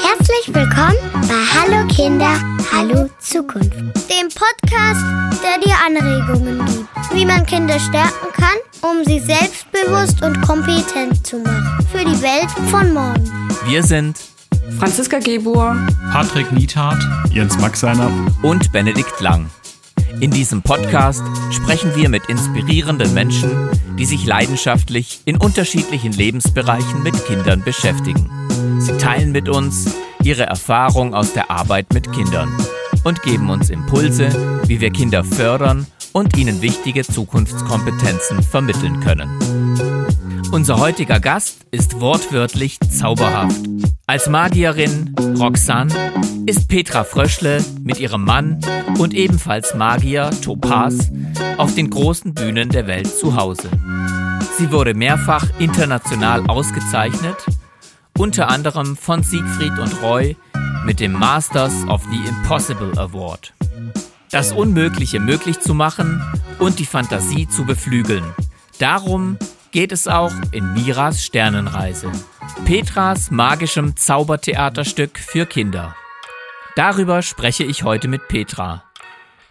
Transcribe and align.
Herzlich 0.02 0.54
willkommen 0.54 0.96
bei 1.28 1.44
Hallo 1.54 1.86
Kinder, 1.88 2.34
hallo 2.72 3.10
Zukunft. 3.20 3.74
Dem 4.08 4.28
Podcast, 4.30 5.04
der 5.42 5.58
dir 5.62 5.76
Anregungen 5.84 6.64
gibt, 6.64 7.14
wie 7.14 7.26
man 7.26 7.44
Kinder 7.44 7.78
stärken 7.78 8.32
kann, 8.32 8.56
um 8.80 9.04
sie 9.04 9.20
selbstbewusst 9.20 10.22
und 10.22 10.40
kompetent 10.40 11.26
zu 11.26 11.40
machen. 11.40 11.86
Für 11.92 12.06
die 12.06 12.22
Welt 12.22 12.50
von 12.70 12.94
morgen. 12.94 13.50
Wir 13.66 13.82
sind 13.82 14.18
Franziska 14.78 15.18
Gebur, 15.18 15.76
Patrick 16.10 16.50
Niethardt, 16.52 17.02
Jens 17.30 17.58
Maxeiner 17.58 18.10
und 18.42 18.72
Benedikt 18.72 19.20
Lang. 19.20 19.50
In 20.20 20.32
diesem 20.32 20.62
Podcast 20.62 21.22
sprechen 21.50 21.94
wir 21.94 22.08
mit 22.08 22.26
inspirierenden 22.26 23.14
Menschen, 23.14 23.50
die 23.98 24.04
sich 24.04 24.26
leidenschaftlich 24.26 25.20
in 25.26 25.36
unterschiedlichen 25.36 26.12
Lebensbereichen 26.12 27.04
mit 27.04 27.14
Kindern 27.26 27.62
beschäftigen. 27.62 28.28
Sie 28.80 28.96
teilen 28.98 29.30
mit 29.30 29.48
uns 29.48 29.94
ihre 30.24 30.44
Erfahrung 30.44 31.14
aus 31.14 31.34
der 31.34 31.52
Arbeit 31.52 31.92
mit 31.94 32.12
Kindern 32.12 32.50
und 33.04 33.22
geben 33.22 33.48
uns 33.48 33.70
Impulse, 33.70 34.28
wie 34.66 34.80
wir 34.80 34.90
Kinder 34.90 35.22
fördern 35.22 35.86
und 36.12 36.36
ihnen 36.36 36.62
wichtige 36.62 37.04
Zukunftskompetenzen 37.04 38.42
vermitteln 38.42 38.98
können. 38.98 39.30
Unser 40.50 40.80
heutiger 40.80 41.20
Gast 41.20 41.66
ist 41.70 42.00
wortwörtlich 42.00 42.80
zauberhaft. 42.80 43.60
Als 44.06 44.28
Magierin 44.28 45.14
Roxanne 45.38 45.92
ist 46.48 46.66
Petra 46.66 47.04
Fröschle 47.04 47.62
mit 47.82 48.00
ihrem 48.00 48.24
Mann 48.24 48.58
und 48.96 49.12
ebenfalls 49.12 49.74
Magier 49.74 50.30
Topaz 50.40 51.10
auf 51.58 51.74
den 51.74 51.90
großen 51.90 52.32
Bühnen 52.32 52.70
der 52.70 52.86
Welt 52.86 53.06
zu 53.06 53.36
Hause. 53.36 53.68
Sie 54.56 54.72
wurde 54.72 54.94
mehrfach 54.94 55.44
international 55.58 56.46
ausgezeichnet, 56.46 57.36
unter 58.16 58.48
anderem 58.48 58.96
von 58.96 59.22
Siegfried 59.22 59.78
und 59.78 60.02
Roy 60.02 60.36
mit 60.86 61.00
dem 61.00 61.12
Masters 61.12 61.86
of 61.86 62.02
the 62.10 62.26
Impossible 62.26 62.98
Award. 62.98 63.52
Das 64.30 64.52
Unmögliche 64.52 65.20
möglich 65.20 65.60
zu 65.60 65.74
machen 65.74 66.22
und 66.58 66.78
die 66.78 66.86
Fantasie 66.86 67.46
zu 67.46 67.66
beflügeln. 67.66 68.24
Darum 68.78 69.36
geht 69.70 69.92
es 69.92 70.08
auch 70.08 70.32
in 70.52 70.72
Miras 70.72 71.22
Sternenreise, 71.22 72.10
Petras 72.64 73.30
magischem 73.30 73.98
Zaubertheaterstück 73.98 75.18
für 75.18 75.44
Kinder. 75.44 75.94
Darüber 76.78 77.22
spreche 77.22 77.64
ich 77.64 77.82
heute 77.82 78.06
mit 78.06 78.28
Petra. 78.28 78.84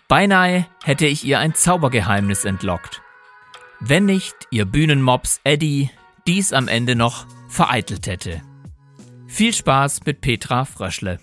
Beinahe 0.08 0.66
hätte 0.86 1.08
ich 1.08 1.26
ihr 1.26 1.40
ein 1.40 1.54
Zaubergeheimnis 1.54 2.46
entlockt. 2.46 3.02
Wenn 3.82 4.06
nicht 4.06 4.34
ihr 4.50 4.64
Bühnenmops 4.64 5.42
Eddie 5.44 5.90
dies 6.26 6.54
am 6.54 6.70
Ende 6.70 6.96
noch 6.96 7.26
vereitelt 7.50 8.08
hätte. 8.08 8.42
Viel 9.28 9.52
Spaß 9.52 10.06
mit 10.06 10.22
Petra 10.22 10.64
Fröschle. 10.64 11.20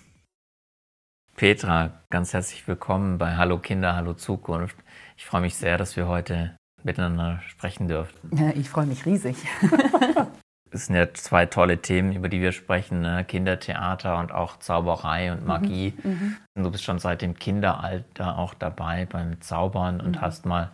Petra, 1.35 2.03
ganz 2.11 2.33
herzlich 2.33 2.67
willkommen 2.67 3.17
bei 3.17 3.37
Hallo 3.37 3.57
Kinder, 3.57 3.95
Hallo 3.95 4.13
Zukunft. 4.13 4.77
Ich 5.17 5.25
freue 5.25 5.41
mich 5.41 5.55
sehr, 5.55 5.79
dass 5.79 5.95
wir 5.95 6.07
heute 6.07 6.55
miteinander 6.83 7.41
sprechen 7.47 7.87
dürften. 7.87 8.29
Ja, 8.37 8.51
ich 8.51 8.69
freue 8.69 8.85
mich 8.85 9.07
riesig. 9.07 9.37
Es 10.75 10.87
sind 10.87 10.95
ja 10.95 11.13
zwei 11.13 11.45
tolle 11.45 11.77
Themen, 11.77 12.11
über 12.11 12.27
die 12.27 12.41
wir 12.41 12.51
sprechen: 12.51 12.99
ne? 13.01 13.23
Kindertheater 13.23 14.19
und 14.19 14.33
auch 14.33 14.59
Zauberei 14.59 15.31
und 15.31 15.45
Magie. 15.45 15.93
Mhm, 16.03 16.35
du 16.55 16.69
bist 16.69 16.83
schon 16.83 16.99
seit 16.99 17.21
dem 17.21 17.35
Kinderalter 17.35 18.37
auch 18.37 18.53
dabei 18.53 19.07
beim 19.09 19.39
Zaubern 19.41 20.01
und 20.01 20.17
mhm. 20.17 20.21
hast 20.21 20.45
mal 20.45 20.71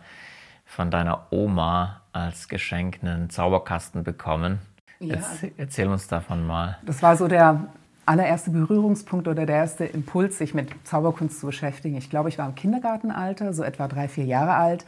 von 0.66 0.90
deiner 0.90 1.26
Oma 1.30 2.00
als 2.12 2.48
Geschenk 2.48 2.98
einen 3.02 3.30
Zauberkasten 3.30 4.02
bekommen. 4.02 4.58
Ja. 4.98 5.14
Erzähl, 5.14 5.52
erzähl 5.56 5.88
uns 5.88 6.08
davon 6.08 6.46
mal. 6.46 6.78
Das 6.84 7.00
war 7.02 7.16
so 7.16 7.28
der 7.28 7.68
allererste 8.04 8.50
Berührungspunkt 8.50 9.28
oder 9.28 9.46
der 9.46 9.56
erste 9.56 9.84
Impuls, 9.84 10.38
sich 10.38 10.52
mit 10.52 10.68
Zauberkunst 10.84 11.38
zu 11.38 11.46
beschäftigen. 11.46 11.96
Ich 11.96 12.10
glaube, 12.10 12.28
ich 12.28 12.38
war 12.38 12.48
im 12.48 12.56
Kindergartenalter, 12.56 13.52
so 13.52 13.62
etwa 13.62 13.86
drei, 13.86 14.08
vier 14.08 14.24
Jahre 14.24 14.54
alt 14.54 14.84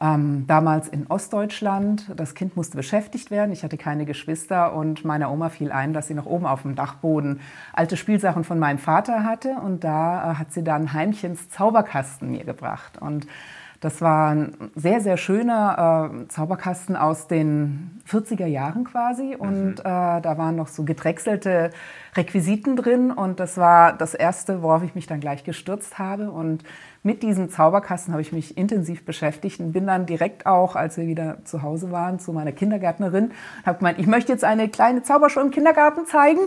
ähm, 0.00 0.46
damals 0.46 0.88
in 0.88 1.06
Ostdeutschland. 1.08 2.12
Das 2.16 2.34
Kind 2.34 2.56
musste 2.56 2.76
beschäftigt 2.76 3.30
werden. 3.30 3.52
Ich 3.52 3.64
hatte 3.64 3.76
keine 3.76 4.06
Geschwister 4.06 4.74
und 4.74 5.04
meiner 5.04 5.30
Oma 5.30 5.48
fiel 5.48 5.72
ein, 5.72 5.92
dass 5.92 6.06
sie 6.08 6.14
noch 6.14 6.26
oben 6.26 6.46
auf 6.46 6.62
dem 6.62 6.74
Dachboden 6.74 7.40
alte 7.72 7.96
Spielsachen 7.96 8.44
von 8.44 8.58
meinem 8.58 8.78
Vater 8.78 9.24
hatte. 9.24 9.56
Und 9.64 9.84
da 9.84 10.32
äh, 10.32 10.34
hat 10.36 10.52
sie 10.52 10.62
dann 10.62 10.92
Heimchens 10.92 11.48
Zauberkasten 11.48 12.30
mir 12.30 12.44
gebracht. 12.44 12.98
Und 13.00 13.26
das 13.80 14.00
war 14.00 14.30
ein 14.30 14.70
sehr, 14.74 15.00
sehr 15.00 15.16
schöner 15.16 16.10
äh, 16.12 16.28
Zauberkasten 16.28 16.96
aus 16.96 17.28
den 17.28 18.00
40er 18.10 18.46
Jahren 18.46 18.82
quasi. 18.82 19.36
Und 19.36 19.76
mhm. 19.76 19.78
äh, 19.78 20.20
da 20.20 20.34
waren 20.36 20.56
noch 20.56 20.66
so 20.66 20.82
gedrechselte 20.82 21.70
Requisiten 22.16 22.74
drin. 22.74 23.12
Und 23.12 23.38
das 23.38 23.56
war 23.56 23.92
das 23.92 24.14
Erste, 24.14 24.62
worauf 24.62 24.82
ich 24.82 24.96
mich 24.96 25.06
dann 25.06 25.20
gleich 25.20 25.44
gestürzt 25.44 25.98
habe. 26.00 26.32
Und 26.32 26.64
mit 27.04 27.22
diesem 27.22 27.50
Zauberkasten 27.50 28.12
habe 28.12 28.22
ich 28.22 28.32
mich 28.32 28.58
intensiv 28.58 29.04
beschäftigt 29.04 29.60
und 29.60 29.72
bin 29.72 29.86
dann 29.86 30.06
direkt 30.06 30.46
auch, 30.46 30.74
als 30.74 30.96
wir 30.96 31.06
wieder 31.06 31.44
zu 31.44 31.62
Hause 31.62 31.92
waren, 31.92 32.18
zu 32.18 32.32
meiner 32.32 32.50
Kindergärtnerin 32.50 33.26
und 33.26 33.66
habe 33.66 33.78
gemeint, 33.78 34.00
ich 34.00 34.08
möchte 34.08 34.32
jetzt 34.32 34.44
eine 34.44 34.68
kleine 34.68 35.04
Zaubershow 35.04 35.40
im 35.40 35.52
Kindergarten 35.52 36.04
zeigen. 36.06 36.40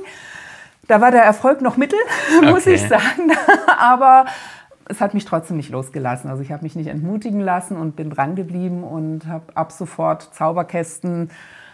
Da 0.87 0.99
war 0.99 1.11
der 1.11 1.23
Erfolg 1.23 1.61
noch 1.61 1.77
mittel, 1.77 1.99
muss 2.41 2.63
okay. 2.63 2.73
ich 2.73 2.81
sagen. 2.81 3.31
Aber 3.79 4.25
es 4.91 4.99
hat 4.99 5.13
mich 5.13 5.25
trotzdem 5.25 5.57
nicht 5.57 5.69
losgelassen. 5.69 6.29
Also 6.29 6.43
ich 6.43 6.51
habe 6.51 6.63
mich 6.63 6.75
nicht 6.75 6.87
entmutigen 6.87 7.39
lassen 7.39 7.77
und 7.77 7.95
bin 7.95 8.09
dran 8.09 8.35
geblieben 8.35 8.83
und 8.83 9.25
habe 9.25 9.55
ab 9.55 9.71
sofort 9.71 10.35
Zauberkästen 10.35 11.31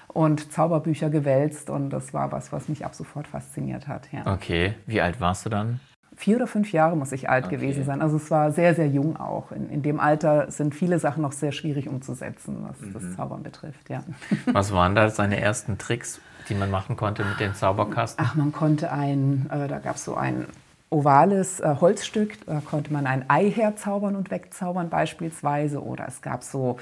und 0.07 0.51
Zauberbücher 0.51 1.09
gewälzt 1.09 1.69
und 1.69 1.89
das 1.89 2.13
war 2.13 2.31
was, 2.31 2.51
was 2.51 2.69
mich 2.69 2.85
ab 2.85 2.95
sofort 2.95 3.27
fasziniert 3.27 3.87
hat. 3.87 4.11
Ja. 4.11 4.31
Okay, 4.31 4.75
wie 4.85 5.01
alt 5.01 5.19
warst 5.19 5.45
du 5.45 5.49
dann? 5.49 5.79
Vier 6.15 6.37
oder 6.37 6.47
fünf 6.47 6.71
Jahre 6.71 6.95
muss 6.95 7.11
ich 7.11 7.29
alt 7.29 7.45
okay. 7.45 7.57
gewesen 7.57 7.83
sein. 7.85 8.01
Also 8.01 8.17
es 8.17 8.31
war 8.31 8.51
sehr, 8.51 8.73
sehr 8.73 8.87
jung 8.87 9.17
auch. 9.17 9.51
In, 9.51 9.69
in, 9.69 9.81
dem 9.83 9.99
Alter 9.99 10.49
sind 10.49 10.73
viele 10.73 10.97
Sachen 10.97 11.21
noch 11.21 11.31
sehr 11.31 11.51
schwierig 11.51 11.87
umzusetzen, 11.87 12.65
was 12.67 12.79
mhm. 12.81 12.93
das 12.93 13.15
Zaubern 13.15 13.43
betrifft. 13.43 13.89
Ja. 13.89 14.03
Was 14.51 14.71
waren 14.71 14.95
da 14.95 15.09
seine 15.09 15.39
ersten 15.39 15.77
Tricks, 15.77 16.19
die 16.49 16.55
man 16.55 16.71
machen 16.71 16.95
konnte 16.95 17.23
mit 17.23 17.39
dem 17.39 17.53
Zauberkasten? 17.53 18.25
Ach, 18.25 18.33
man 18.33 18.51
konnte 18.51 18.91
ein, 18.91 19.47
äh, 19.51 19.67
da 19.67 19.77
gab 19.77 19.97
es 19.97 20.05
so 20.05 20.15
ein 20.15 20.47
ovales 20.89 21.59
äh, 21.59 21.75
Holzstück, 21.79 22.45
da 22.45 22.61
konnte 22.61 22.93
man 22.93 23.07
ein 23.07 23.29
Ei 23.29 23.49
herzaubern 23.49 24.15
und 24.15 24.31
wegzaubern 24.31 24.89
beispielsweise. 24.89 25.83
Oder 25.83 26.07
es 26.07 26.21
gab 26.21 26.43
so, 26.43 26.77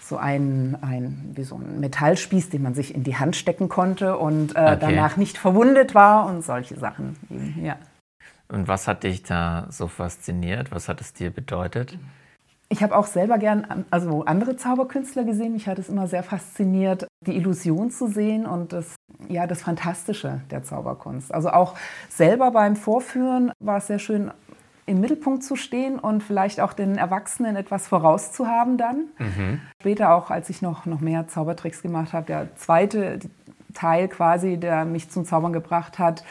so 0.00 0.16
ein, 0.16 0.76
ein, 0.82 1.32
wie 1.34 1.44
so 1.44 1.56
ein 1.56 1.80
Metallspieß, 1.80 2.50
den 2.50 2.62
man 2.62 2.74
sich 2.74 2.94
in 2.94 3.04
die 3.04 3.16
Hand 3.16 3.36
stecken 3.36 3.68
konnte 3.68 4.18
und 4.18 4.56
äh, 4.56 4.58
okay. 4.58 4.76
danach 4.80 5.16
nicht 5.16 5.38
verwundet 5.38 5.94
war 5.94 6.26
und 6.26 6.44
solche 6.44 6.76
Sachen. 6.76 7.16
Ja. 7.62 7.76
Und 8.48 8.68
was 8.68 8.86
hat 8.88 9.04
dich 9.04 9.22
da 9.22 9.66
so 9.70 9.88
fasziniert? 9.88 10.70
Was 10.70 10.88
hat 10.88 11.00
es 11.00 11.12
dir 11.12 11.30
bedeutet? 11.30 11.98
Ich 12.68 12.82
habe 12.82 12.96
auch 12.96 13.06
selber 13.06 13.38
gern 13.38 13.84
also 13.90 14.24
andere 14.24 14.56
Zauberkünstler 14.56 15.24
gesehen. 15.24 15.52
Mich 15.52 15.68
hat 15.68 15.78
es 15.78 15.88
immer 15.88 16.08
sehr 16.08 16.22
fasziniert, 16.22 17.06
die 17.26 17.36
Illusion 17.36 17.90
zu 17.90 18.08
sehen 18.08 18.46
und 18.46 18.72
das, 18.72 18.96
ja, 19.28 19.46
das 19.46 19.62
Fantastische 19.62 20.40
der 20.50 20.62
Zauberkunst. 20.62 21.32
Also 21.32 21.50
auch 21.50 21.74
selber 22.08 22.50
beim 22.50 22.76
Vorführen 22.76 23.52
war 23.58 23.78
es 23.78 23.86
sehr 23.86 23.98
schön, 23.98 24.30
im 24.86 25.00
Mittelpunkt 25.00 25.42
zu 25.42 25.56
stehen 25.56 25.98
und 25.98 26.22
vielleicht 26.22 26.60
auch 26.60 26.74
den 26.74 26.98
Erwachsenen 26.98 27.56
etwas 27.56 27.88
vorauszuhaben 27.88 28.76
dann. 28.76 29.04
Mhm. 29.18 29.60
Später 29.80 30.14
auch, 30.14 30.30
als 30.30 30.50
ich 30.50 30.60
noch, 30.60 30.84
noch 30.84 31.00
mehr 31.00 31.26
Zaubertricks 31.26 31.80
gemacht 31.80 32.12
habe, 32.12 32.26
der 32.26 32.54
zweite 32.56 33.18
Teil 33.72 34.08
quasi, 34.08 34.58
der 34.58 34.84
mich 34.84 35.10
zum 35.10 35.24
Zaubern 35.24 35.52
gebracht 35.52 35.98
hat, 35.98 36.22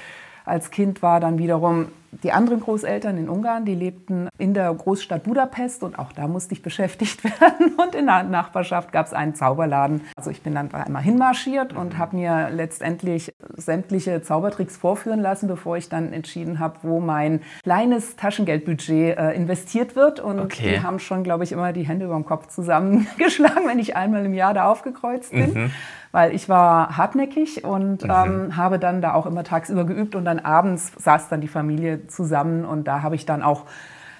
als 0.45 0.71
Kind 0.71 1.01
war 1.01 1.19
dann 1.19 1.37
wiederum 1.37 1.87
die 2.21 2.31
anderen 2.31 2.59
Großeltern 2.59 3.17
in 3.17 3.29
Ungarn, 3.29 3.65
die 3.65 3.75
lebten 3.75 4.29
in 4.37 4.53
der 4.53 4.73
Großstadt 4.73 5.23
Budapest 5.23 5.83
und 5.83 5.97
auch 5.97 6.11
da 6.11 6.27
musste 6.27 6.53
ich 6.53 6.61
beschäftigt 6.61 7.23
werden. 7.41 7.75
Und 7.75 7.95
in 7.95 8.05
der 8.05 8.23
Nachbarschaft 8.23 8.91
gab 8.91 9.05
es 9.05 9.13
einen 9.13 9.35
Zauberladen. 9.35 10.01
Also 10.15 10.29
ich 10.29 10.41
bin 10.41 10.55
dann 10.55 10.73
einmal 10.73 11.01
hinmarschiert 11.01 11.73
und 11.73 11.97
habe 11.97 12.15
mir 12.15 12.49
letztendlich 12.49 13.33
sämtliche 13.55 14.21
Zaubertricks 14.21 14.77
vorführen 14.77 15.19
lassen, 15.19 15.47
bevor 15.47 15.77
ich 15.77 15.89
dann 15.89 16.13
entschieden 16.13 16.59
habe, 16.59 16.79
wo 16.83 16.99
mein 16.99 17.41
kleines 17.63 18.15
Taschengeldbudget 18.15 19.17
äh, 19.17 19.31
investiert 19.31 19.95
wird. 19.95 20.19
Und 20.19 20.39
okay. 20.39 20.75
die 20.75 20.83
haben 20.83 20.99
schon, 20.99 21.23
glaube 21.23 21.43
ich, 21.43 21.51
immer 21.51 21.73
die 21.73 21.87
Hände 21.87 22.05
über 22.05 22.15
dem 22.15 22.25
Kopf 22.25 22.47
zusammengeschlagen, 22.47 23.63
wenn 23.67 23.79
ich 23.79 23.95
einmal 23.95 24.25
im 24.25 24.33
Jahr 24.33 24.53
da 24.53 24.69
aufgekreuzt 24.69 25.31
bin. 25.31 25.53
Mhm 25.53 25.71
weil 26.13 26.33
ich 26.33 26.47
war 26.47 26.95
hartnäckig 26.95 27.65
und 27.65 28.03
mhm. 28.03 28.09
ähm, 28.09 28.55
habe 28.55 28.79
dann 28.79 29.01
da 29.01 29.15
auch 29.15 29.25
immer 29.25 29.43
tagsüber 29.43 29.83
geübt 29.83 30.15
und 30.15 30.23
dann 30.23 30.39
abends 30.39 30.93
saß 30.95 31.27
dann 31.27 31.41
die 31.41 31.47
Familie 31.49 32.07
zusammen 32.07 32.63
und 32.63 32.87
da 32.87 33.01
habe 33.01 33.15
ich 33.15 33.25
dann 33.25 33.41
auch 33.41 33.65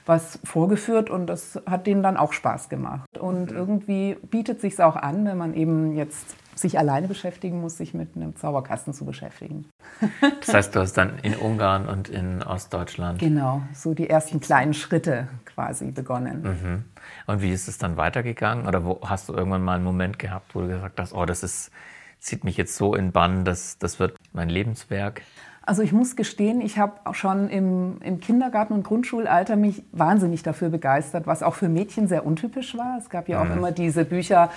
was 0.05 0.39
vorgeführt 0.43 1.09
und 1.09 1.27
das 1.27 1.61
hat 1.65 1.87
denen 1.87 2.03
dann 2.03 2.17
auch 2.17 2.33
Spaß 2.33 2.67
gemacht. 2.67 3.17
Und 3.17 3.51
mhm. 3.51 3.57
irgendwie 3.57 4.17
bietet 4.23 4.59
sich 4.59 4.81
auch 4.81 4.97
an, 4.97 5.25
wenn 5.25 5.37
man 5.37 5.53
eben 5.53 5.95
jetzt 5.95 6.35
sich 6.55 6.77
alleine 6.77 7.07
beschäftigen 7.07 7.61
muss, 7.61 7.77
sich 7.77 7.93
mit 7.93 8.15
einem 8.15 8.35
Zauberkasten 8.35 8.93
zu 8.93 9.05
beschäftigen. 9.05 9.65
Das 10.45 10.53
heißt, 10.53 10.75
du 10.75 10.79
hast 10.79 10.93
dann 10.93 11.19
in 11.19 11.35
Ungarn 11.35 11.87
und 11.87 12.09
in 12.09 12.43
Ostdeutschland. 12.43 13.19
Genau, 13.19 13.61
so 13.73 13.93
die 13.93 14.09
ersten 14.09 14.39
kleinen 14.39 14.73
Schritte 14.73 15.27
quasi 15.45 15.91
begonnen. 15.91 16.43
Mhm. 16.43 16.83
Und 17.27 17.41
wie 17.41 17.51
ist 17.51 17.67
es 17.67 17.77
dann 17.77 17.97
weitergegangen? 17.97 18.67
Oder 18.67 18.83
wo, 18.83 18.99
hast 19.03 19.29
du 19.29 19.33
irgendwann 19.33 19.63
mal 19.63 19.75
einen 19.75 19.83
Moment 19.83 20.19
gehabt, 20.19 20.53
wo 20.55 20.61
du 20.61 20.67
gesagt 20.67 20.99
hast, 20.99 21.13
oh, 21.13 21.25
das 21.25 21.43
ist, 21.43 21.71
zieht 22.19 22.43
mich 22.43 22.57
jetzt 22.57 22.75
so 22.75 22.95
in 22.95 23.11
Bann, 23.11 23.45
das, 23.45 23.77
das 23.77 23.99
wird 23.99 24.17
mein 24.33 24.49
Lebenswerk? 24.49 25.21
Also 25.65 25.81
ich 25.81 25.93
muss 25.93 26.17
gestehen, 26.17 26.59
ich 26.59 26.77
habe 26.77 26.93
auch 27.05 27.15
schon 27.15 27.49
im, 27.49 27.97
im, 28.01 28.19
Kindergarten 28.19 28.73
und 28.73 28.83
Grundschulalter 28.83 29.55
mich 29.55 29.83
wahnsinnig 29.93 30.43
dafür 30.43 30.69
begeistert, 30.69 31.25
was 31.25 31.41
auch 31.41 31.55
für 31.55 31.69
Mädchen 31.69 32.09
sehr 32.09 32.25
untypisch 32.25 32.77
war. 32.77 32.97
Es 32.99 33.09
gab 33.09 33.29
ja 33.29 33.41
auch 33.41 33.45
mhm. 33.45 33.57
immer 33.57 33.71
diese 33.71 34.03
Bücher, 34.03 34.49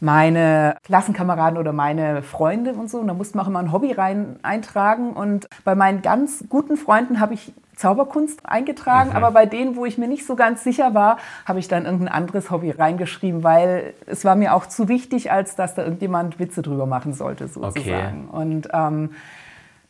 meine 0.00 0.76
Klassenkameraden 0.84 1.58
oder 1.58 1.72
meine 1.72 2.22
Freunde 2.22 2.72
und 2.72 2.90
so. 2.90 2.98
Und 2.98 3.08
da 3.08 3.14
musste 3.14 3.36
man 3.36 3.44
auch 3.44 3.48
immer 3.48 3.60
ein 3.60 3.72
Hobby 3.72 3.92
rein 3.92 4.36
eintragen. 4.42 5.12
Und 5.12 5.48
bei 5.64 5.74
meinen 5.74 6.02
ganz 6.02 6.44
guten 6.48 6.76
Freunden 6.76 7.20
habe 7.20 7.34
ich 7.34 7.52
Zauberkunst 7.76 8.40
eingetragen, 8.44 9.10
mhm. 9.10 9.16
aber 9.16 9.30
bei 9.30 9.44
denen, 9.44 9.76
wo 9.76 9.84
ich 9.84 9.98
mir 9.98 10.08
nicht 10.08 10.26
so 10.26 10.34
ganz 10.34 10.64
sicher 10.64 10.94
war, 10.94 11.18
habe 11.44 11.58
ich 11.58 11.68
dann 11.68 11.84
irgendein 11.84 12.08
anderes 12.08 12.50
Hobby 12.50 12.70
reingeschrieben, 12.70 13.44
weil 13.44 13.92
es 14.06 14.24
war 14.24 14.34
mir 14.34 14.54
auch 14.54 14.66
zu 14.66 14.88
wichtig, 14.88 15.30
als 15.30 15.56
dass 15.56 15.74
da 15.74 15.82
irgendjemand 15.82 16.38
Witze 16.38 16.62
drüber 16.62 16.86
machen 16.86 17.12
sollte, 17.12 17.48
sozusagen. 17.48 18.28
Okay. 18.30 18.38
Und 18.38 18.68
ähm, 18.72 19.10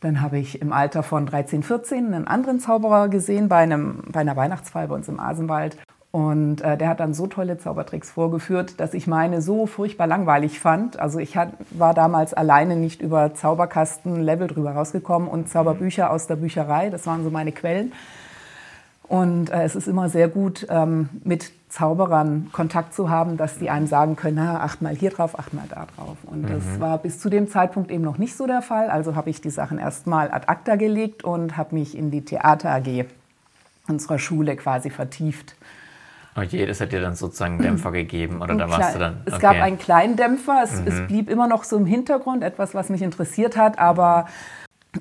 dann 0.01 0.21
habe 0.21 0.37
ich 0.37 0.61
im 0.61 0.73
Alter 0.73 1.01
von 1.01 1.25
13, 1.25 1.63
14 1.63 2.13
einen 2.13 2.27
anderen 2.27 2.59
Zauberer 2.59 3.07
gesehen 3.07 3.47
bei, 3.47 3.57
einem, 3.57 4.03
bei 4.11 4.19
einer 4.19 4.35
Weihnachtsfeier 4.35 4.87
bei 4.87 4.95
uns 4.95 5.07
im 5.07 5.19
Asenwald. 5.19 5.77
Und 6.11 6.61
äh, 6.61 6.77
der 6.77 6.89
hat 6.89 6.99
dann 6.99 7.13
so 7.13 7.27
tolle 7.27 7.57
Zaubertricks 7.57 8.09
vorgeführt, 8.09 8.79
dass 8.79 8.93
ich 8.93 9.07
meine 9.07 9.41
so 9.41 9.65
furchtbar 9.65 10.07
langweilig 10.07 10.59
fand. 10.59 10.97
Also 10.99 11.19
ich 11.19 11.35
hat, 11.35 11.49
war 11.71 11.93
damals 11.93 12.33
alleine 12.33 12.75
nicht 12.75 13.01
über 13.01 13.33
Zauberkasten-Level 13.33 14.47
drüber 14.47 14.71
rausgekommen 14.71 15.27
und 15.27 15.49
Zauberbücher 15.49 16.09
aus 16.09 16.27
der 16.27 16.37
Bücherei, 16.37 16.89
das 16.89 17.05
waren 17.05 17.23
so 17.23 17.29
meine 17.29 17.51
Quellen. 17.51 17.91
Und 19.07 19.49
äh, 19.49 19.63
es 19.63 19.75
ist 19.75 19.87
immer 19.87 20.09
sehr 20.09 20.27
gut, 20.27 20.67
ähm, 20.69 21.09
mit 21.23 21.51
Zauberern 21.69 22.49
Kontakt 22.51 22.93
zu 22.93 23.09
haben, 23.09 23.37
dass 23.37 23.57
die 23.57 23.69
einem 23.69 23.87
sagen 23.87 24.15
können, 24.15 24.37
na, 24.37 24.61
acht 24.61 24.81
mal 24.81 24.95
hier 24.95 25.11
drauf, 25.11 25.37
acht 25.37 25.53
mal 25.53 25.65
da 25.69 25.87
drauf. 25.95 26.17
Und 26.23 26.43
mhm. 26.43 26.47
das 26.47 26.79
war 26.79 26.97
bis 26.97 27.19
zu 27.19 27.29
dem 27.29 27.49
Zeitpunkt 27.49 27.91
eben 27.91 28.03
noch 28.03 28.17
nicht 28.17 28.35
so 28.35 28.47
der 28.47 28.61
Fall. 28.61 28.89
Also 28.89 29.15
habe 29.15 29.29
ich 29.29 29.41
die 29.41 29.49
Sachen 29.49 29.77
erstmal 29.77 30.31
ad 30.31 30.47
acta 30.47 30.75
gelegt 30.75 31.23
und 31.23 31.57
habe 31.57 31.75
mich 31.75 31.97
in 31.97 32.11
die 32.11 32.23
Theater 32.23 32.71
AG 32.71 33.05
unserer 33.87 34.19
Schule 34.19 34.55
quasi 34.55 34.89
vertieft. 34.89 35.55
Oh 36.37 36.41
je, 36.41 36.65
das 36.65 36.79
hat 36.79 36.91
dir 36.91 37.01
dann 37.01 37.15
sozusagen 37.15 37.55
einen 37.55 37.63
Dämpfer 37.63 37.91
gegeben 37.93 38.41
oder 38.41 38.55
da 38.55 38.69
warst 38.69 38.95
du 38.95 38.99
dann. 38.99 39.21
Okay. 39.21 39.35
Es 39.35 39.39
gab 39.39 39.55
einen 39.55 39.79
kleinen 39.79 40.15
Dämpfer, 40.15 40.61
es, 40.63 40.79
mhm. 40.79 40.87
es, 40.87 41.07
blieb 41.07 41.29
immer 41.29 41.47
noch 41.47 41.63
so 41.63 41.77
im 41.77 41.85
Hintergrund, 41.85 42.43
etwas, 42.43 42.75
was 42.75 42.89
mich 42.89 43.01
interessiert 43.01 43.57
hat, 43.57 43.79
aber 43.79 44.27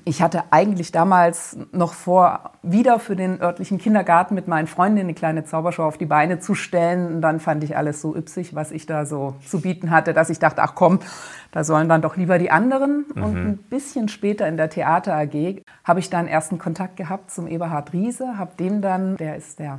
ich 0.05 0.21
hatte 0.21 0.45
eigentlich 0.51 0.93
damals 0.93 1.57
noch 1.73 1.95
vor, 1.95 2.53
wieder 2.63 2.99
für 2.99 3.17
den 3.17 3.41
örtlichen 3.41 3.79
Kindergarten 3.79 4.35
mit 4.35 4.49
meinen 4.49 4.67
Freundinnen 4.67 5.07
eine 5.07 5.15
kleine 5.15 5.45
Zaubershow 5.45 5.85
auf 5.85 5.97
die 5.97 6.07
Beine 6.07 6.39
zu 6.39 6.55
stellen. 6.55 7.15
Und 7.15 7.21
dann 7.23 7.41
fand 7.41 7.65
ich 7.65 7.77
alles 7.77 8.01
so 8.01 8.15
üpsig, 8.15 8.55
was 8.55 8.73
ich 8.73 8.87
da 8.87 9.07
so 9.07 9.37
zu 9.47 9.61
bieten 9.61 9.91
hatte, 9.91 10.13
dass 10.13 10.29
ich 10.29 10.39
dachte, 10.39 10.63
ach 10.63 10.75
komm, 10.75 11.01
da 11.53 11.65
sollen 11.65 11.89
dann 11.89 12.03
doch 12.03 12.17
lieber 12.17 12.39
die 12.39 12.51
anderen. 12.51 13.07
Mhm. 13.15 13.23
Und 13.23 13.37
ein 13.37 13.57
bisschen 13.71 14.09
später 14.09 14.47
in 14.49 14.57
der 14.57 14.71
Theater 14.71 15.15
AG 15.15 15.63
habe 15.85 16.01
ich 16.01 16.11
dann 16.11 16.27
ersten 16.27 16.59
Kontakt 16.59 16.97
gehabt 16.97 17.31
zum 17.31 17.47
Eberhard 17.47 17.93
Riese, 17.93 18.39
habe 18.39 18.51
dem 18.59 18.83
dann, 18.83 19.17
der 19.17 19.37
ist 19.37 19.59
der 19.61 19.79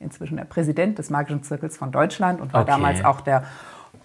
inzwischen 0.00 0.36
der 0.36 0.44
Präsident 0.44 0.98
des 0.98 1.10
Magischen 1.10 1.42
Zirkels 1.42 1.76
von 1.76 1.92
Deutschland 1.92 2.40
und 2.40 2.52
war 2.52 2.62
okay. 2.62 2.72
damals 2.72 3.04
auch 3.04 3.20
der 3.20 3.44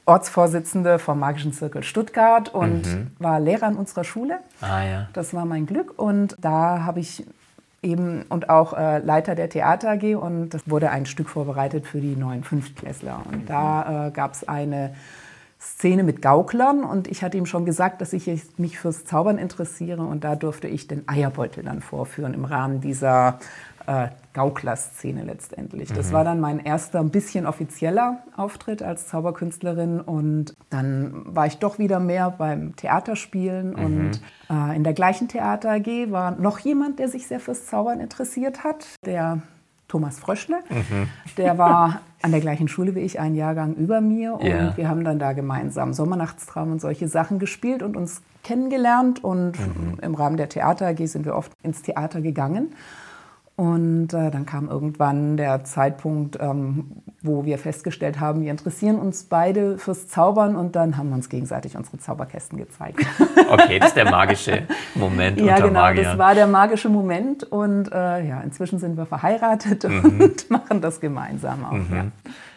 Ortsvorsitzende 0.05 0.99
vom 0.99 1.19
Magischen 1.19 1.51
Zirkel 1.51 1.83
Stuttgart 1.83 2.53
und 2.53 2.85
mhm. 2.85 3.11
war 3.17 3.39
Lehrer 3.39 3.67
an 3.67 3.75
unserer 3.75 4.03
Schule. 4.03 4.39
Ah, 4.61 4.83
ja. 4.83 5.09
Das 5.13 5.33
war 5.33 5.45
mein 5.45 5.65
Glück 5.65 5.97
und 5.97 6.35
da 6.39 6.83
habe 6.83 6.99
ich 6.99 7.25
eben 7.81 8.23
und 8.29 8.49
auch 8.49 8.73
äh, 8.73 8.99
Leiter 8.99 9.35
der 9.35 9.49
Theater 9.49 9.91
AG 9.91 10.15
und 10.15 10.49
das 10.49 10.69
wurde 10.69 10.91
ein 10.91 11.05
Stück 11.05 11.29
vorbereitet 11.29 11.87
für 11.87 12.01
die 12.01 12.15
neuen 12.15 12.43
Fünftklässler. 12.43 13.21
Und 13.25 13.43
mhm. 13.43 13.45
da 13.47 14.07
äh, 14.07 14.11
gab 14.11 14.33
es 14.33 14.47
eine 14.47 14.95
Szene 15.59 16.03
mit 16.03 16.21
Gauklern 16.21 16.83
und 16.83 17.07
ich 17.07 17.23
hatte 17.23 17.37
ihm 17.37 17.47
schon 17.47 17.65
gesagt, 17.65 18.01
dass 18.01 18.13
ich 18.13 18.29
mich 18.57 18.77
fürs 18.77 19.05
Zaubern 19.05 19.39
interessiere 19.39 20.03
und 20.03 20.23
da 20.23 20.35
durfte 20.35 20.67
ich 20.67 20.87
den 20.87 21.07
Eierbeutel 21.07 21.63
dann 21.63 21.81
vorführen 21.81 22.35
im 22.35 22.45
Rahmen 22.45 22.81
dieser 22.81 23.39
äh, 23.87 24.09
Gaukler-Szene 24.35 25.23
letztendlich. 25.23 25.91
Das 25.91 26.09
mhm. 26.09 26.13
war 26.13 26.23
dann 26.23 26.39
mein 26.39 26.59
erster 26.59 26.99
ein 26.99 27.09
bisschen 27.09 27.47
offizieller 27.47 28.19
Auftritt 28.35 28.83
als 28.83 29.07
Zauberkünstlerin 29.07 29.99
und 29.99 30.55
dann 30.69 31.23
war 31.25 31.47
ich 31.47 31.57
doch 31.57 31.79
wieder 31.79 31.99
mehr 31.99 32.29
beim 32.29 32.75
Theaterspielen 32.75 33.71
mhm. 33.71 33.85
und 33.85 34.21
äh, 34.49 34.75
in 34.75 34.83
der 34.83 34.93
gleichen 34.93 35.27
Theater 35.27 35.71
AG 35.71 36.11
war 36.11 36.31
noch 36.31 36.59
jemand, 36.59 36.99
der 36.99 37.07
sich 37.07 37.25
sehr 37.27 37.39
fürs 37.39 37.65
Zaubern 37.65 37.99
interessiert 37.99 38.63
hat, 38.63 38.85
der 39.05 39.41
Thomas 39.87 40.19
Fröschle. 40.19 40.57
Mhm. 40.69 41.07
Der 41.37 41.57
war 41.57 42.01
an 42.21 42.31
der 42.31 42.41
gleichen 42.41 42.67
Schule 42.67 42.95
wie 42.95 43.01
ich, 43.01 43.19
einen 43.19 43.35
Jahrgang 43.35 43.75
über 43.75 44.01
mir. 44.01 44.33
Und 44.33 44.45
yeah. 44.45 44.75
wir 44.75 44.89
haben 44.89 45.03
dann 45.03 45.19
da 45.19 45.33
gemeinsam 45.33 45.93
Sommernachtstraum 45.93 46.71
und 46.71 46.81
solche 46.81 47.07
Sachen 47.07 47.37
gespielt 47.37 47.83
und 47.83 47.95
uns 47.95 48.21
kennengelernt. 48.43 49.23
Und 49.23 49.59
mhm. 49.59 49.99
im 50.01 50.15
Rahmen 50.15 50.35
der 50.35 50.49
Theater 50.49 50.87
AG 50.87 51.05
sind 51.05 51.25
wir 51.25 51.35
oft 51.35 51.51
ins 51.61 51.83
Theater 51.83 52.21
gegangen. 52.21 52.73
Und 53.57 54.13
äh, 54.13 54.31
dann 54.31 54.45
kam 54.45 54.67
irgendwann 54.67 55.37
der 55.37 55.63
Zeitpunkt, 55.63 56.37
ähm, 56.41 57.03
wo 57.21 57.45
wir 57.45 57.57
festgestellt 57.57 58.19
haben, 58.19 58.41
wir 58.41 58.51
interessieren 58.51 58.99
uns 58.99 59.23
beide 59.23 59.77
fürs 59.77 60.09
Zaubern 60.09 60.57
und 60.57 60.75
dann 60.75 60.97
haben 60.97 61.07
wir 61.07 61.15
uns 61.15 61.29
gegenseitig 61.29 61.77
unsere 61.77 61.97
Zauberkästen 61.97 62.57
gezeigt. 62.57 62.99
Okay, 63.47 63.77
das 63.77 63.89
ist 63.89 63.95
der 63.95 64.09
magische 64.09 64.63
Moment 64.95 65.39
ja, 65.39 65.53
unter 65.53 65.67
genau, 65.67 65.81
Magiern. 65.81 66.05
das 66.05 66.17
war 66.17 66.33
der 66.33 66.47
magische 66.47 66.89
Moment 66.89 67.43
und 67.43 67.91
äh, 67.91 68.27
ja, 68.27 68.41
inzwischen 68.41 68.79
sind 68.79 68.97
wir 68.97 69.05
verheiratet 69.05 69.83
mhm. 69.83 70.19
und 70.19 70.49
machen 70.49 70.81
das 70.81 70.99
gemeinsam 70.99 71.63
auch. 71.63 71.71
Mhm. 71.73 71.95
Ja. 71.95 72.05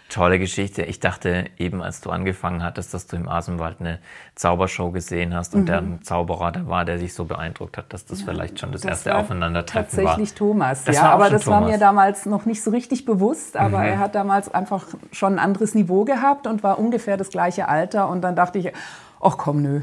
Tolle 0.08 0.38
Geschichte. 0.38 0.82
Ich 0.82 1.00
dachte 1.00 1.44
eben, 1.58 1.82
als 1.82 2.00
du 2.00 2.10
angefangen 2.10 2.62
hattest, 2.62 2.94
dass 2.94 3.06
du 3.06 3.16
im 3.16 3.28
Asenwald 3.28 3.76
eine 3.80 3.98
Zaubershow 4.34 4.90
gesehen 4.90 5.34
hast 5.34 5.54
und 5.54 5.62
mhm. 5.62 5.66
der 5.66 5.78
ein 5.78 6.02
Zauberer 6.02 6.50
da 6.50 6.66
war, 6.66 6.86
der 6.86 6.98
sich 6.98 7.12
so 7.12 7.26
beeindruckt 7.26 7.76
hat, 7.76 7.92
dass 7.92 8.06
das 8.06 8.20
ja, 8.20 8.26
vielleicht 8.26 8.58
schon 8.58 8.72
das, 8.72 8.80
das 8.82 8.90
erste 8.90 9.16
Aufeinandertreffen 9.16 9.98
war. 9.98 10.04
Tatsächlich 10.04 10.34
Thomas, 10.34 10.84
das 10.84 10.96
ja, 10.96 11.02
war 11.02 11.10
aber 11.10 11.28
das 11.28 11.44
Thomas. 11.44 11.60
war 11.60 11.68
mir 11.68 11.78
damals 11.78 12.24
noch 12.24 12.46
nicht 12.46 12.62
so 12.62 12.70
richtig 12.70 13.04
bewusst, 13.04 13.56
aber 13.56 13.78
mhm. 13.78 13.84
er 13.84 13.98
hat 13.98 14.14
damals 14.14 14.52
einfach 14.52 14.86
schon 15.12 15.34
ein 15.34 15.38
anderes 15.38 15.74
Niveau 15.74 16.04
gehabt 16.04 16.46
und 16.46 16.62
war 16.62 16.78
ungefähr 16.78 17.18
das 17.18 17.28
gleiche 17.28 17.68
Alter 17.68 18.08
und 18.08 18.22
dann 18.22 18.34
dachte 18.34 18.58
ich, 18.58 18.72
ach 19.20 19.36
komm, 19.36 19.62
nö, 19.62 19.80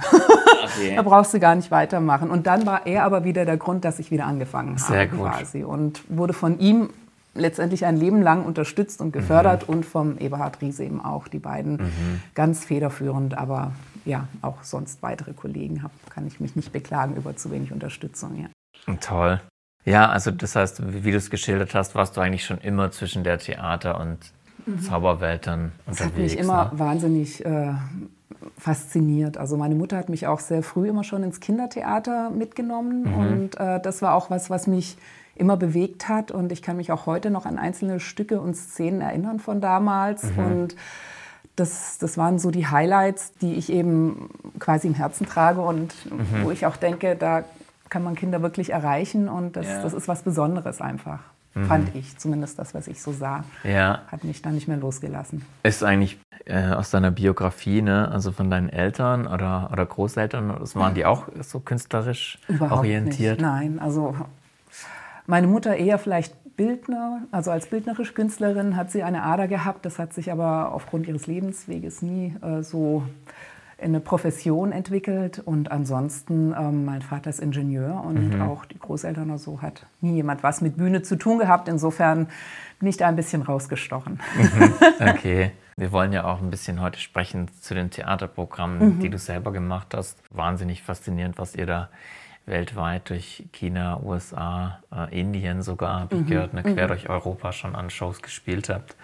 okay. 0.64 0.94
da 0.96 1.02
brauchst 1.04 1.34
du 1.34 1.40
gar 1.40 1.56
nicht 1.56 1.72
weitermachen. 1.72 2.30
Und 2.30 2.48
dann 2.48 2.66
war 2.66 2.88
er 2.88 3.04
aber 3.04 3.24
wieder 3.24 3.46
der 3.46 3.58
Grund, 3.58 3.86
dass 3.86 4.00
ich 4.00 4.12
wieder 4.12 4.26
angefangen 4.26 4.80
habe 4.80 4.94
Sehr 4.94 5.08
gut. 5.08 5.30
quasi 5.30 5.64
und 5.64 6.02
wurde 6.10 6.34
von 6.34 6.60
ihm 6.60 6.90
letztendlich 7.36 7.86
ein 7.86 7.98
Leben 7.98 8.22
lang 8.22 8.46
unterstützt 8.46 9.02
und 9.02 9.12
gefördert 9.12 9.68
mhm. 9.68 9.76
und 9.76 9.86
vom 9.86 10.18
Eberhard 10.18 10.62
Riese 10.62 10.86
eben 10.86 11.04
auch. 11.04 11.28
Die 11.28 11.40
beiden 11.40 11.78
mhm. 11.78 12.22
ganz 12.34 12.66
federführend, 12.66 13.38
aber 13.38 13.74
ja, 14.06 14.28
auch 14.42 14.64
sonst 14.64 15.04
weitere 15.04 15.34
Kollegen 15.34 15.84
habe, 15.84 15.94
kann 16.10 16.26
ich 16.26 16.40
mich 16.40 16.56
nicht 16.56 16.72
beklagen 16.72 17.16
über 17.16 17.36
zu 17.36 17.52
wenig 17.52 17.72
Unterstützung. 17.72 18.36
Ja. 18.38 18.96
Toll. 19.02 19.42
Ja, 19.84 20.10
also 20.10 20.32
das 20.32 20.56
heißt, 20.56 21.04
wie, 21.04 21.12
du 21.12 21.18
es 21.18 21.30
geschildert 21.30 21.76
hast, 21.76 21.94
warst 21.94 22.18
du 22.18 22.22
eigentlich 22.22 22.46
schon 22.46 22.58
immer 22.58 22.90
zwischen 22.92 23.24
der 23.24 23.38
Theater- 23.38 24.00
und 24.00 24.18
mhm. 24.66 24.80
Zauberwelt 24.80 25.46
dann 25.46 25.74
unterwegs. 25.86 25.98
Das 25.98 26.06
hat 26.08 26.18
mich 26.18 26.38
immer 26.38 26.72
ne? 26.72 26.80
wahnsinnig 26.80 27.46
äh, 27.46 27.74
fasziniert. 28.58 29.38
Also 29.38 29.58
meine 29.58 29.76
Mutter 29.76 29.98
hat 29.98 30.10
mich 30.10 30.26
auch 30.26 30.40
sehr 30.40 30.64
früh 30.64 30.88
immer 30.88 31.04
schon 31.04 31.24
ins 31.24 31.40
Kindertheater 31.40 32.32
mitgenommen 32.32 33.04
mhm. 33.04 33.14
und 33.14 33.60
äh, 33.60 33.80
das 33.80 34.02
war 34.02 34.16
auch 34.16 34.30
was, 34.30 34.50
was 34.50 34.66
mich 34.66 34.98
immer 35.36 35.58
bewegt 35.58 36.08
hat. 36.08 36.32
Und 36.32 36.52
ich 36.52 36.62
kann 36.62 36.78
mich 36.78 36.92
auch 36.92 37.06
heute 37.06 37.30
noch 37.30 37.46
an 37.46 37.58
einzelne 37.58 38.00
Stücke 38.00 38.40
und 38.40 38.56
Szenen 38.56 39.02
erinnern 39.02 39.40
von 39.40 39.62
damals. 39.62 40.24
Mhm. 40.24 40.46
Und 40.46 40.76
das, 41.56 41.98
das 42.00 42.18
waren 42.18 42.40
so 42.40 42.52
die 42.52 42.68
Highlights, 42.68 43.34
die 43.42 43.54
ich 43.56 43.72
eben 43.72 44.30
quasi 44.60 44.88
im 44.88 44.94
Herzen 44.94 45.26
trage 45.26 45.62
und 45.62 45.94
mhm. 46.12 46.44
wo 46.44 46.52
ich 46.52 46.66
auch 46.66 46.76
denke, 46.76 47.16
da 47.16 47.44
kann 47.90 48.04
man 48.04 48.16
Kinder 48.16 48.42
wirklich 48.42 48.72
erreichen. 48.72 49.30
Und 49.30 49.56
das, 49.56 49.68
ja. 49.68 49.82
das 49.82 49.94
ist 49.94 50.08
was 50.08 50.24
Besonderes 50.24 50.82
einfach. 50.82 51.20
Mhm. 51.54 51.66
Fand 51.66 51.96
ich, 51.96 52.18
zumindest 52.18 52.60
das, 52.60 52.74
was 52.74 52.88
ich 52.88 53.02
so 53.02 53.14
sah. 53.14 53.44
Ja. 53.64 54.02
Hat 54.08 54.24
mich 54.24 54.42
da 54.42 54.52
nicht 54.52 54.68
mehr 54.68 54.78
losgelassen. 54.78 55.46
Ist 55.64 55.84
eigentlich 55.84 56.20
äh, 56.46 56.72
aus 56.72 56.92
deiner 56.92 57.12
Biografie, 57.12 57.82
ne? 57.82 58.12
also 58.12 58.32
von 58.32 58.50
deinen 58.50 58.70
Eltern 58.70 59.26
oder, 59.26 59.70
oder 59.72 59.86
Großeltern, 59.86 60.58
das 60.60 60.76
waren 60.76 60.94
die 60.94 61.06
auch 61.06 61.28
so 61.42 61.60
künstlerisch 61.60 62.40
Überhaupt 62.48 62.80
orientiert? 62.80 63.38
Nicht. 63.38 63.48
Nein, 63.48 63.80
also 63.80 64.16
meine 65.28 65.48
Mutter 65.48 65.76
eher 65.76 65.98
vielleicht 65.98 66.34
Bildner, 66.56 67.24
also 67.32 67.52
als 67.52 67.68
bildnerische 67.68 68.14
Künstlerin 68.14 68.76
hat 68.76 68.92
sie 68.92 69.04
eine 69.04 69.24
Ader 69.24 69.48
gehabt. 69.48 69.86
Das 69.86 70.00
hat 70.00 70.14
sich 70.14 70.32
aber 70.32 70.72
aufgrund 70.74 71.08
ihres 71.08 71.28
Lebensweges 71.28 72.02
nie 72.02 72.36
äh, 72.42 72.62
so 72.64 73.04
eine 73.82 74.00
Profession 74.00 74.72
entwickelt 74.72 75.42
und 75.44 75.70
ansonsten, 75.70 76.56
ähm, 76.58 76.86
mein 76.86 77.02
Vater 77.02 77.30
ist 77.30 77.42
Ingenieur 77.42 78.02
und 78.06 78.36
mhm. 78.36 78.42
auch 78.42 78.64
die 78.64 78.80
Großeltern 78.80 79.30
oder 79.30 79.38
so 79.38 79.62
hat 79.62 79.86
nie 80.00 80.16
jemand 80.16 80.44
was 80.44 80.62
mit 80.62 80.78
Bühne 80.78 81.02
zu 81.02 81.18
tun 81.18 81.40
gehabt. 81.40 81.68
Insofern 81.68 82.28
bin 82.80 82.88
ich 82.88 82.96
da 82.96 83.08
ein 83.08 83.18
bisschen 83.18 83.42
rausgestochen. 83.42 84.20
Mhm. 84.38 84.74
Okay. 85.08 85.52
Wir 85.78 85.92
wollen 85.92 86.14
ja 86.14 86.24
auch 86.24 86.42
ein 86.42 86.50
bisschen 86.50 86.80
heute 86.80 87.02
sprechen 87.02 87.50
zu 87.60 87.74
den 87.74 87.90
Theaterprogrammen, 87.90 88.96
mhm. 88.96 89.00
die 89.02 89.10
du 89.10 89.18
selber 89.18 89.52
gemacht 89.52 89.94
hast. 89.94 90.18
Wahnsinnig 90.30 90.82
faszinierend, 90.82 91.38
was 91.38 91.54
ihr 91.54 91.66
da 91.66 91.90
weltweit 92.46 93.10
durch 93.10 93.46
China, 93.52 94.00
USA, 94.02 94.80
äh, 94.94 95.20
Indien 95.20 95.62
sogar, 95.62 96.02
habe 96.02 96.16
ich 96.16 96.22
mhm. 96.22 96.28
gehört, 96.28 96.54
ne, 96.54 96.64
quer 96.64 96.86
mhm. 96.86 96.88
durch 96.90 97.10
Europa 97.10 97.52
schon 97.52 97.76
an 97.76 97.90
Shows 97.90 98.22
gespielt 98.22 98.70
habt. 98.70 98.96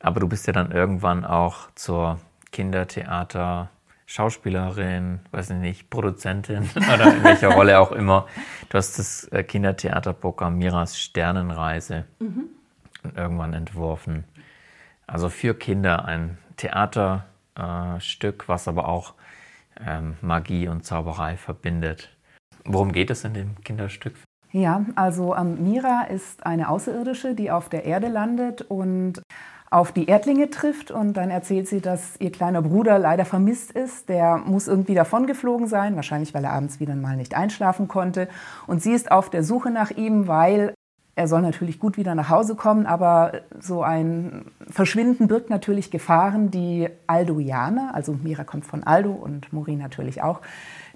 Aber 0.00 0.20
du 0.20 0.28
bist 0.28 0.46
ja 0.46 0.52
dann 0.52 0.70
irgendwann 0.70 1.24
auch 1.24 1.70
zur 1.74 2.20
Kindertheater 2.52 3.70
Schauspielerin, 4.06 5.20
weiß 5.32 5.50
ich 5.50 5.56
nicht, 5.56 5.90
Produzentin 5.90 6.62
oder 6.76 7.14
in 7.14 7.22
welcher 7.22 7.48
Rolle 7.48 7.78
auch 7.78 7.92
immer. 7.92 8.26
Du 8.70 8.78
hast 8.78 8.98
das 8.98 9.24
äh, 9.24 9.42
Kindertheaterprogramm 9.42 10.56
Miras 10.56 10.98
Sternenreise 10.98 12.06
mhm. 12.18 12.44
irgendwann 13.14 13.52
entworfen. 13.52 14.24
Also 15.06 15.28
für 15.28 15.54
Kinder 15.54 16.06
ein 16.06 16.38
Theaterstück, 16.56 18.44
äh, 18.44 18.48
was 18.48 18.66
aber 18.66 18.88
auch 18.88 19.12
ähm, 19.86 20.16
Magie 20.22 20.68
und 20.68 20.86
Zauberei 20.86 21.36
verbindet. 21.36 22.10
Worum 22.64 22.92
geht 22.92 23.10
es 23.10 23.24
in 23.24 23.34
dem 23.34 23.60
Kinderstück? 23.64 24.14
Ja, 24.50 24.84
also 24.94 25.34
ähm, 25.36 25.62
Mira 25.62 26.04
ist 26.04 26.46
eine 26.46 26.70
Außerirdische, 26.70 27.34
die 27.34 27.50
auf 27.50 27.68
der 27.68 27.84
Erde 27.84 28.08
landet 28.08 28.62
und 28.62 29.22
auf 29.70 29.92
die 29.92 30.06
Erdlinge 30.06 30.48
trifft 30.48 30.90
und 30.90 31.12
dann 31.14 31.30
erzählt 31.30 31.68
sie, 31.68 31.82
dass 31.82 32.18
ihr 32.20 32.32
kleiner 32.32 32.62
Bruder 32.62 32.98
leider 32.98 33.26
vermisst 33.26 33.72
ist. 33.72 34.08
Der 34.08 34.38
muss 34.38 34.66
irgendwie 34.66 34.94
davongeflogen 34.94 35.66
sein, 35.66 35.94
wahrscheinlich 35.96 36.32
weil 36.32 36.44
er 36.44 36.52
abends 36.52 36.80
wieder 36.80 36.94
mal 36.94 37.16
nicht 37.16 37.34
einschlafen 37.34 37.86
konnte. 37.86 38.28
Und 38.66 38.82
sie 38.82 38.92
ist 38.92 39.10
auf 39.10 39.28
der 39.28 39.44
Suche 39.44 39.70
nach 39.70 39.90
ihm, 39.90 40.26
weil 40.26 40.72
er 41.18 41.26
soll 41.26 41.42
natürlich 41.42 41.80
gut 41.80 41.96
wieder 41.96 42.14
nach 42.14 42.30
Hause 42.30 42.54
kommen, 42.54 42.86
aber 42.86 43.32
so 43.58 43.82
ein 43.82 44.52
Verschwinden 44.70 45.26
birgt 45.26 45.50
natürlich 45.50 45.90
Gefahren, 45.90 46.52
die 46.52 46.88
Aldoianer, 47.08 47.90
also 47.92 48.12
Mira 48.12 48.44
kommt 48.44 48.64
von 48.64 48.84
Aldo 48.84 49.10
und 49.10 49.52
Mori 49.52 49.74
natürlich 49.74 50.22
auch, 50.22 50.40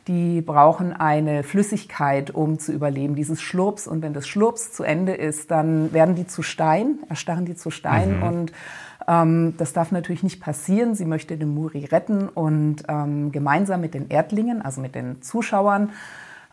die 0.08 0.40
brauchen 0.40 0.92
eine 0.92 1.42
Flüssigkeit, 1.42 2.30
um 2.30 2.58
zu 2.58 2.72
überleben, 2.72 3.14
dieses 3.14 3.40
Schlurps. 3.40 3.86
Und 3.86 4.02
wenn 4.02 4.12
das 4.12 4.26
Schlurps 4.26 4.72
zu 4.72 4.82
Ende 4.82 5.12
ist, 5.14 5.50
dann 5.50 5.92
werden 5.92 6.14
die 6.14 6.26
zu 6.26 6.42
Stein, 6.42 6.98
erstarren 7.08 7.44
die 7.44 7.54
zu 7.54 7.70
Stein. 7.70 8.18
Mhm. 8.18 8.22
Und 8.22 8.52
ähm, 9.06 9.54
das 9.58 9.72
darf 9.72 9.92
natürlich 9.92 10.22
nicht 10.22 10.40
passieren. 10.40 10.94
Sie 10.94 11.04
möchte 11.04 11.36
den 11.36 11.54
Muri 11.54 11.84
retten 11.84 12.28
und 12.28 12.82
ähm, 12.88 13.32
gemeinsam 13.32 13.80
mit 13.80 13.94
den 13.94 14.08
Erdlingen, 14.08 14.62
also 14.62 14.80
mit 14.80 14.94
den 14.94 15.22
Zuschauern, 15.22 15.90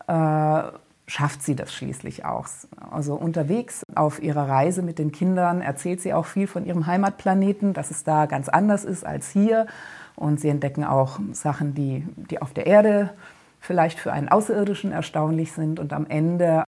äh, 0.06 0.62
schafft 1.06 1.42
sie 1.42 1.56
das 1.56 1.74
schließlich 1.74 2.24
auch. 2.24 2.46
Also 2.90 3.14
unterwegs 3.14 3.82
auf 3.96 4.22
ihrer 4.22 4.48
Reise 4.48 4.82
mit 4.82 5.00
den 5.00 5.10
Kindern 5.10 5.60
erzählt 5.60 6.00
sie 6.00 6.14
auch 6.14 6.26
viel 6.26 6.46
von 6.46 6.64
ihrem 6.64 6.86
Heimatplaneten, 6.86 7.72
dass 7.72 7.90
es 7.90 8.04
da 8.04 8.26
ganz 8.26 8.48
anders 8.48 8.84
ist 8.84 9.04
als 9.04 9.28
hier. 9.30 9.66
Und 10.14 10.38
sie 10.40 10.48
entdecken 10.48 10.84
auch 10.84 11.18
Sachen, 11.32 11.74
die, 11.74 12.06
die 12.30 12.40
auf 12.40 12.52
der 12.52 12.66
Erde 12.66 13.10
vielleicht 13.60 13.98
für 13.98 14.12
einen 14.12 14.28
Außerirdischen 14.28 14.92
erstaunlich 14.92 15.52
sind. 15.52 15.78
Und 15.78 15.92
am 15.92 16.06
Ende 16.06 16.64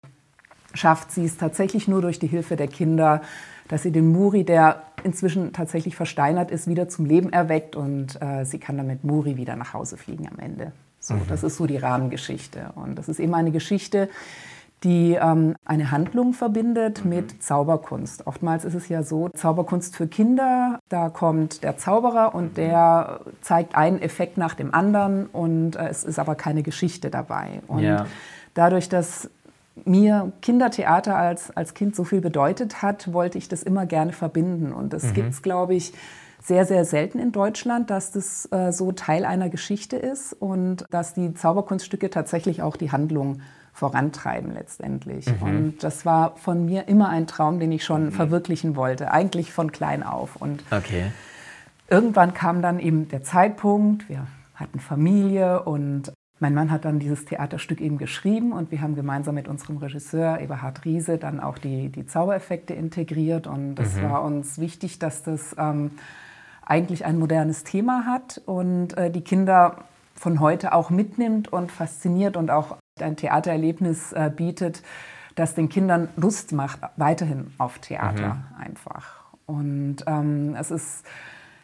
schafft 0.74 1.10
sie 1.10 1.24
es 1.24 1.36
tatsächlich 1.36 1.88
nur 1.88 2.02
durch 2.02 2.18
die 2.18 2.26
Hilfe 2.26 2.56
der 2.56 2.68
Kinder, 2.68 3.22
dass 3.68 3.82
sie 3.82 3.92
den 3.92 4.12
Muri, 4.12 4.44
der 4.44 4.82
inzwischen 5.02 5.52
tatsächlich 5.52 5.96
versteinert 5.96 6.50
ist, 6.50 6.68
wieder 6.68 6.88
zum 6.88 7.06
Leben 7.06 7.32
erweckt 7.32 7.74
und 7.74 8.20
äh, 8.20 8.44
sie 8.44 8.58
kann 8.58 8.76
dann 8.76 8.86
mit 8.86 9.04
Muri 9.04 9.36
wieder 9.36 9.56
nach 9.56 9.72
Hause 9.72 9.96
fliegen 9.96 10.28
am 10.28 10.38
Ende. 10.38 10.72
So, 11.00 11.14
mhm. 11.14 11.22
Das 11.28 11.42
ist 11.42 11.56
so 11.56 11.66
die 11.66 11.78
Rahmengeschichte. 11.78 12.72
Und 12.76 12.96
das 12.96 13.08
ist 13.08 13.18
eben 13.18 13.34
eine 13.34 13.50
Geschichte, 13.50 14.08
die 14.84 15.14
ähm, 15.14 15.54
eine 15.64 15.90
Handlung 15.90 16.32
verbindet 16.32 17.04
mhm. 17.04 17.10
mit 17.10 17.42
Zauberkunst. 17.42 18.26
Oftmals 18.26 18.64
ist 18.64 18.74
es 18.74 18.88
ja 18.88 19.02
so, 19.02 19.28
Zauberkunst 19.30 19.96
für 19.96 20.06
Kinder, 20.06 20.78
da 20.88 21.08
kommt 21.08 21.62
der 21.62 21.76
Zauberer 21.76 22.34
und 22.34 22.52
mhm. 22.52 22.54
der 22.54 23.20
zeigt 23.40 23.76
einen 23.76 24.00
Effekt 24.00 24.36
nach 24.36 24.54
dem 24.54 24.74
anderen 24.74 25.26
und 25.26 25.76
äh, 25.76 25.88
es 25.88 26.04
ist 26.04 26.18
aber 26.18 26.34
keine 26.34 26.62
Geschichte 26.62 27.10
dabei. 27.10 27.62
Und 27.68 27.80
ja. 27.80 28.06
dadurch, 28.54 28.88
dass 28.88 29.30
mir 29.84 30.32
Kindertheater 30.42 31.16
als, 31.16 31.50
als 31.56 31.74
Kind 31.74 31.96
so 31.96 32.04
viel 32.04 32.20
bedeutet 32.20 32.82
hat, 32.82 33.12
wollte 33.12 33.38
ich 33.38 33.48
das 33.48 33.62
immer 33.62 33.86
gerne 33.86 34.12
verbinden. 34.12 34.72
Und 34.72 34.92
das 34.92 35.04
mhm. 35.04 35.14
gibt 35.14 35.30
es, 35.30 35.42
glaube 35.42 35.74
ich, 35.74 35.92
sehr, 36.42 36.66
sehr 36.66 36.84
selten 36.84 37.18
in 37.18 37.32
Deutschland, 37.32 37.88
dass 37.88 38.10
das 38.10 38.50
äh, 38.50 38.72
so 38.72 38.92
Teil 38.92 39.24
einer 39.24 39.48
Geschichte 39.48 39.96
ist 39.96 40.32
und 40.32 40.84
dass 40.90 41.14
die 41.14 41.34
Zauberkunststücke 41.34 42.10
tatsächlich 42.10 42.62
auch 42.62 42.76
die 42.76 42.90
Handlung 42.90 43.40
vorantreiben 43.72 44.52
letztendlich. 44.52 45.26
Mhm. 45.26 45.42
Und 45.42 45.82
das 45.82 46.04
war 46.04 46.36
von 46.36 46.64
mir 46.66 46.88
immer 46.88 47.08
ein 47.08 47.26
Traum, 47.26 47.58
den 47.58 47.72
ich 47.72 47.84
schon 47.84 48.06
mhm. 48.06 48.12
verwirklichen 48.12 48.76
wollte, 48.76 49.10
eigentlich 49.10 49.52
von 49.52 49.72
klein 49.72 50.02
auf. 50.02 50.36
Und 50.36 50.62
okay. 50.70 51.10
irgendwann 51.88 52.34
kam 52.34 52.62
dann 52.62 52.78
eben 52.78 53.08
der 53.08 53.22
Zeitpunkt, 53.22 54.08
wir 54.08 54.26
hatten 54.54 54.78
Familie 54.78 55.62
und 55.62 56.12
mein 56.38 56.54
Mann 56.54 56.72
hat 56.72 56.84
dann 56.84 56.98
dieses 56.98 57.24
Theaterstück 57.24 57.80
eben 57.80 57.98
geschrieben 57.98 58.52
und 58.52 58.72
wir 58.72 58.82
haben 58.82 58.96
gemeinsam 58.96 59.36
mit 59.36 59.46
unserem 59.46 59.76
Regisseur 59.76 60.40
Eberhard 60.40 60.84
Riese 60.84 61.16
dann 61.16 61.38
auch 61.38 61.56
die, 61.56 61.88
die 61.88 62.04
Zaubereffekte 62.04 62.74
integriert 62.74 63.46
und 63.46 63.78
es 63.78 63.94
mhm. 63.94 64.10
war 64.10 64.22
uns 64.24 64.58
wichtig, 64.58 64.98
dass 64.98 65.22
das 65.22 65.54
ähm, 65.56 65.92
eigentlich 66.66 67.04
ein 67.04 67.18
modernes 67.18 67.62
Thema 67.62 68.06
hat 68.06 68.42
und 68.44 68.96
äh, 68.96 69.10
die 69.10 69.20
Kinder 69.22 69.84
von 70.14 70.40
heute 70.40 70.72
auch 70.72 70.90
mitnimmt 70.90 71.52
und 71.52 71.70
fasziniert 71.70 72.36
und 72.36 72.50
auch 72.50 72.76
ein 73.00 73.16
Theatererlebnis 73.16 74.12
äh, 74.12 74.30
bietet, 74.34 74.82
das 75.34 75.54
den 75.54 75.68
Kindern 75.68 76.08
Lust 76.16 76.52
macht, 76.52 76.80
weiterhin 76.96 77.52
auf 77.58 77.78
Theater 77.78 78.34
mhm. 78.34 78.62
einfach. 78.62 79.22
Und 79.46 79.96
ähm, 80.06 80.54
es 80.58 80.70
ist 80.70 81.06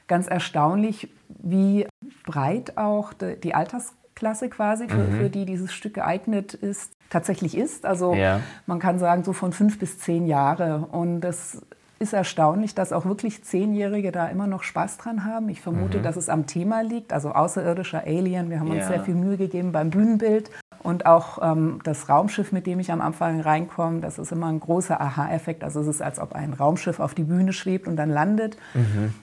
ganz 0.06 0.26
erstaunlich, 0.26 1.08
wie 1.28 1.86
breit 2.24 2.76
auch 2.78 3.12
die, 3.12 3.38
die 3.38 3.54
Altersklasse 3.54 4.48
quasi, 4.48 4.88
für, 4.88 4.96
mhm. 4.96 5.18
für, 5.18 5.30
die 5.30 5.44
dieses 5.44 5.72
Stück 5.72 5.94
geeignet 5.94 6.54
ist, 6.54 6.92
tatsächlich 7.10 7.56
ist. 7.56 7.84
Also 7.84 8.14
ja. 8.14 8.40
man 8.66 8.78
kann 8.78 8.98
sagen, 8.98 9.22
so 9.22 9.34
von 9.34 9.52
fünf 9.52 9.78
bis 9.78 9.98
zehn 9.98 10.26
Jahre. 10.26 10.88
Und 10.90 11.20
das 11.20 11.62
ist 11.98 12.12
erstaunlich, 12.12 12.74
dass 12.74 12.92
auch 12.92 13.04
wirklich 13.04 13.42
Zehnjährige 13.42 14.12
da 14.12 14.28
immer 14.28 14.46
noch 14.46 14.62
Spaß 14.62 14.98
dran 14.98 15.24
haben. 15.24 15.48
Ich 15.48 15.60
vermute, 15.60 15.98
mhm. 15.98 16.02
dass 16.02 16.16
es 16.16 16.28
am 16.28 16.46
Thema 16.46 16.82
liegt, 16.82 17.12
also 17.12 17.32
außerirdischer 17.32 18.04
Alien. 18.04 18.50
Wir 18.50 18.60
haben 18.60 18.70
uns 18.70 18.80
ja. 18.80 18.88
sehr 18.88 19.04
viel 19.04 19.14
Mühe 19.14 19.36
gegeben 19.36 19.72
beim 19.72 19.90
Bühnenbild. 19.90 20.50
Und 20.82 21.06
auch 21.06 21.38
ähm, 21.42 21.80
das 21.82 22.08
Raumschiff, 22.08 22.52
mit 22.52 22.66
dem 22.66 22.78
ich 22.78 22.92
am 22.92 23.00
Anfang 23.00 23.40
reinkomme, 23.40 24.00
das 24.00 24.18
ist 24.18 24.30
immer 24.30 24.46
ein 24.46 24.60
großer 24.60 25.00
Aha-Effekt. 25.00 25.64
Also 25.64 25.80
es 25.80 25.88
ist, 25.88 26.02
als 26.02 26.20
ob 26.20 26.34
ein 26.34 26.52
Raumschiff 26.52 27.00
auf 27.00 27.14
die 27.14 27.24
Bühne 27.24 27.52
schwebt 27.52 27.88
und 27.88 27.96
dann 27.96 28.10
landet. 28.10 28.56
Mhm. 28.74 29.14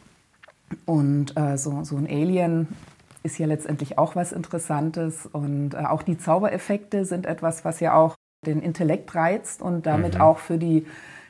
Und 0.85 1.37
äh, 1.37 1.57
so, 1.57 1.83
so 1.83 1.95
ein 1.95 2.07
Alien 2.07 2.67
ist 3.23 3.37
ja 3.37 3.47
letztendlich 3.47 3.97
auch 3.97 4.17
was 4.17 4.33
Interessantes. 4.33 5.25
Und 5.25 5.75
äh, 5.75 5.85
auch 5.85 6.03
die 6.03 6.17
Zaubereffekte 6.17 7.05
sind 7.05 7.25
etwas, 7.25 7.63
was 7.63 7.79
ja 7.79 7.93
auch 7.95 8.15
den 8.45 8.61
Intellekt 8.61 9.15
reizt 9.15 9.61
und 9.61 9.85
damit 9.85 10.15
mhm. 10.15 10.21
auch 10.21 10.39
für 10.39 10.57
die 10.57 10.85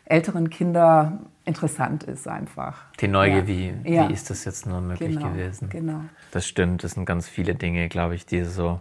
älteren 0.06 0.50
Kinder 0.50 1.20
interessant 1.46 2.04
ist 2.04 2.28
einfach. 2.28 2.86
Die 3.00 3.08
Neugier, 3.08 3.40
ja. 3.40 3.48
wie, 3.48 3.74
wie 3.84 3.94
ja. 3.94 4.08
ist 4.08 4.30
das 4.30 4.46
jetzt 4.46 4.66
nur 4.66 4.82
möglich 4.82 5.16
genau, 5.16 5.30
gewesen? 5.30 5.70
Genau. 5.70 6.02
Das 6.32 6.48
stimmt, 6.48 6.84
das 6.84 6.92
sind 6.92 7.06
ganz 7.06 7.28
viele 7.28 7.56
Dinge, 7.56 7.88
glaube 7.90 8.16
ich, 8.16 8.26
die 8.26 8.44
so 8.44 8.80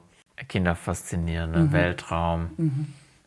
Kinder 0.48 0.74
faszinieren. 0.74 1.52
Ne? 1.52 1.58
Mhm. 1.58 1.72
Weltraum, 1.72 2.50
mhm. 2.56 2.86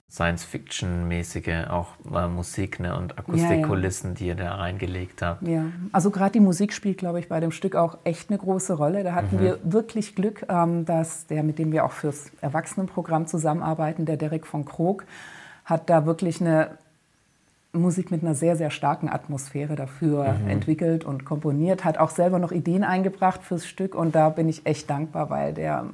Science-Fiction-mäßige, 0.09 1.67
auch 1.69 1.89
äh, 2.13 2.27
Musik 2.27 2.79
ne? 2.79 2.97
und 2.97 3.19
Akustikkulissen, 3.19 4.11
ja, 4.11 4.15
die 4.15 4.27
ihr 4.27 4.35
da 4.35 4.55
reingelegt 4.55 5.21
habt. 5.21 5.45
Ja, 5.45 5.65
also 5.91 6.11
gerade 6.11 6.31
die 6.31 6.39
Musik 6.39 6.73
spielt, 6.73 6.97
glaube 6.97 7.19
ich, 7.19 7.27
bei 7.27 7.39
dem 7.39 7.51
Stück 7.51 7.75
auch 7.75 7.97
echt 8.05 8.29
eine 8.29 8.39
große 8.39 8.73
Rolle. 8.73 9.03
Da 9.03 9.13
hatten 9.13 9.35
mhm. 9.35 9.41
wir 9.41 9.59
wirklich 9.63 10.15
Glück, 10.15 10.45
ähm, 10.49 10.85
dass 10.85 11.27
der, 11.27 11.43
mit 11.43 11.59
dem 11.59 11.71
wir 11.71 11.85
auch 11.85 11.91
fürs 11.91 12.31
Erwachsenenprogramm 12.41 13.27
zusammenarbeiten, 13.27 14.05
der 14.05 14.17
Derek 14.17 14.47
von 14.47 14.65
Krog, 14.65 15.05
hat 15.65 15.89
da 15.89 16.05
wirklich 16.05 16.39
eine 16.39 16.77
Musik 17.77 18.11
mit 18.11 18.23
einer 18.23 18.35
sehr, 18.35 18.55
sehr 18.55 18.69
starken 18.69 19.09
Atmosphäre 19.09 19.75
dafür 19.75 20.33
mhm. 20.33 20.49
entwickelt 20.49 21.05
und 21.05 21.25
komponiert, 21.25 21.85
hat 21.85 21.97
auch 21.97 22.09
selber 22.09 22.39
noch 22.39 22.51
Ideen 22.51 22.83
eingebracht 22.83 23.43
fürs 23.43 23.65
Stück 23.65 23.95
und 23.95 24.15
da 24.15 24.29
bin 24.29 24.49
ich 24.49 24.65
echt 24.65 24.89
dankbar, 24.89 25.29
weil 25.29 25.53
der, 25.53 25.85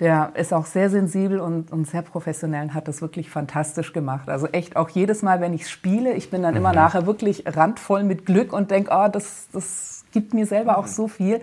der 0.00 0.32
ist 0.34 0.52
auch 0.52 0.66
sehr 0.66 0.90
sensibel 0.90 1.40
und, 1.40 1.72
und 1.72 1.86
sehr 1.86 2.02
professionell 2.02 2.64
und 2.64 2.74
hat 2.74 2.88
das 2.88 3.00
wirklich 3.00 3.30
fantastisch 3.30 3.92
gemacht. 3.92 4.28
Also 4.28 4.46
echt 4.48 4.76
auch 4.76 4.88
jedes 4.88 5.22
Mal, 5.22 5.40
wenn 5.40 5.54
ich 5.54 5.68
spiele, 5.68 6.12
ich 6.12 6.30
bin 6.30 6.42
dann 6.42 6.52
mhm. 6.52 6.58
immer 6.58 6.72
nachher 6.72 7.06
wirklich 7.06 7.44
randvoll 7.46 8.04
mit 8.04 8.26
Glück 8.26 8.52
und 8.52 8.70
denke, 8.70 8.90
oh, 8.92 9.08
das, 9.08 9.48
das 9.52 10.04
gibt 10.12 10.34
mir 10.34 10.46
selber 10.46 10.78
auch 10.78 10.86
so 10.86 11.08
viel 11.08 11.40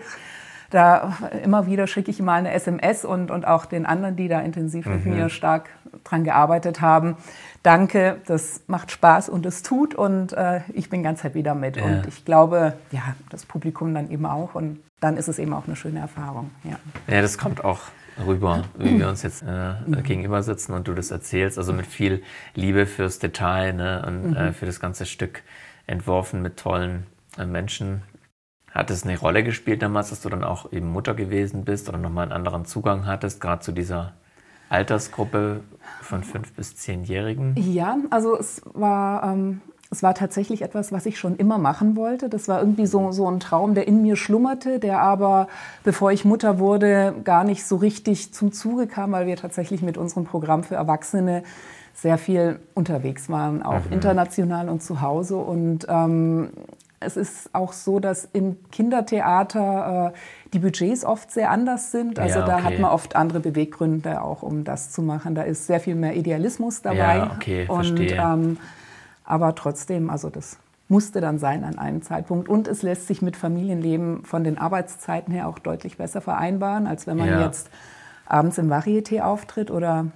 da 0.70 1.16
immer 1.44 1.66
wieder 1.66 1.86
schicke 1.86 2.10
ich 2.10 2.20
mal 2.20 2.34
eine 2.34 2.52
SMS 2.52 3.04
und, 3.04 3.30
und 3.30 3.46
auch 3.46 3.66
den 3.66 3.86
anderen, 3.86 4.16
die 4.16 4.28
da 4.28 4.40
intensiv 4.40 4.86
mit 4.86 5.04
mhm. 5.06 5.14
mir 5.14 5.28
stark 5.28 5.70
dran 6.04 6.24
gearbeitet 6.24 6.80
haben. 6.80 7.16
Danke, 7.62 8.20
das 8.26 8.62
macht 8.66 8.90
Spaß 8.90 9.28
und 9.28 9.44
es 9.46 9.62
tut 9.62 9.94
und 9.94 10.32
äh, 10.32 10.60
ich 10.72 10.88
bin 10.90 11.02
ganz 11.02 11.24
happy 11.24 11.42
damit. 11.42 11.76
Ja. 11.76 11.84
Und 11.84 12.06
ich 12.06 12.24
glaube, 12.24 12.74
ja, 12.92 13.16
das 13.30 13.44
Publikum 13.44 13.94
dann 13.94 14.10
eben 14.10 14.26
auch 14.26 14.54
und 14.54 14.80
dann 15.00 15.16
ist 15.16 15.28
es 15.28 15.38
eben 15.38 15.52
auch 15.52 15.66
eine 15.66 15.76
schöne 15.76 16.00
Erfahrung. 16.00 16.50
Ja, 16.64 16.78
ja 17.06 17.20
das 17.20 17.38
kommt 17.38 17.64
auch 17.64 17.80
rüber, 18.24 18.64
wie 18.78 18.98
wir 18.98 19.08
uns 19.08 19.22
jetzt 19.22 19.42
äh, 19.42 19.74
mhm. 19.86 20.02
gegenüber 20.02 20.42
sitzen 20.42 20.72
und 20.72 20.88
du 20.88 20.94
das 20.94 21.10
erzählst. 21.10 21.58
Also 21.58 21.72
mit 21.72 21.86
viel 21.86 22.22
Liebe 22.54 22.86
fürs 22.86 23.18
Detail 23.18 23.72
ne, 23.72 24.04
und 24.06 24.30
mhm. 24.30 24.36
äh, 24.36 24.52
für 24.52 24.66
das 24.66 24.80
ganze 24.80 25.06
Stück 25.06 25.42
entworfen 25.86 26.42
mit 26.42 26.56
tollen 26.56 27.06
äh, 27.38 27.46
Menschen. 27.46 28.02
Hat 28.70 28.90
es 28.90 29.04
eine 29.04 29.18
Rolle 29.18 29.42
gespielt 29.42 29.82
damals, 29.82 30.10
dass 30.10 30.20
du 30.20 30.28
dann 30.28 30.44
auch 30.44 30.72
eben 30.72 30.88
Mutter 30.88 31.14
gewesen 31.14 31.64
bist 31.64 31.88
oder 31.88 31.98
nochmal 31.98 32.24
einen 32.24 32.32
anderen 32.32 32.64
Zugang 32.64 33.06
hattest, 33.06 33.40
gerade 33.40 33.62
zu 33.62 33.72
dieser 33.72 34.14
Altersgruppe 34.68 35.60
von 36.02 36.22
fünf 36.22 36.52
bis 36.52 36.76
zehnjährigen? 36.76 37.54
Ja, 37.56 37.98
also 38.10 38.38
es 38.38 38.62
war 38.74 39.24
ähm, 39.24 39.60
es 39.90 40.02
war 40.02 40.14
tatsächlich 40.14 40.62
etwas, 40.62 40.92
was 40.92 41.06
ich 41.06 41.18
schon 41.18 41.36
immer 41.36 41.58
machen 41.58 41.96
wollte. 41.96 42.28
Das 42.28 42.48
war 42.48 42.60
irgendwie 42.60 42.86
so, 42.86 43.12
so 43.12 43.30
ein 43.30 43.40
Traum, 43.40 43.74
der 43.74 43.86
in 43.86 44.02
mir 44.02 44.16
schlummerte, 44.16 44.78
der 44.78 45.00
aber, 45.00 45.48
bevor 45.84 46.10
ich 46.10 46.24
Mutter 46.24 46.58
wurde, 46.58 47.14
gar 47.24 47.44
nicht 47.44 47.64
so 47.64 47.76
richtig 47.76 48.34
zum 48.34 48.52
Zuge 48.52 48.86
kam, 48.86 49.12
weil 49.12 49.26
wir 49.26 49.36
tatsächlich 49.36 49.82
mit 49.82 49.96
unserem 49.96 50.24
Programm 50.24 50.64
für 50.64 50.74
Erwachsene 50.74 51.44
sehr 51.94 52.18
viel 52.18 52.58
unterwegs 52.74 53.30
waren, 53.30 53.62
auch 53.62 53.84
mhm. 53.86 53.92
international 53.92 54.68
und 54.68 54.82
zu 54.82 55.00
Hause. 55.00 55.36
Und 55.36 55.86
ähm, 55.88 56.50
es 57.06 57.16
ist 57.16 57.54
auch 57.54 57.72
so, 57.72 58.00
dass 58.00 58.28
im 58.32 58.56
Kindertheater 58.72 60.12
äh, 60.12 60.50
die 60.52 60.58
Budgets 60.58 61.04
oft 61.04 61.30
sehr 61.30 61.50
anders 61.50 61.92
sind. 61.92 62.18
Also 62.18 62.40
ja, 62.40 62.44
okay. 62.44 62.52
da 62.52 62.62
hat 62.64 62.78
man 62.78 62.90
oft 62.90 63.16
andere 63.16 63.40
Beweggründe 63.40 64.22
auch, 64.22 64.42
um 64.42 64.64
das 64.64 64.90
zu 64.90 65.02
machen. 65.02 65.34
Da 65.34 65.42
ist 65.42 65.66
sehr 65.66 65.80
viel 65.80 65.94
mehr 65.94 66.16
Idealismus 66.16 66.82
dabei. 66.82 67.16
Ja, 67.16 67.32
okay, 67.34 67.66
verstehe. 67.66 68.22
Und 68.22 68.44
ähm, 68.44 68.58
aber 69.24 69.54
trotzdem, 69.54 70.10
also 70.10 70.30
das 70.30 70.58
musste 70.88 71.20
dann 71.20 71.38
sein 71.38 71.64
an 71.64 71.78
einem 71.78 72.02
Zeitpunkt. 72.02 72.48
Und 72.48 72.68
es 72.68 72.82
lässt 72.82 73.06
sich 73.06 73.22
mit 73.22 73.36
Familienleben 73.36 74.24
von 74.24 74.44
den 74.44 74.58
Arbeitszeiten 74.58 75.32
her 75.32 75.48
auch 75.48 75.58
deutlich 75.58 75.96
besser 75.96 76.20
vereinbaren, 76.20 76.86
als 76.86 77.06
wenn 77.06 77.16
man 77.16 77.28
ja. 77.28 77.44
jetzt 77.44 77.70
abends 78.26 78.58
im 78.58 78.70
Varieté 78.70 79.20
auftritt 79.22 79.70
oder 79.70 80.06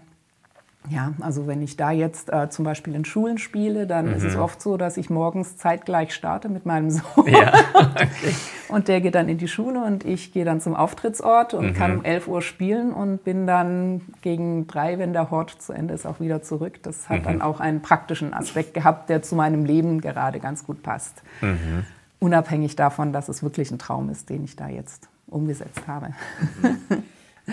ja, 0.91 1.13
also 1.21 1.47
wenn 1.47 1.63
ich 1.63 1.77
da 1.77 1.93
jetzt 1.93 2.33
äh, 2.33 2.51
zum 2.51 2.65
Beispiel 2.65 2.97
in 2.97 3.05
Schulen 3.05 3.39
spiele, 3.39 3.87
dann 3.87 4.07
mhm. 4.07 4.15
ist 4.15 4.25
es 4.25 4.35
mhm. 4.35 4.43
oft 4.43 4.61
so, 4.61 4.77
dass 4.77 4.97
ich 4.97 5.09
morgens 5.09 5.57
zeitgleich 5.57 6.13
starte 6.13 6.49
mit 6.49 6.67
meinem 6.67 6.91
Sohn. 6.91 7.03
Ja, 7.31 7.53
okay. 7.75 8.09
und 8.69 8.89
der 8.89 9.01
geht 9.01 9.15
dann 9.15 9.29
in 9.29 9.39
die 9.39 9.47
Schule 9.47 9.85
und 9.85 10.05
ich 10.05 10.33
gehe 10.33 10.45
dann 10.45 10.61
zum 10.61 10.75
Auftrittsort 10.75 11.55
und 11.55 11.67
mhm. 11.67 11.75
kann 11.75 11.99
um 11.99 12.05
11 12.05 12.27
Uhr 12.27 12.43
spielen 12.43 12.93
und 12.93 13.23
bin 13.23 13.47
dann 13.47 14.01
gegen 14.21 14.67
drei, 14.67 14.99
wenn 14.99 15.13
der 15.13 15.31
Hort 15.31 15.51
zu 15.63 15.73
Ende 15.73 15.95
ist, 15.95 16.07
auch 16.07 16.19
wieder 16.19 16.43
zurück. 16.43 16.83
Das 16.83 17.09
hat 17.09 17.21
mhm. 17.21 17.25
dann 17.25 17.43
auch 17.43 17.61
einen 17.61 17.83
praktischen 17.83 18.35
Aspekt 18.35 18.75
gehabt, 18.75 19.09
der 19.11 19.23
zu 19.23 19.37
meinem 19.37 19.65
Leben 19.65 20.01
gerade 20.01 20.41
ganz 20.41 20.67
gut 20.67 20.83
passt. 20.83 21.23
Mhm. 21.41 21.85
Unabhängig 22.19 22.75
davon, 22.75 23.13
dass 23.13 23.29
es 23.29 23.45
wirklich 23.45 23.71
ein 23.71 23.79
Traum 23.79 24.11
ist, 24.11 24.29
den 24.29 24.43
ich 24.43 24.57
da 24.57 24.69
jetzt 24.69 25.09
umgesetzt 25.29 25.87
habe. 25.87 26.09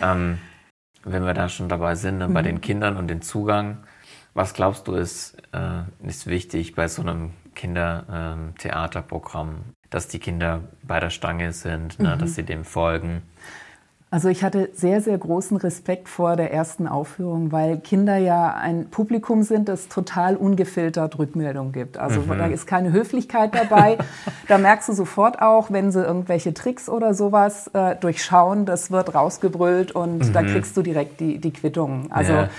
ähm 0.02 0.40
wenn 1.12 1.26
wir 1.26 1.34
da 1.34 1.50
schon 1.50 1.70
dabei 1.70 1.96
sind, 1.96 2.20
ne, 2.20 2.28
mhm. 2.28 2.34
bei 2.34 2.42
den 2.42 2.62
Kindern 2.62 2.98
und 2.98 3.08
den 3.08 3.22
Zugang, 3.22 3.80
was 4.34 4.54
glaubst 4.54 4.88
du 4.88 4.94
ist, 4.94 5.38
äh, 5.54 5.82
ist 6.08 6.28
wichtig 6.28 6.76
bei 6.76 6.88
so 6.88 7.02
einem 7.02 7.32
Kindertheaterprogramm, 7.56 9.50
ähm, 9.50 9.74
dass 9.90 10.08
die 10.08 10.20
Kinder 10.20 10.62
bei 10.84 11.00
der 11.00 11.10
Stange 11.10 11.54
sind, 11.54 12.00
ne, 12.00 12.16
mhm. 12.16 12.20
dass 12.20 12.36
sie 12.36 12.44
dem 12.44 12.64
folgen? 12.64 13.24
Also 14.10 14.30
ich 14.30 14.42
hatte 14.42 14.70
sehr, 14.74 15.02
sehr 15.02 15.18
großen 15.18 15.58
Respekt 15.58 16.08
vor 16.08 16.38
der 16.38 16.54
ersten 16.54 16.88
Aufführung, 16.88 17.52
weil 17.52 17.78
Kinder 17.78 18.16
ja 18.16 18.54
ein 18.54 18.90
Publikum 18.90 19.44
sind, 19.44 19.68
das 19.68 19.90
total 19.90 20.38
ungefiltert 20.38 21.20
Rückmeldung 21.20 21.74
gibt. 21.74 21.98
Also 21.98 22.22
mhm. 22.22 22.38
da 22.38 22.46
ist 22.46 22.68
keine 22.68 22.94
Höflichkeit 22.94 23.54
dabei. 23.54 23.98
da 24.48 24.58
merkst 24.58 24.88
du 24.88 24.94
sofort 24.94 25.42
auch, 25.42 25.72
wenn 25.72 25.92
sie 25.92 26.02
irgendwelche 26.02 26.54
Tricks 26.54 26.88
oder 26.88 27.14
sowas 27.14 27.70
äh, 27.74 27.98
durchschauen, 27.98 28.66
das 28.66 28.92
wird 28.92 29.14
rausgebrüllt 29.14 29.92
und 29.92 30.20
mhm. 30.20 30.34
da 30.34 30.42
kriegst 30.42 30.78
du 30.78 30.84
direkt 30.84 31.20
die, 31.20 31.40
die 31.40 31.52
Quittung. 31.52 32.10
Also 32.10 32.32
ja. 32.32 32.50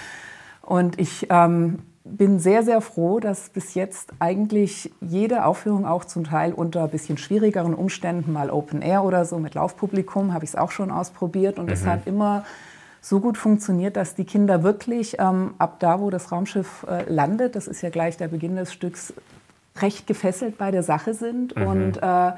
und 0.61 1.00
ich 1.00 1.28
ähm, 1.31 1.78
bin 2.17 2.38
sehr, 2.38 2.62
sehr 2.62 2.81
froh, 2.81 3.21
dass 3.21 3.50
bis 3.50 3.75
jetzt 3.75 4.12
eigentlich 4.19 4.93
jede 5.00 5.45
Aufführung 5.45 5.87
auch 5.87 6.05
zum 6.05 6.25
Teil 6.25 6.53
unter 6.53 6.85
ein 6.85 6.91
bisschen 6.91 7.19
schwierigeren 7.19 7.75
Umständen, 7.75 8.33
mal 8.33 8.50
Open 8.50 8.83
Air 8.83 9.05
oder 9.05 9.25
so 9.25 9.38
mit 9.38 9.55
Laufpublikum, 9.55 10.33
habe 10.33 10.45
ich 10.45 10.50
es 10.50 10.57
auch 10.57 10.71
schon 10.71 10.91
ausprobiert 10.91 11.59
und 11.59 11.71
es 11.71 11.83
mhm. 11.83 11.91
hat 11.91 12.07
immer 12.07 12.45
so 13.00 13.21
gut 13.21 13.38
funktioniert, 13.38 13.97
dass 13.97 14.15
die 14.15 14.25
Kinder 14.25 14.62
wirklich 14.62 15.17
ähm, 15.19 15.55
ab 15.59 15.77
da, 15.79 16.00
wo 16.00 16.11
das 16.11 16.33
Raumschiff 16.33 16.85
äh, 16.88 17.11
landet, 17.11 17.57
das 17.57 17.69
ist 17.69 17.83
ja 17.83 17.91
gleich 17.91 18.17
der 18.17 18.29
Beginn 18.29 18.57
des 18.57 18.73
Stücks, 18.73 19.12
recht 19.81 20.07
gefesselt 20.07 20.59
bei 20.59 20.71
der 20.71 20.83
Sache 20.83 21.15
sind 21.15 21.55
mhm. 21.57 21.67
und 21.67 22.03
äh, 22.03 22.33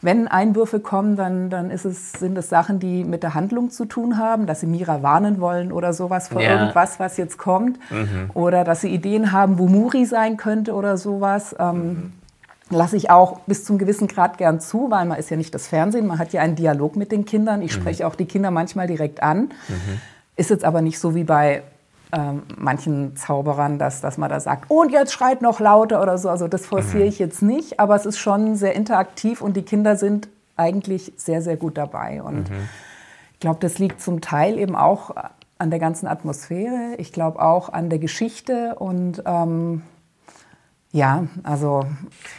wenn 0.00 0.28
Einwürfe 0.28 0.78
kommen, 0.78 1.16
dann, 1.16 1.50
dann 1.50 1.70
ist 1.70 1.84
es, 1.84 2.12
sind 2.12 2.38
es 2.38 2.48
Sachen, 2.48 2.78
die 2.78 3.04
mit 3.04 3.22
der 3.22 3.34
Handlung 3.34 3.70
zu 3.70 3.84
tun 3.84 4.16
haben, 4.16 4.46
dass 4.46 4.60
sie 4.60 4.66
Mira 4.66 5.02
warnen 5.02 5.40
wollen 5.40 5.72
oder 5.72 5.92
sowas 5.92 6.28
vor 6.28 6.40
ja. 6.40 6.52
irgendwas, 6.52 7.00
was 7.00 7.16
jetzt 7.16 7.36
kommt. 7.36 7.78
Mhm. 7.90 8.30
Oder 8.34 8.62
dass 8.62 8.82
sie 8.82 8.88
Ideen 8.88 9.32
haben, 9.32 9.58
wo 9.58 9.66
Muri 9.66 10.04
sein 10.06 10.36
könnte 10.36 10.74
oder 10.74 10.96
sowas. 10.96 11.54
Ähm, 11.58 11.76
mhm. 11.76 12.12
Lasse 12.70 12.96
ich 12.96 13.10
auch 13.10 13.40
bis 13.46 13.64
zum 13.64 13.78
gewissen 13.78 14.08
Grad 14.08 14.38
gern 14.38 14.60
zu, 14.60 14.90
weil 14.90 15.06
man 15.06 15.18
ist 15.18 15.30
ja 15.30 15.36
nicht 15.36 15.54
das 15.54 15.66
Fernsehen, 15.66 16.06
man 16.06 16.18
hat 16.18 16.32
ja 16.32 16.42
einen 16.42 16.54
Dialog 16.54 16.96
mit 16.96 17.10
den 17.10 17.24
Kindern. 17.24 17.62
Ich 17.62 17.74
mhm. 17.74 17.80
spreche 17.80 18.06
auch 18.06 18.14
die 18.14 18.26
Kinder 18.26 18.50
manchmal 18.50 18.86
direkt 18.86 19.22
an. 19.22 19.50
Mhm. 19.68 20.00
Ist 20.36 20.50
jetzt 20.50 20.64
aber 20.64 20.82
nicht 20.82 21.00
so 21.00 21.14
wie 21.16 21.24
bei 21.24 21.62
ähm, 22.12 22.42
manchen 22.56 23.16
Zauberern, 23.16 23.78
dass, 23.78 24.00
dass 24.00 24.18
man 24.18 24.30
da 24.30 24.40
sagt, 24.40 24.70
und 24.70 24.92
jetzt 24.92 25.12
schreit 25.12 25.42
noch 25.42 25.60
lauter 25.60 26.02
oder 26.02 26.18
so. 26.18 26.28
Also 26.28 26.48
das 26.48 26.66
forciere 26.66 27.02
mhm. 27.02 27.08
ich 27.08 27.18
jetzt 27.18 27.42
nicht, 27.42 27.80
aber 27.80 27.94
es 27.96 28.06
ist 28.06 28.18
schon 28.18 28.56
sehr 28.56 28.74
interaktiv 28.74 29.40
und 29.40 29.56
die 29.56 29.62
Kinder 29.62 29.96
sind 29.96 30.28
eigentlich 30.56 31.12
sehr, 31.16 31.42
sehr 31.42 31.56
gut 31.56 31.76
dabei. 31.76 32.22
Und 32.22 32.50
mhm. 32.50 32.68
ich 33.34 33.40
glaube, 33.40 33.60
das 33.60 33.78
liegt 33.78 34.00
zum 34.00 34.20
Teil 34.20 34.58
eben 34.58 34.74
auch 34.74 35.14
an 35.58 35.70
der 35.70 35.78
ganzen 35.78 36.06
Atmosphäre. 36.06 36.94
Ich 36.98 37.12
glaube 37.12 37.42
auch 37.42 37.72
an 37.72 37.90
der 37.90 37.98
Geschichte 37.98 38.76
und 38.78 39.22
ähm, 39.26 39.82
ja, 40.90 41.26
also. 41.42 41.84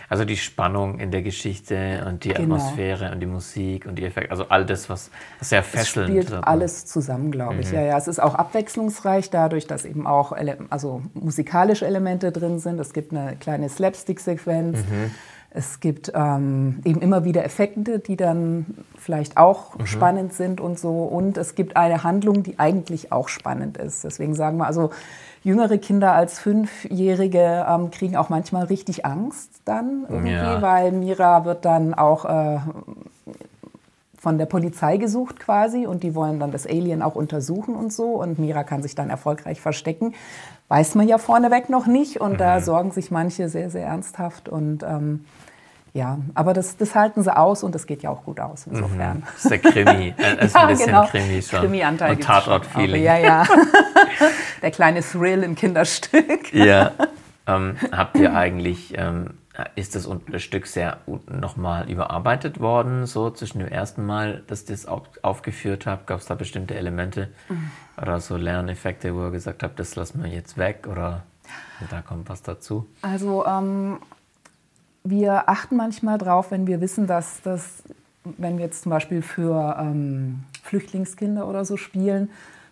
Also 0.10 0.26
die 0.26 0.38
Spannung 0.38 1.00
in 1.00 1.12
der 1.12 1.22
Geschichte 1.22 2.04
und 2.08 2.24
die 2.24 2.30
genau. 2.30 2.56
Atmosphäre 2.56 3.12
und 3.12 3.20
die 3.20 3.28
Musik 3.28 3.86
und 3.86 3.96
die 3.96 4.06
Effekte, 4.06 4.32
also 4.32 4.46
all 4.50 4.66
das, 4.66 4.90
was 4.90 5.12
sehr 5.40 5.62
fesselnd 5.62 6.16
ist. 6.16 6.28
spielt 6.28 6.44
alles 6.44 6.88
zusammen, 6.88 7.32
glaube 7.32 7.58
ich. 7.60 7.70
Mhm. 7.70 7.76
Ja, 7.76 7.82
ja, 7.82 7.98
es 7.98 8.08
ist 8.08 8.20
auch 8.20 8.34
abwechslungsreich 8.34 9.30
dadurch, 9.30 9.68
dass 9.68 9.86
eben 9.86 10.08
auch 10.08 10.34
also 10.70 11.04
musikalische 11.14 11.86
Elemente 11.86 12.32
drin 12.32 12.58
sind. 12.58 12.80
Es 12.80 12.94
gibt 12.94 13.14
eine 13.14 13.36
kleine 13.36 13.70
Slapstick-Sequenz. 13.70 14.80
Mhm. 14.80 15.12
Es 15.52 15.80
gibt 15.80 16.12
ähm, 16.14 16.80
eben 16.86 17.02
immer 17.02 17.26
wieder 17.26 17.44
Effekte, 17.44 18.00
die 18.00 18.16
dann 18.16 18.66
vielleicht 18.98 19.38
auch 19.38 19.78
mhm. 19.78 19.86
spannend 19.88 20.34
sind 20.34 20.62
und 20.62 20.80
so. 20.80 21.04
Und 21.04 21.38
es 21.38 21.56
gibt 21.56 21.76
eine 21.76 22.04
Handlung, 22.04 22.44
die 22.44 22.60
eigentlich 22.60 23.12
auch 23.12 23.30
spannend 23.30 23.78
ist. 23.78 24.04
Deswegen 24.04 24.36
sagen 24.36 24.58
wir 24.58 24.68
also, 24.68 24.92
jüngere 25.44 25.78
Kinder 25.78 26.14
als 26.14 26.40
Fünfjährige 26.40 27.66
ähm, 27.68 27.92
kriegen 27.92 28.18
auch 28.18 28.30
manchmal 28.30 28.66
richtig 28.66 29.06
Angst 29.06 29.62
dann 29.66 30.06
irgendwie, 30.10 30.34
ja. 30.34 30.62
weil 30.62 30.92
Mira 30.92 31.46
wird 31.46 31.66
dann 31.66 31.94
auch 31.94 32.26
äh, 32.26 32.60
von 34.20 34.38
der 34.38 34.46
Polizei 34.46 34.98
gesucht 34.98 35.40
quasi 35.40 35.88
und 35.88 36.04
die 36.04 36.14
wollen 36.14 36.40
dann 36.40 36.52
das 36.52 36.68
Alien 36.68 37.02
auch 37.02 37.16
untersuchen 37.16 37.76
und 37.76 37.94
so 37.94 38.22
und 38.22 38.38
Mira 38.38 38.64
kann 38.64 38.84
sich 38.84 38.96
dann 38.96 39.10
erfolgreich 39.10 39.62
verstecken. 39.62 40.14
Weiß 40.68 40.96
man 40.96 41.08
ja 41.08 41.18
vorneweg 41.18 41.70
noch 41.70 41.88
nicht 41.88 42.20
und 42.20 42.34
mhm. 42.34 42.38
da 42.38 42.60
sorgen 42.60 42.92
sich 42.92 43.12
manche 43.12 43.48
sehr, 43.50 43.70
sehr 43.70 43.86
ernsthaft 43.86 44.50
und 44.50 44.84
ähm, 44.84 45.26
ja, 45.94 46.20
aber 46.36 46.54
das, 46.54 46.78
das 46.78 46.94
halten 46.94 47.24
sie 47.24 47.36
aus 47.36 47.64
und 47.64 47.74
das 47.74 47.88
geht 47.88 48.04
ja 48.04 48.12
auch 48.12 48.24
gut 48.24 48.40
aus 48.40 48.68
insofern. 48.68 49.18
Mhm. 49.18 49.24
Das 49.34 49.46
ist 49.46 49.50
der 49.50 49.60
Krimi, 49.60 50.14
äh, 50.18 50.46
ist 50.46 50.54
ja, 50.56 50.62
ein 50.62 50.68
bisschen 50.68 50.86
genau. 50.88 51.06
Krimi 51.06 51.42
schon. 51.42 51.60
Krimi-Anteil 51.62 52.16
und 52.16 52.24
Tatort-Feeling. 52.24 53.04
Ja, 53.04 53.18
ja. 53.18 53.44
der 54.62 54.72
kleine 54.72 55.02
Thrill 55.02 55.44
im 55.44 55.56
Kinderstück. 55.56 56.54
ja. 56.54 56.92
Ähm, 57.48 57.78
habt 57.92 58.16
ihr 58.18 58.36
eigentlich, 58.36 58.94
ähm, 58.96 59.32
ist 59.76 59.96
das 59.96 60.08
Stück 60.38 60.68
sehr 60.68 61.00
nochmal 61.28 61.90
überarbeitet 61.90 62.60
worden, 62.60 63.08
so 63.08 63.32
zwischen 63.32 63.58
dem 63.58 63.68
ersten 63.68 64.06
Mal, 64.06 64.44
dass 64.46 64.70
ihr 64.70 64.76
es 64.76 64.86
auf, 64.86 65.04
aufgeführt 65.24 65.88
habt? 65.88 66.06
Gab 66.06 66.20
es 66.20 66.28
da 66.28 66.36
bestimmte 66.36 66.76
Elemente 66.76 67.30
mhm. 67.50 67.72
oder 68.00 68.20
so 68.20 68.38
Lerneffekte, 68.38 69.16
wo 69.16 69.26
ihr 69.26 69.32
gesagt 69.32 69.64
habt, 69.64 69.80
das 69.80 69.96
lassen 69.96 70.24
wir 70.24 70.30
jetzt 70.30 70.58
weg 70.58 70.88
oder 70.88 71.24
da 71.90 72.02
kommt 72.02 72.30
was 72.30 72.44
dazu? 72.44 72.86
Also 73.02 73.46
ähm, 73.46 73.98
wir 75.04 75.50
achten 75.50 75.76
manchmal 75.76 76.18
drauf, 76.18 76.52
wenn 76.52 76.68
wir 76.68 76.82
wissen, 76.82 77.08
dass 77.08 77.42
das, 77.42 77.84
wenn 78.24 78.58
wir 78.58 78.66
jetzt 78.66 78.84
zum 78.84 78.92
Beispiel 78.92 79.22
für 79.22 79.78
ähm, 79.80 80.44
Flüchtlingskinder 80.64 81.48
oder 81.48 81.66
so 81.66 81.78
spielen, 81.78 82.30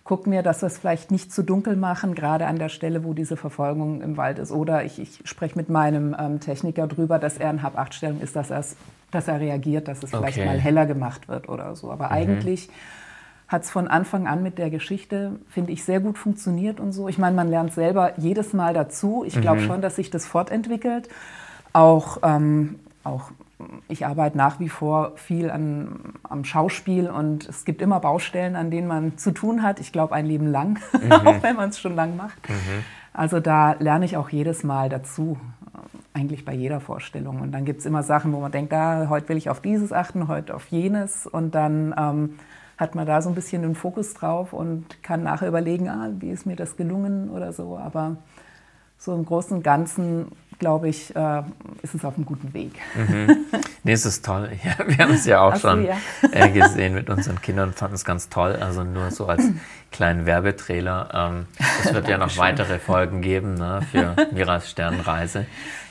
gucken 0.07 0.31
wir, 0.31 0.41
dass 0.41 0.61
wir 0.61 0.67
es 0.67 0.77
vielleicht 0.77 1.11
nicht 1.11 1.33
zu 1.33 1.43
dunkel 1.43 1.75
machen, 1.75 2.15
gerade 2.15 2.47
an 2.47 2.57
der 2.57 2.69
Stelle, 2.69 3.03
wo 3.03 3.13
diese 3.13 3.35
Verfolgung 3.35 4.01
im 4.01 4.15
Wald 4.15 4.39
ist. 4.39 4.53
Oder 4.53 4.85
ich, 4.85 4.99
ich 4.99 5.19
spreche 5.25 5.57
mit 5.57 5.67
meinem 5.67 6.15
ähm, 6.17 6.39
Techniker 6.39 6.87
drüber, 6.87 7.19
dass 7.19 7.37
er 7.37 7.49
in 7.51 7.61
Hab-8-Stellung 7.61 8.21
ist, 8.21 8.35
dass 8.35 8.49
er 8.49 8.63
dass 9.11 9.27
er 9.27 9.39
reagiert, 9.39 9.87
dass 9.89 10.03
es 10.03 10.13
Okay. 10.13 10.31
vielleicht 10.31 10.45
mal 10.45 10.59
heller 10.59 10.85
gemacht 10.85 11.27
wird 11.27 11.49
oder 11.49 11.75
so. 11.75 11.91
Aber 11.91 12.11
eigentlich 12.11 12.69
hat 13.49 13.63
es 13.63 13.69
von 13.69 13.87
Anfang 13.89 14.27
an 14.27 14.43
mit 14.43 14.57
der 14.57 14.69
Geschichte, 14.69 15.33
finde 15.49 15.73
ich, 15.73 15.83
sehr 15.83 15.99
gut 15.99 16.17
funktioniert 16.17 16.79
und 16.79 16.93
so. 16.93 17.07
Ich 17.09 17.17
meine, 17.17 17.35
man 17.35 17.49
lernt 17.49 17.73
selber 17.73 18.13
jedes 18.17 18.53
Mal 18.53 18.73
dazu. 18.73 19.23
Ich 19.25 19.39
glaube 19.41 19.61
schon, 19.61 19.81
dass 19.81 19.97
sich 19.97 20.09
das 20.09 20.25
fortentwickelt. 20.25 21.09
Auch, 21.73 22.19
ähm, 22.23 22.79
auch 23.03 23.31
ich 23.87 24.05
arbeite 24.05 24.37
nach 24.37 24.59
wie 24.59 24.69
vor 24.69 25.13
viel 25.15 25.49
an, 25.49 26.13
am 26.23 26.43
Schauspiel 26.43 27.09
und 27.09 27.47
es 27.49 27.65
gibt 27.65 27.81
immer 27.81 27.99
Baustellen, 27.99 28.55
an 28.55 28.69
denen 28.69 28.87
man 28.87 29.17
zu 29.17 29.31
tun 29.31 29.63
hat. 29.63 29.79
Ich 29.79 29.91
glaube, 29.91 30.13
ein 30.13 30.25
Leben 30.25 30.47
lang, 30.47 30.79
auch 31.25 31.41
wenn 31.41 31.55
man 31.55 31.69
es 31.69 31.79
schon 31.79 31.95
lang 31.95 32.15
macht. 32.15 32.37
Also 33.13 33.39
da 33.39 33.73
lerne 33.79 34.05
ich 34.05 34.15
auch 34.15 34.29
jedes 34.29 34.63
Mal 34.63 34.89
dazu, 34.89 35.39
eigentlich 36.13 36.45
bei 36.45 36.53
jeder 36.53 36.79
Vorstellung. 36.79 37.41
Und 37.41 37.51
dann 37.51 37.65
gibt 37.65 37.79
es 37.79 37.85
immer 37.87 38.03
Sachen, 38.03 38.31
wo 38.31 38.39
man 38.39 38.51
denkt, 38.51 38.73
ah, 38.73 39.07
heute 39.09 39.29
will 39.29 39.37
ich 39.37 39.49
auf 39.49 39.59
dieses 39.59 39.91
achten, 39.91 40.27
heute 40.27 40.53
auf 40.53 40.67
jenes. 40.67 41.25
Und 41.25 41.55
dann 41.55 41.95
ähm, 41.97 42.39
hat 42.77 42.93
man 42.93 43.07
da 43.07 43.21
so 43.21 43.29
ein 43.29 43.35
bisschen 43.35 43.63
den 43.63 43.73
Fokus 43.73 44.13
drauf 44.13 44.53
und 44.53 45.01
kann 45.01 45.23
nachher 45.23 45.47
überlegen, 45.47 45.89
ah, 45.89 46.11
wie 46.19 46.29
ist 46.29 46.45
mir 46.45 46.55
das 46.55 46.77
gelungen 46.77 47.29
oder 47.29 47.53
so. 47.53 47.77
Aber 47.77 48.17
so 48.97 49.15
im 49.15 49.25
Großen 49.25 49.57
und 49.57 49.63
Ganzen, 49.63 50.27
glaube 50.59 50.89
ich, 50.89 51.15
äh, 51.15 51.43
ist 51.81 51.95
es 51.95 52.03
auf 52.03 52.15
einem 52.15 52.25
guten 52.25 52.53
Weg. 52.53 52.73
Nee, 53.83 53.93
es 53.93 54.05
ist 54.05 54.25
toll. 54.25 54.49
Ja, 54.63 54.85
wir 54.85 54.97
haben 54.97 55.13
es 55.13 55.25
ja 55.25 55.39
auch 55.39 55.55
so, 55.55 55.69
schon 55.69 55.85
ja. 55.85 55.95
äh, 56.31 56.49
gesehen 56.49 56.93
mit 56.93 57.09
unseren 57.09 57.41
Kindern 57.41 57.69
und 57.69 57.75
fanden 57.75 57.95
es 57.95 58.03
ganz 58.03 58.27
toll. 58.27 58.57
Also 58.59 58.83
nur 58.83 59.11
so 59.11 59.27
als 59.27 59.43
kleinen 59.91 60.25
Werbetrailer. 60.25 61.09
Ähm, 61.13 61.45
es 61.83 61.93
wird 61.93 62.09
ja 62.09 62.17
noch 62.17 62.37
weitere 62.37 62.79
Folgen 62.79 63.21
geben 63.21 63.53
ne, 63.53 63.81
für 63.91 64.15
Miras 64.33 64.69
Sternreise. 64.69 65.45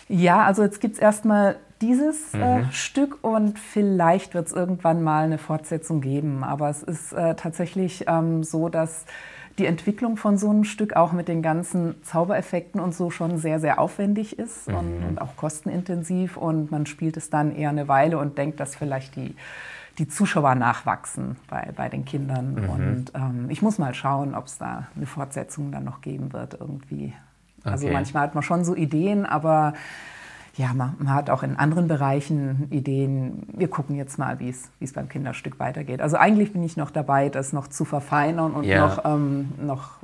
Ja, 0.08 0.44
also 0.44 0.62
jetzt 0.62 0.80
gibt 0.80 0.94
es 0.96 1.00
erstmal 1.00 1.56
dieses 1.80 2.34
äh, 2.34 2.64
Stück 2.70 3.18
und 3.22 3.58
vielleicht 3.58 4.34
wird 4.34 4.46
es 4.46 4.52
irgendwann 4.52 5.02
mal 5.02 5.24
eine 5.24 5.38
Fortsetzung 5.38 6.00
geben. 6.00 6.44
Aber 6.44 6.70
es 6.70 6.82
ist 6.82 7.12
äh, 7.12 7.34
tatsächlich 7.34 8.04
ähm, 8.08 8.44
so, 8.44 8.68
dass 8.68 9.04
die 9.58 9.66
Entwicklung 9.66 10.16
von 10.16 10.36
so 10.36 10.50
einem 10.50 10.64
Stück 10.64 10.96
auch 10.96 11.12
mit 11.12 11.28
den 11.28 11.42
ganzen 11.42 12.02
Zaubereffekten 12.02 12.80
und 12.80 12.94
so 12.94 13.10
schon 13.10 13.38
sehr, 13.38 13.58
sehr 13.60 13.78
aufwendig 13.80 14.38
ist 14.38 14.68
und, 14.68 15.02
und 15.08 15.20
auch 15.20 15.36
kostenintensiv. 15.36 16.36
Und 16.36 16.70
man 16.70 16.86
spielt 16.86 17.16
es 17.16 17.30
dann 17.30 17.54
eher 17.54 17.70
eine 17.70 17.88
Weile 17.88 18.18
und 18.18 18.36
denkt, 18.38 18.60
dass 18.60 18.76
vielleicht 18.76 19.16
die, 19.16 19.34
die 19.98 20.08
Zuschauer 20.08 20.54
nachwachsen 20.54 21.36
bei, 21.48 21.70
bei 21.74 21.88
den 21.88 22.04
Kindern. 22.04 22.58
Und 22.68 23.12
ähm, 23.14 23.46
ich 23.48 23.62
muss 23.62 23.78
mal 23.78 23.94
schauen, 23.94 24.34
ob 24.34 24.46
es 24.46 24.58
da 24.58 24.88
eine 24.94 25.06
Fortsetzung 25.06 25.72
dann 25.72 25.84
noch 25.84 26.02
geben 26.02 26.32
wird 26.32 26.56
irgendwie. 26.60 27.14
Also 27.64 27.86
Okay. 27.86 27.92
manchmal 27.94 28.24
hat 28.24 28.34
man 28.34 28.42
schon 28.44 28.64
so 28.64 28.76
Ideen, 28.76 29.26
aber 29.26 29.72
ja, 30.56 30.72
man, 30.72 30.94
man 30.98 31.12
hat 31.14 31.28
auch 31.30 31.42
in 31.42 31.56
anderen 31.56 31.86
Bereichen 31.88 32.68
Ideen. 32.70 33.46
Wir 33.52 33.68
gucken 33.68 33.96
jetzt 33.96 34.18
mal, 34.18 34.38
wie 34.40 34.48
es 34.48 34.92
beim 34.94 35.08
Kinderstück 35.08 35.58
weitergeht. 35.60 36.00
Also 36.00 36.16
eigentlich 36.16 36.52
bin 36.52 36.62
ich 36.62 36.76
noch 36.76 36.90
dabei, 36.90 37.28
das 37.28 37.52
noch 37.52 37.68
zu 37.68 37.84
verfeinern 37.84 38.52
und 38.52 38.64
Ja. 38.64 38.86
noch, 38.86 39.04
ähm, 39.04 39.52
noch 39.60 39.98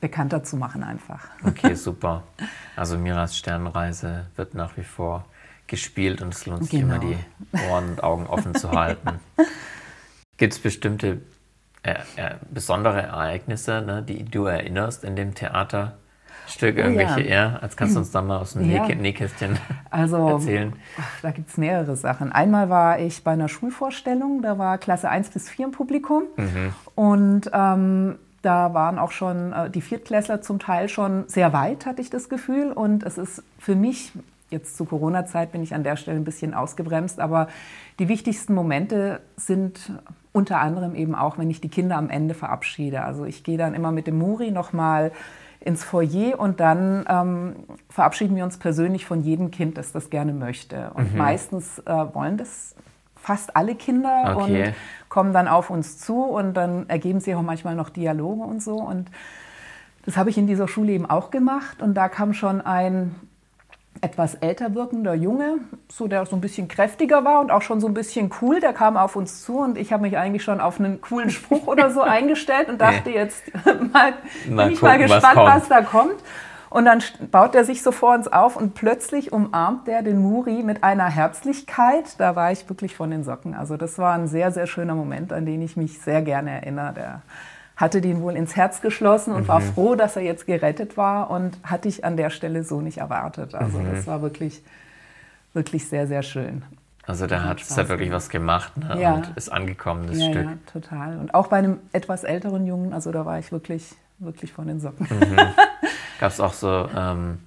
bekannter 0.00 0.42
zu 0.42 0.56
machen 0.56 0.82
einfach. 0.82 1.26
Okay, 1.46 1.74
super. 1.74 2.22
Also 2.76 2.98
Miras 2.98 3.36
Sternreise 3.36 4.26
wird 4.36 4.54
nach 4.54 4.76
wie 4.76 4.84
vor 4.84 5.26
gespielt 5.66 6.22
und 6.22 6.34
es 6.34 6.46
lohnt 6.46 6.64
sich 6.64 6.80
Genau. 6.80 6.94
immer 6.96 6.98
die 6.98 7.18
Ohren 7.68 7.90
und 7.90 8.02
Augen 8.02 8.26
offen 8.26 8.54
zu 8.54 8.70
halten. 8.72 9.20
Gibt 10.38 10.54
es 10.54 10.58
bestimmte 10.58 11.20
äh, 11.82 11.94
äh, 12.16 12.34
besondere 12.50 13.02
Ereignisse, 13.02 13.82
ne, 13.82 14.02
die 14.02 14.24
du 14.24 14.44
erinnerst 14.44 15.04
in 15.04 15.14
dem 15.16 15.34
Irgendwelche 16.60 17.14
Oh 17.16 17.18
ja. 17.18 17.24
eher? 17.24 17.62
Als 17.62 17.76
kannst 17.76 17.94
du 17.96 18.00
uns 18.00 18.10
da 18.10 18.22
mal 18.22 18.38
aus 18.38 18.52
dem 18.52 18.70
Ja. 18.70 18.84
Nähkä- 18.84 18.94
Nähkästchen 18.96 19.58
Also 19.90 20.28
erzählen. 20.28 20.72
ach, 21.00 21.20
da 21.22 21.30
gibt 21.30 21.48
es 21.48 21.56
mehrere 21.56 21.96
Sachen. 21.96 22.30
Einmal 22.32 22.68
war 22.70 22.98
ich 23.00 23.24
bei 23.24 23.32
einer 23.32 23.48
Schulvorstellung, 23.48 24.42
da 24.42 24.58
war 24.58 24.78
Klasse 24.78 25.08
1 25.08 25.30
bis 25.30 25.48
4 25.48 25.66
im 25.66 25.72
Publikum. 25.72 26.24
Und 26.94 27.50
ähm, 27.52 28.16
da 28.42 28.74
waren 28.74 28.98
auch 28.98 29.12
schon 29.12 29.52
äh, 29.52 29.70
die 29.70 29.80
Viertklässler 29.80 30.42
zum 30.42 30.58
Teil 30.58 30.88
schon 30.88 31.24
sehr 31.28 31.52
weit, 31.52 31.86
hatte 31.86 32.02
ich 32.02 32.10
das 32.10 32.28
Gefühl. 32.28 32.72
Und 32.72 33.02
es 33.04 33.18
ist 33.18 33.42
für 33.58 33.74
mich, 33.76 34.12
jetzt 34.50 34.76
zu 34.76 34.84
Corona-Zeit 34.84 35.52
bin 35.52 35.62
ich 35.62 35.74
an 35.74 35.82
der 35.84 35.96
Stelle 35.96 36.18
ein 36.18 36.24
bisschen 36.24 36.52
ausgebremst, 36.54 37.20
aber 37.20 37.48
die 37.98 38.08
wichtigsten 38.08 38.54
Momente 38.54 39.20
sind 39.36 39.92
unter 40.32 40.60
anderem 40.60 40.94
eben 40.94 41.14
auch, 41.14 41.38
wenn 41.38 41.50
ich 41.50 41.60
die 41.60 41.68
Kinder 41.68 41.96
am 41.96 42.08
Ende 42.10 42.34
verabschiede. 42.34 43.02
Also 43.04 43.24
ich 43.24 43.44
gehe 43.44 43.58
dann 43.58 43.74
immer 43.74 43.92
mit 43.92 44.06
dem 44.06 44.18
Muri 44.18 44.50
nochmal 44.50 45.12
ins 45.64 45.84
Foyer 45.84 46.38
und 46.38 46.60
dann 46.60 47.04
ähm, 47.08 47.56
verabschieden 47.88 48.36
wir 48.36 48.44
uns 48.44 48.58
persönlich 48.58 49.06
von 49.06 49.22
jedem 49.22 49.50
Kind, 49.50 49.78
das 49.78 49.92
das 49.92 50.10
gerne 50.10 50.32
möchte. 50.32 50.90
Und 50.94 51.16
meistens 51.16 51.78
äh, 51.80 51.92
wollen 52.12 52.36
das 52.36 52.74
fast 53.16 53.56
alle 53.56 53.74
Kinder 53.74 54.34
Okay. 54.36 54.66
und 54.68 54.74
kommen 55.08 55.32
dann 55.32 55.46
auf 55.46 55.70
uns 55.70 55.98
zu 55.98 56.24
und 56.24 56.54
dann 56.54 56.88
ergeben 56.88 57.20
sich 57.20 57.34
auch 57.34 57.42
manchmal 57.42 57.74
noch 57.74 57.90
Dialoge 57.90 58.42
und 58.42 58.62
so. 58.62 58.76
Und 58.76 59.10
das 60.04 60.16
habe 60.16 60.30
ich 60.30 60.38
in 60.38 60.46
dieser 60.46 60.66
Schule 60.66 60.92
eben 60.92 61.06
auch 61.08 61.30
gemacht 61.30 61.80
und 61.80 61.94
da 61.94 62.08
kam 62.08 62.34
schon 62.34 62.60
ein 62.60 63.14
etwas 64.02 64.34
älter 64.34 64.74
wirkender 64.74 65.14
Junge, 65.14 65.58
so 65.90 66.08
der 66.08 66.26
so 66.26 66.36
ein 66.36 66.40
bisschen 66.40 66.66
kräftiger 66.66 67.24
war 67.24 67.40
und 67.40 67.52
auch 67.52 67.62
schon 67.62 67.80
so 67.80 67.86
ein 67.86 67.94
bisschen 67.94 68.30
cool, 68.42 68.58
der 68.58 68.72
kam 68.72 68.96
auf 68.96 69.14
uns 69.14 69.42
zu 69.42 69.58
und 69.58 69.78
ich 69.78 69.92
habe 69.92 70.02
mich 70.02 70.18
eigentlich 70.18 70.42
schon 70.42 70.60
auf 70.60 70.80
einen 70.80 71.00
coolen 71.00 71.30
Spruch 71.30 71.68
oder 71.68 71.90
so 71.90 72.00
eingestellt 72.02 72.68
und 72.68 72.80
dachte 72.80 73.10
jetzt 73.10 73.44
mal, 73.64 74.14
Mal 74.50 74.64
bin 74.64 74.72
ich 74.74 74.82
mal 74.82 74.98
gucken, 74.98 75.08
was 75.08 75.22
gespannt, 75.22 75.34
kommt. 75.34 75.48
was 75.48 75.68
da 75.68 75.82
kommt. 75.82 76.16
Und 76.68 76.86
dann 76.86 77.02
baut 77.30 77.54
er 77.54 77.64
sich 77.64 77.82
so 77.82 77.92
vor 77.92 78.14
uns 78.14 78.28
auf 78.28 78.56
und 78.56 78.74
plötzlich 78.74 79.30
umarmt 79.30 79.86
der 79.86 80.02
den 80.02 80.18
Muri 80.18 80.62
mit 80.62 80.82
einer 80.82 81.04
Herzlichkeit. 81.04 82.18
Da 82.18 82.34
war 82.34 82.50
ich 82.50 82.66
wirklich 82.68 82.96
von 82.96 83.10
den 83.10 83.24
Socken. 83.24 83.54
Also 83.54 83.76
das 83.76 83.98
war 83.98 84.14
ein 84.14 84.26
sehr, 84.26 84.50
sehr 84.52 84.66
schöner 84.66 84.94
Moment, 84.94 85.34
an 85.34 85.44
den 85.44 85.60
ich 85.60 85.76
mich 85.76 86.00
sehr 86.00 86.22
gerne 86.22 86.50
erinnere. 86.50 86.94
Der 86.94 87.22
hatte 87.76 88.00
den 88.00 88.20
wohl 88.20 88.36
ins 88.36 88.54
Herz 88.56 88.80
geschlossen 88.80 89.32
und 89.34 89.48
war 89.48 89.60
Mhm. 89.60 89.72
froh, 89.74 89.94
dass 89.94 90.16
er 90.16 90.22
jetzt 90.22 90.46
gerettet 90.46 90.96
war 90.96 91.30
und 91.30 91.58
hatte 91.64 91.88
ich 91.88 92.04
an 92.04 92.16
der 92.16 92.30
Stelle 92.30 92.64
so 92.64 92.80
nicht 92.80 92.98
erwartet. 92.98 93.54
Also 93.54 93.78
Mhm. 93.78 93.94
das 93.94 94.06
war 94.06 94.22
wirklich, 94.22 94.62
wirklich 95.54 95.88
sehr, 95.88 96.06
sehr 96.06 96.22
schön. 96.22 96.62
Also 97.06 97.26
der 97.26 97.42
hat, 97.42 97.60
hat 97.60 97.76
war's. 97.76 97.88
wirklich 97.88 98.12
was 98.12 98.28
gemacht 98.28 98.76
ne? 98.76 99.00
Ja. 99.00 99.14
und 99.14 99.32
ist 99.36 99.50
angekommen, 99.50 100.06
das 100.06 100.20
Ja, 100.20 100.26
Stück. 100.26 100.44
ja, 100.46 100.56
total. 100.72 101.18
Und 101.18 101.34
auch 101.34 101.48
bei 101.48 101.56
einem 101.56 101.78
etwas 101.92 102.22
älteren 102.24 102.64
Jungen, 102.66 102.92
also 102.92 103.10
da 103.10 103.26
war 103.26 103.38
ich 103.40 103.50
wirklich, 103.50 103.92
wirklich 104.18 104.52
von 104.52 104.68
den 104.68 104.78
Socken. 104.78 105.08
Gab 106.20 106.30
es 106.30 106.38
auch 106.38 106.52
so 106.52 106.88
ähm, 106.96 107.40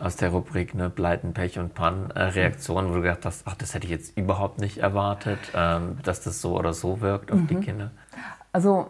aus 0.00 0.16
der 0.16 0.30
Rubrik 0.30 0.74
ne, 0.74 0.90
Pleiten, 0.90 1.32
Pech 1.34 1.60
und 1.60 1.74
Pannen 1.74 2.10
äh, 2.10 2.22
Reaktionen, 2.24 2.90
wo 2.90 2.94
du 2.94 3.02
gedacht 3.02 3.24
hast, 3.24 3.42
ach, 3.46 3.54
das 3.54 3.74
hätte 3.74 3.84
ich 3.84 3.92
jetzt 3.92 4.18
überhaupt 4.18 4.58
nicht 4.58 4.78
erwartet, 4.78 5.38
ähm, 5.54 5.98
dass 6.02 6.20
das 6.22 6.40
so 6.40 6.58
oder 6.58 6.72
so 6.72 7.00
wirkt 7.00 7.30
auf 7.30 7.38
die 7.48 7.54
Mhm. 7.54 7.60
Kinder? 7.60 7.90
Also 8.52 8.88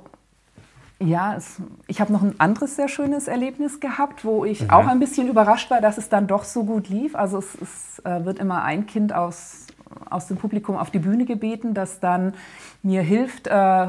ja, 1.01 1.37
es, 1.37 1.61
ich 1.87 2.01
habe 2.01 2.13
noch 2.13 2.23
ein 2.23 2.39
anderes 2.39 2.75
sehr 2.77 2.89
schönes 2.89 3.29
Erlebnis 3.29 3.79
gehabt, 3.79 4.25
wo 4.25 4.45
ich 4.45 4.71
auch 4.71 4.87
ein 4.87 4.99
bisschen 4.99 5.29
überrascht 5.29 5.71
war, 5.71 5.81
dass 5.81 5.97
es 5.97 6.09
dann 6.09 6.27
doch 6.27 6.45
so 6.45 6.65
gut 6.65 6.89
lief. 6.89 7.15
Also 7.15 7.39
es, 7.39 7.55
es 7.61 8.05
äh, 8.05 8.25
wird 8.25 8.41
immer 8.41 8.65
ein 8.65 8.87
Kind 8.87 9.13
aus, 9.13 9.69
aus 10.11 10.27
dem 10.27 10.39
Publikum 10.39 10.77
auf 10.77 10.91
die 10.91 10.99
Bühne 10.99 11.25
gebeten, 11.25 11.73
das 11.73 12.01
dann 12.01 12.35
mir 12.83 13.03
hilft, 13.03 13.47
äh, 13.47 13.87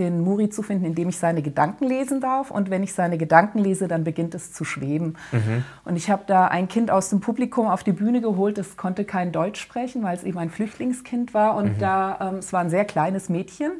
den 0.00 0.20
Muri 0.22 0.48
zu 0.48 0.62
finden, 0.62 0.86
indem 0.86 1.10
ich 1.10 1.18
seine 1.18 1.42
Gedanken 1.42 1.84
lesen 1.84 2.20
darf. 2.20 2.50
Und 2.50 2.70
wenn 2.70 2.82
ich 2.82 2.94
seine 2.94 3.18
Gedanken 3.18 3.58
lese, 3.58 3.86
dann 3.86 4.02
beginnt 4.02 4.34
es 4.34 4.52
zu 4.52 4.64
schweben. 4.64 5.16
Und 5.84 5.94
ich 5.94 6.10
habe 6.10 6.22
da 6.26 6.46
ein 6.46 6.68
Kind 6.68 6.90
aus 6.90 7.10
dem 7.10 7.20
Publikum 7.20 7.66
auf 7.66 7.84
die 7.84 7.92
Bühne 7.92 8.20
geholt, 8.20 8.56
das 8.56 8.76
konnte 8.78 9.04
kein 9.04 9.30
Deutsch 9.30 9.60
sprechen, 9.60 10.02
weil 10.02 10.16
es 10.16 10.24
eben 10.24 10.38
ein 10.38 10.50
Flüchtlingskind 10.50 11.34
war. 11.34 11.54
Und 11.54 11.80
da, 11.82 12.18
ähm, 12.20 12.36
es 12.36 12.52
war 12.52 12.60
ein 12.60 12.70
sehr 12.70 12.86
kleines 12.86 13.28
Mädchen. 13.28 13.72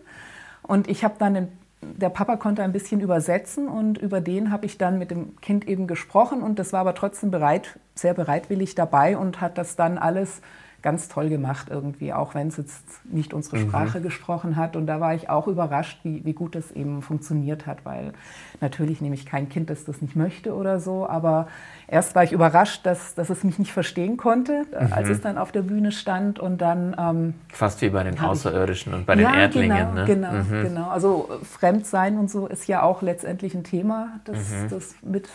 Und 0.63 0.89
ich 0.89 1.05
habe 1.05 1.15
dann 1.19 1.35
den 1.35 1.49
der 1.83 2.11
Papa 2.11 2.37
konnte 2.37 2.63
ein 2.63 2.73
bisschen 2.73 3.01
übersetzen 3.01 3.67
und 3.69 3.99
über 3.99 4.21
den 4.21 4.51
habe 4.51 4.67
ich 4.67 4.77
dann 4.77 4.99
mit 4.99 5.11
dem 5.11 5.41
Kind 5.41 5.67
eben 5.67 5.87
gesprochen 5.87 6.43
und 6.43 6.59
das 6.59 6.73
war 6.73 6.81
aber 6.81 6.95
trotzdem 6.95 7.31
bereit, 7.31 7.79
sehr 7.95 8.13
bereitwillig 8.13 8.75
dabei 8.75 9.17
und 9.17 9.41
hat 9.41 9.57
das 9.57 9.77
dann 9.77 9.97
alles 9.97 10.43
ganz 10.83 11.09
toll 11.09 11.29
gemacht 11.29 11.69
irgendwie, 11.71 12.13
auch 12.13 12.35
wenn 12.35 12.49
es 12.49 12.57
jetzt 12.57 12.85
nicht 13.05 13.35
unsere 13.35 13.59
Sprache 13.59 14.01
gesprochen 14.01 14.57
hat. 14.57 14.77
Und 14.77 14.87
da 14.87 15.01
war 15.01 15.15
ich 15.15 15.29
auch 15.29 15.47
überrascht, 15.47 16.01
wie, 16.05 16.25
wie 16.25 16.33
gut 16.33 16.55
das 16.55 16.71
eben 16.73 17.03
funktioniert 17.03 17.67
hat, 17.67 17.85
weil 17.85 18.13
natürlich 18.61 19.01
nehme 19.01 19.15
ich 19.15 19.27
kein 19.27 19.49
Kind, 19.49 19.71
das 19.71 19.85
das 19.85 20.01
nicht 20.01 20.17
möchte 20.17 20.55
oder 20.55 20.81
so, 20.81 21.07
aber 21.07 21.49
erst 21.87 22.15
war 22.15 22.25
ich 22.25 22.33
überrascht, 22.33 22.87
dass, 22.87 23.15
dass 23.15 23.31
es 23.31 23.45
mich 23.45 23.59
nicht 23.59 23.73
verstehen 23.73 24.17
konnte, 24.17 24.65
als 24.91 25.09
es 25.09 25.21
dann 25.21 25.39
auf 25.39 25.53
der 25.53 25.63
Bühne 25.63 25.93
stand 25.93 26.39
und 26.39 26.61
dann... 26.61 26.97
Ähm, 26.99 27.35
Fast 27.53 27.81
wie 27.83 27.91
bei 27.91 28.05
den 28.05 28.15
Hab 28.15 28.27
ich- 28.27 28.31
Außerirdischen 28.31 28.95
und 28.95 29.07
bei 29.07 29.17
den 29.17 29.25
ja, 29.25 29.35
Erdlingen. 29.35 30.07
Genau, 30.07 30.33
ne? 30.33 30.45
genau, 30.47 30.63
genau. 30.63 30.89
Also 30.89 31.29
äh, 31.31 31.45
Fremdsein 31.45 32.19
und 32.19 32.31
so 32.31 32.47
ist 32.47 32.67
ja 32.69 32.83
auch 32.83 33.03
letztendlich 33.03 33.55
ein 33.55 33.65
Thema, 33.65 34.21
das, 34.25 34.39
das 34.71 34.95
mit, 35.03 35.29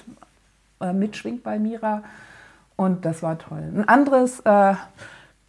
äh, 0.81 0.93
mitschwingt 0.93 1.43
bei 1.43 1.60
Mira. 1.60 2.03
Und 2.77 3.05
das 3.05 3.23
war 3.23 3.38
toll. 3.38 3.63
Ein 3.73 3.88
anderes 3.88 4.41
äh, 4.41 4.73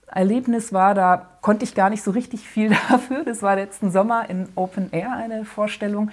Erlebnis 0.06 0.72
war, 0.72 0.94
da 0.94 1.28
konnte 1.40 1.64
ich 1.64 1.74
gar 1.74 1.90
nicht 1.90 2.02
so 2.02 2.10
richtig 2.10 2.48
viel 2.48 2.70
dafür. 2.88 3.24
Das 3.24 3.42
war 3.42 3.56
letzten 3.56 3.90
Sommer 3.90 4.28
in 4.30 4.48
Open 4.54 4.92
Air 4.92 5.12
eine 5.12 5.44
Vorstellung. 5.44 6.10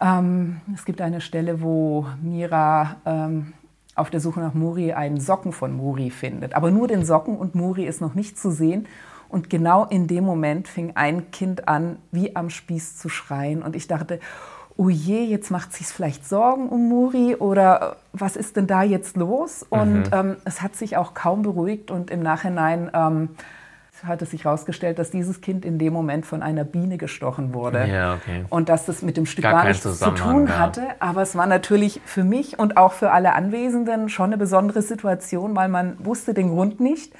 Ähm, 0.00 0.60
es 0.74 0.84
gibt 0.84 1.00
eine 1.00 1.20
Stelle, 1.20 1.62
wo 1.62 2.06
Mira 2.22 2.96
ähm, 3.06 3.54
auf 3.94 4.10
der 4.10 4.20
Suche 4.20 4.40
nach 4.40 4.54
Muri 4.54 4.92
einen 4.92 5.20
Socken 5.20 5.52
von 5.52 5.72
Muri 5.72 6.10
findet. 6.10 6.54
Aber 6.54 6.70
nur 6.70 6.88
den 6.88 7.04
Socken 7.04 7.36
und 7.36 7.54
Muri 7.54 7.84
ist 7.84 8.00
noch 8.00 8.14
nicht 8.14 8.38
zu 8.38 8.50
sehen. 8.50 8.86
Und 9.28 9.50
genau 9.50 9.84
in 9.84 10.06
dem 10.06 10.24
Moment 10.24 10.68
fing 10.68 10.92
ein 10.94 11.30
Kind 11.30 11.68
an, 11.68 11.98
wie 12.12 12.34
am 12.34 12.48
Spieß 12.48 12.96
zu 12.96 13.08
schreien. 13.08 13.62
Und 13.62 13.76
ich 13.76 13.86
dachte, 13.86 14.20
oh 14.78 14.88
je, 14.88 15.24
jetzt 15.24 15.50
macht 15.50 15.72
sich 15.72 15.88
vielleicht 15.88 16.26
Sorgen 16.26 16.68
um 16.68 16.88
Muri 16.88 17.34
oder 17.34 17.96
was 18.12 18.36
ist 18.36 18.56
denn 18.56 18.68
da 18.68 18.82
jetzt 18.84 19.16
los? 19.16 19.66
Und 19.68 20.04
mhm. 20.04 20.10
ähm, 20.12 20.36
es 20.44 20.62
hat 20.62 20.76
sich 20.76 20.96
auch 20.96 21.14
kaum 21.14 21.42
beruhigt 21.42 21.90
und 21.90 22.10
im 22.10 22.22
Nachhinein 22.22 22.88
ähm, 22.94 23.30
hat 24.04 24.22
es 24.22 24.30
sich 24.30 24.44
herausgestellt, 24.44 25.00
dass 25.00 25.10
dieses 25.10 25.40
Kind 25.40 25.64
in 25.64 25.80
dem 25.80 25.92
Moment 25.92 26.24
von 26.26 26.42
einer 26.44 26.62
Biene 26.62 26.96
gestochen 26.96 27.52
wurde. 27.52 27.86
Ja, 27.86 28.14
okay. 28.14 28.44
Und 28.50 28.68
dass 28.68 28.86
das 28.86 29.02
mit 29.02 29.16
dem 29.16 29.26
Stück 29.26 29.42
gar 29.42 29.64
nichts 29.64 29.82
zu 29.82 30.10
tun 30.12 30.56
hatte. 30.56 30.82
Aber 31.00 31.22
es 31.22 31.34
war 31.34 31.46
natürlich 31.46 32.00
für 32.04 32.22
mich 32.22 32.60
und 32.60 32.76
auch 32.76 32.92
für 32.92 33.10
alle 33.10 33.34
Anwesenden 33.34 34.08
schon 34.08 34.26
eine 34.26 34.38
besondere 34.38 34.82
Situation, 34.82 35.56
weil 35.56 35.68
man 35.68 35.96
wusste 35.98 36.34
den 36.34 36.50
Grund 36.50 36.78
nicht. 36.78 37.12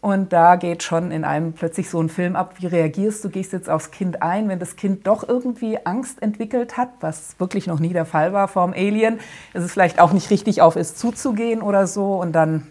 Und 0.00 0.32
da 0.32 0.56
geht 0.56 0.82
schon 0.82 1.10
in 1.10 1.24
einem 1.24 1.52
plötzlich 1.52 1.90
so 1.90 2.00
ein 2.00 2.08
Film 2.08 2.36
ab, 2.36 2.54
wie 2.58 2.66
reagierst 2.66 3.24
du, 3.24 3.30
gehst 3.30 3.52
jetzt 3.52 3.68
aufs 3.68 3.90
Kind 3.90 4.22
ein, 4.22 4.48
wenn 4.48 4.58
das 4.58 4.76
Kind 4.76 5.06
doch 5.06 5.26
irgendwie 5.26 5.78
Angst 5.84 6.22
entwickelt 6.22 6.76
hat, 6.76 6.90
was 7.00 7.34
wirklich 7.38 7.66
noch 7.66 7.80
nie 7.80 7.92
der 7.92 8.04
Fall 8.04 8.32
war 8.32 8.46
vor 8.46 8.66
dem 8.66 8.74
Alien, 8.74 9.18
ist 9.54 9.64
es 9.64 9.72
vielleicht 9.72 9.98
auch 9.98 10.12
nicht 10.12 10.30
richtig 10.30 10.60
auf 10.62 10.76
es 10.76 10.94
zuzugehen 10.94 11.62
oder 11.62 11.86
so. 11.86 12.14
Und 12.14 12.32
dann 12.32 12.66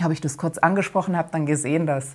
habe 0.00 0.12
ich 0.12 0.20
das 0.20 0.36
kurz 0.36 0.58
angesprochen, 0.58 1.16
habe 1.16 1.28
dann 1.32 1.46
gesehen, 1.46 1.86
dass 1.86 2.14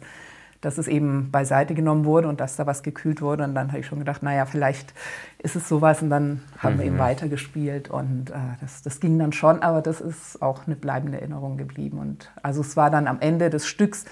dass 0.62 0.78
es 0.78 0.88
eben 0.88 1.32
beiseite 1.32 1.76
genommen 1.76 2.06
wurde 2.06 2.28
und 2.28 2.40
dass 2.40 2.56
da 2.56 2.66
was 2.66 2.84
gekühlt 2.84 3.22
wurde. 3.22 3.44
Und 3.44 3.56
dann 3.56 3.70
habe 3.70 3.80
ich 3.80 3.86
schon 3.86 4.00
gedacht, 4.00 4.24
naja, 4.24 4.46
vielleicht 4.46 4.94
ist 5.40 5.56
es 5.56 5.68
sowas. 5.70 6.02
Und 6.02 6.10
dann 6.10 6.42
haben 6.58 6.76
mhm. 6.76 6.80
wir 6.80 6.86
eben 6.86 6.96
mhm. 6.96 7.00
weitergespielt. 7.00 7.90
Und 7.90 8.32
äh, 8.32 8.34
das, 8.62 8.82
das 8.82 9.00
ging 9.00 9.20
dann 9.20 9.34
schon, 9.34 9.62
aber 9.62 9.82
das 9.82 10.02
ist 10.02 10.42
auch 10.42 10.66
eine 10.66 10.76
bleibende 10.76 11.20
Erinnerung 11.20 11.58
geblieben. 11.58 12.00
Und 12.00 12.32
also 12.42 12.62
es 12.62 12.76
war 12.76 12.90
dann 12.90 13.08
am 13.08 13.20
Ende 13.20 13.50
des 13.50 13.68
Stücks, 13.68 14.06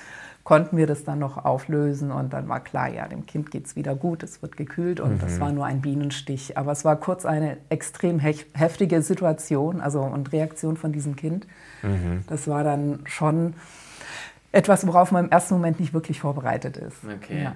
konnten 0.43 0.77
wir 0.77 0.86
das 0.86 1.03
dann 1.03 1.17
noch 1.17 1.43
auflösen. 1.43 2.12
Und 2.12 2.34
dann 2.34 2.47
war 2.47 2.60
klar, 2.60 2.89
ja, 2.89 3.08
dem 3.08 3.25
Kind 3.25 3.49
geht 3.49 3.65
es 3.65 3.75
wieder 3.75 3.95
gut, 3.95 4.21
es 4.21 4.43
wird 4.43 4.55
gekühlt. 4.55 4.99
Und 4.99 5.13
mhm. 5.13 5.19
das 5.19 5.39
war 5.39 5.51
nur 5.51 5.65
ein 5.65 5.81
Bienenstich. 5.81 6.58
Aber 6.60 6.71
es 6.71 6.86
war 6.86 6.95
kurz 6.97 7.25
eine 7.25 7.58
extrem 7.69 8.19
heftige 8.19 9.01
Situation 9.01 9.81
also, 9.81 10.01
und 10.01 10.31
Reaktion 10.31 10.77
von 10.77 10.91
diesem 10.91 11.15
Kind. 11.15 11.47
Mhm. 11.81 12.23
Das 12.27 12.47
war 12.47 12.63
dann 12.63 12.99
schon 13.05 13.55
etwas, 14.55 14.87
worauf 14.87 15.11
man 15.11 15.25
im 15.25 15.31
ersten 15.31 15.55
Moment 15.55 15.79
nicht 15.79 15.93
wirklich 15.93 16.19
vorbereitet 16.19 16.77
ist. 16.77 16.97
Okay. 17.03 17.43
Ja. 17.43 17.55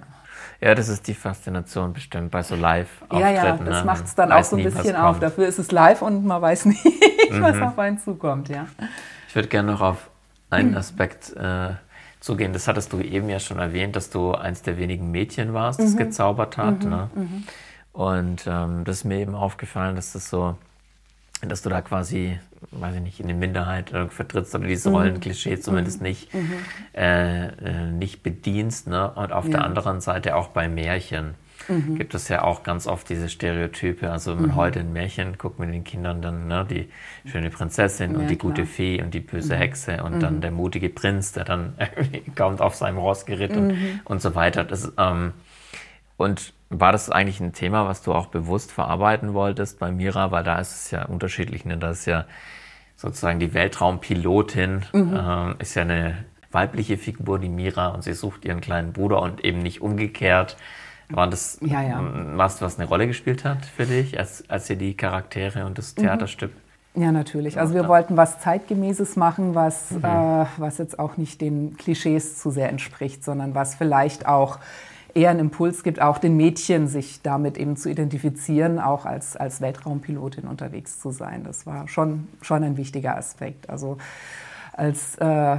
Ja, 0.61 0.75
das 0.75 0.89
ist 0.89 1.07
die 1.07 1.13
Faszination 1.13 1.93
bestimmt 1.93 2.31
bei 2.31 2.43
so 2.43 2.55
Live-Auftritten. 2.55 3.21
Ja, 3.21 3.31
ja, 3.31 3.57
das 3.57 3.79
ne? 3.79 3.85
macht 3.85 4.05
es 4.05 4.15
dann 4.15 4.31
auch 4.31 4.43
so 4.43 4.57
ein 4.57 4.63
bisschen 4.63 4.95
auf. 4.95 5.19
Dafür 5.19 5.47
ist 5.47 5.57
es 5.57 5.71
live 5.71 6.01
und 6.01 6.25
man 6.25 6.41
weiß 6.41 6.65
nicht, 6.65 6.83
mhm. 6.85 7.41
was 7.41 7.61
auf 7.61 7.79
einen 7.79 7.97
zukommt. 7.97 8.49
Ja. 8.49 8.67
Ich 9.27 9.35
würde 9.35 9.47
gerne 9.47 9.71
noch 9.71 9.81
auf 9.81 10.09
einen 10.49 10.75
Aspekt 10.77 11.35
äh, 11.35 11.69
zugehen. 12.19 12.51
Das 12.51 12.67
hattest 12.67 12.91
du 12.91 12.99
eben 12.99 13.29
ja 13.29 13.39
schon 13.39 13.59
erwähnt, 13.59 13.95
dass 13.95 14.09
du 14.09 14.33
eins 14.33 14.61
der 14.61 14.77
wenigen 14.77 15.11
Mädchen 15.11 15.53
warst, 15.53 15.79
das 15.79 15.93
mhm. 15.93 15.97
gezaubert 15.97 16.57
hat. 16.57 16.83
Mhm. 16.83 16.89
Ne? 16.89 17.09
Mhm. 17.15 17.43
Und 17.93 18.47
ähm, 18.47 18.83
das 18.83 18.97
ist 18.97 19.03
mir 19.05 19.19
eben 19.19 19.35
aufgefallen, 19.35 19.95
dass 19.95 20.13
das 20.13 20.29
so, 20.29 20.57
dass 21.47 21.61
du 21.61 21.69
da 21.69 21.81
quasi 21.81 22.37
weiß 22.71 22.95
ich 22.95 23.01
nicht, 23.01 23.19
in 23.19 23.27
der 23.27 23.35
Minderheit 23.35 23.89
vertrittst 24.09 24.53
oder 24.55 24.67
diese 24.67 24.89
mhm. 24.89 24.95
Rollenklischee 24.95 25.59
zumindest 25.59 26.01
mhm. 26.01 26.07
nicht, 26.07 26.33
mhm. 26.33 26.53
Äh, 26.93 27.47
äh, 27.47 27.91
nicht 27.91 28.23
bedienst. 28.23 28.87
Ne? 28.87 29.09
Und 29.11 29.31
auf 29.31 29.45
ja. 29.45 29.51
der 29.51 29.63
anderen 29.63 30.01
Seite 30.01 30.35
auch 30.35 30.49
bei 30.49 30.67
Märchen 30.67 31.35
mhm. 31.67 31.95
gibt 31.95 32.13
es 32.13 32.27
ja 32.27 32.43
auch 32.43 32.63
ganz 32.63 32.87
oft 32.87 33.07
diese 33.09 33.29
Stereotype. 33.29 34.11
Also 34.11 34.33
wenn 34.33 34.41
man 34.41 34.51
mhm. 34.51 34.55
heute 34.55 34.79
ein 34.81 34.93
Märchen 34.93 35.37
guckt 35.37 35.59
mit 35.59 35.73
den 35.73 35.83
Kindern, 35.83 36.21
dann 36.21 36.47
ne, 36.47 36.65
die 36.69 36.89
schöne 37.29 37.49
Prinzessin 37.49 38.13
ja, 38.13 38.19
und 38.19 38.27
die 38.29 38.35
klar. 38.35 38.51
gute 38.51 38.65
Fee 38.65 39.01
und 39.01 39.13
die 39.13 39.21
böse 39.21 39.55
mhm. 39.55 39.59
Hexe 39.59 40.03
und 40.03 40.19
dann 40.19 40.41
der 40.41 40.51
mutige 40.51 40.89
Prinz, 40.89 41.31
der 41.31 41.45
dann 41.45 41.75
kommt 42.35 42.61
auf 42.61 42.75
seinem 42.75 42.97
Ross 42.97 43.25
geritten 43.25 43.71
und, 43.71 44.01
und 44.05 44.21
so 44.21 44.35
weiter. 44.35 44.63
Das, 44.63 44.91
ähm, 44.97 45.33
und 46.17 46.53
war 46.69 46.91
das 46.91 47.09
eigentlich 47.09 47.39
ein 47.39 47.53
Thema, 47.53 47.85
was 47.87 48.01
du 48.01 48.13
auch 48.13 48.27
bewusst 48.27 48.71
verarbeiten 48.71 49.33
wolltest 49.33 49.79
bei 49.79 49.91
Mira? 49.91 50.31
Weil 50.31 50.43
da 50.43 50.59
ist 50.59 50.71
es 50.71 50.91
ja 50.91 51.05
unterschiedlich. 51.05 51.65
Ne? 51.65 51.77
Da 51.77 51.91
ist 51.91 52.05
ja 52.05 52.25
sozusagen 52.95 53.39
die 53.39 53.53
Weltraumpilotin, 53.53 54.85
mhm. 54.93 55.15
äh, 55.15 55.61
ist 55.61 55.75
ja 55.75 55.83
eine 55.83 56.25
weibliche 56.51 56.97
Figur, 56.97 57.39
die 57.39 57.49
Mira, 57.49 57.89
und 57.89 58.03
sie 58.03 58.13
sucht 58.13 58.45
ihren 58.45 58.61
kleinen 58.61 58.93
Bruder 58.93 59.21
und 59.21 59.43
eben 59.43 59.61
nicht 59.61 59.81
umgekehrt. 59.81 60.57
War 61.09 61.27
das 61.27 61.57
ja, 61.61 61.81
ja. 61.81 61.99
was, 62.35 62.61
was 62.61 62.77
eine 62.77 62.87
Rolle 62.87 63.07
gespielt 63.07 63.45
hat 63.45 63.65
für 63.65 63.85
dich, 63.85 64.19
als, 64.19 64.47
als 64.49 64.67
sie 64.67 64.75
die 64.75 64.95
Charaktere 64.95 65.65
und 65.65 65.77
das 65.77 65.95
mhm. 65.95 66.01
Theaterstück 66.01 66.51
ja, 66.95 67.11
natürlich. 67.11 67.59
Also 67.59 67.75
wir 67.75 67.87
wollten 67.87 68.17
was 68.17 68.39
Zeitgemäßes 68.39 69.15
machen, 69.15 69.53
was, 69.53 69.91
mhm. 69.91 70.03
äh, 70.03 70.45
was 70.57 70.79
jetzt 70.79 70.97
auch 70.99 71.17
nicht 71.17 71.39
den 71.39 71.77
Klischees 71.77 72.39
zu 72.39 72.49
sehr 72.49 72.69
entspricht, 72.69 73.23
sondern 73.23 73.53
was 73.53 73.75
vielleicht 73.75 74.25
auch 74.25 74.59
eher 75.19 75.31
einen 75.31 75.39
Impuls 75.39 75.83
gibt, 75.83 76.01
auch 76.01 76.17
den 76.17 76.37
Mädchen 76.37 76.87
sich 76.87 77.21
damit 77.21 77.57
eben 77.57 77.75
zu 77.75 77.89
identifizieren, 77.89 78.79
auch 78.79 79.05
als, 79.05 79.35
als 79.35 79.59
Weltraumpilotin 79.59 80.45
unterwegs 80.45 80.99
zu 80.99 81.11
sein. 81.11 81.43
Das 81.43 81.65
war 81.65 81.87
schon, 81.87 82.27
schon 82.41 82.63
ein 82.63 82.77
wichtiger 82.77 83.17
Aspekt. 83.17 83.69
Also 83.69 83.97
als 84.73 85.15
äh, 85.17 85.57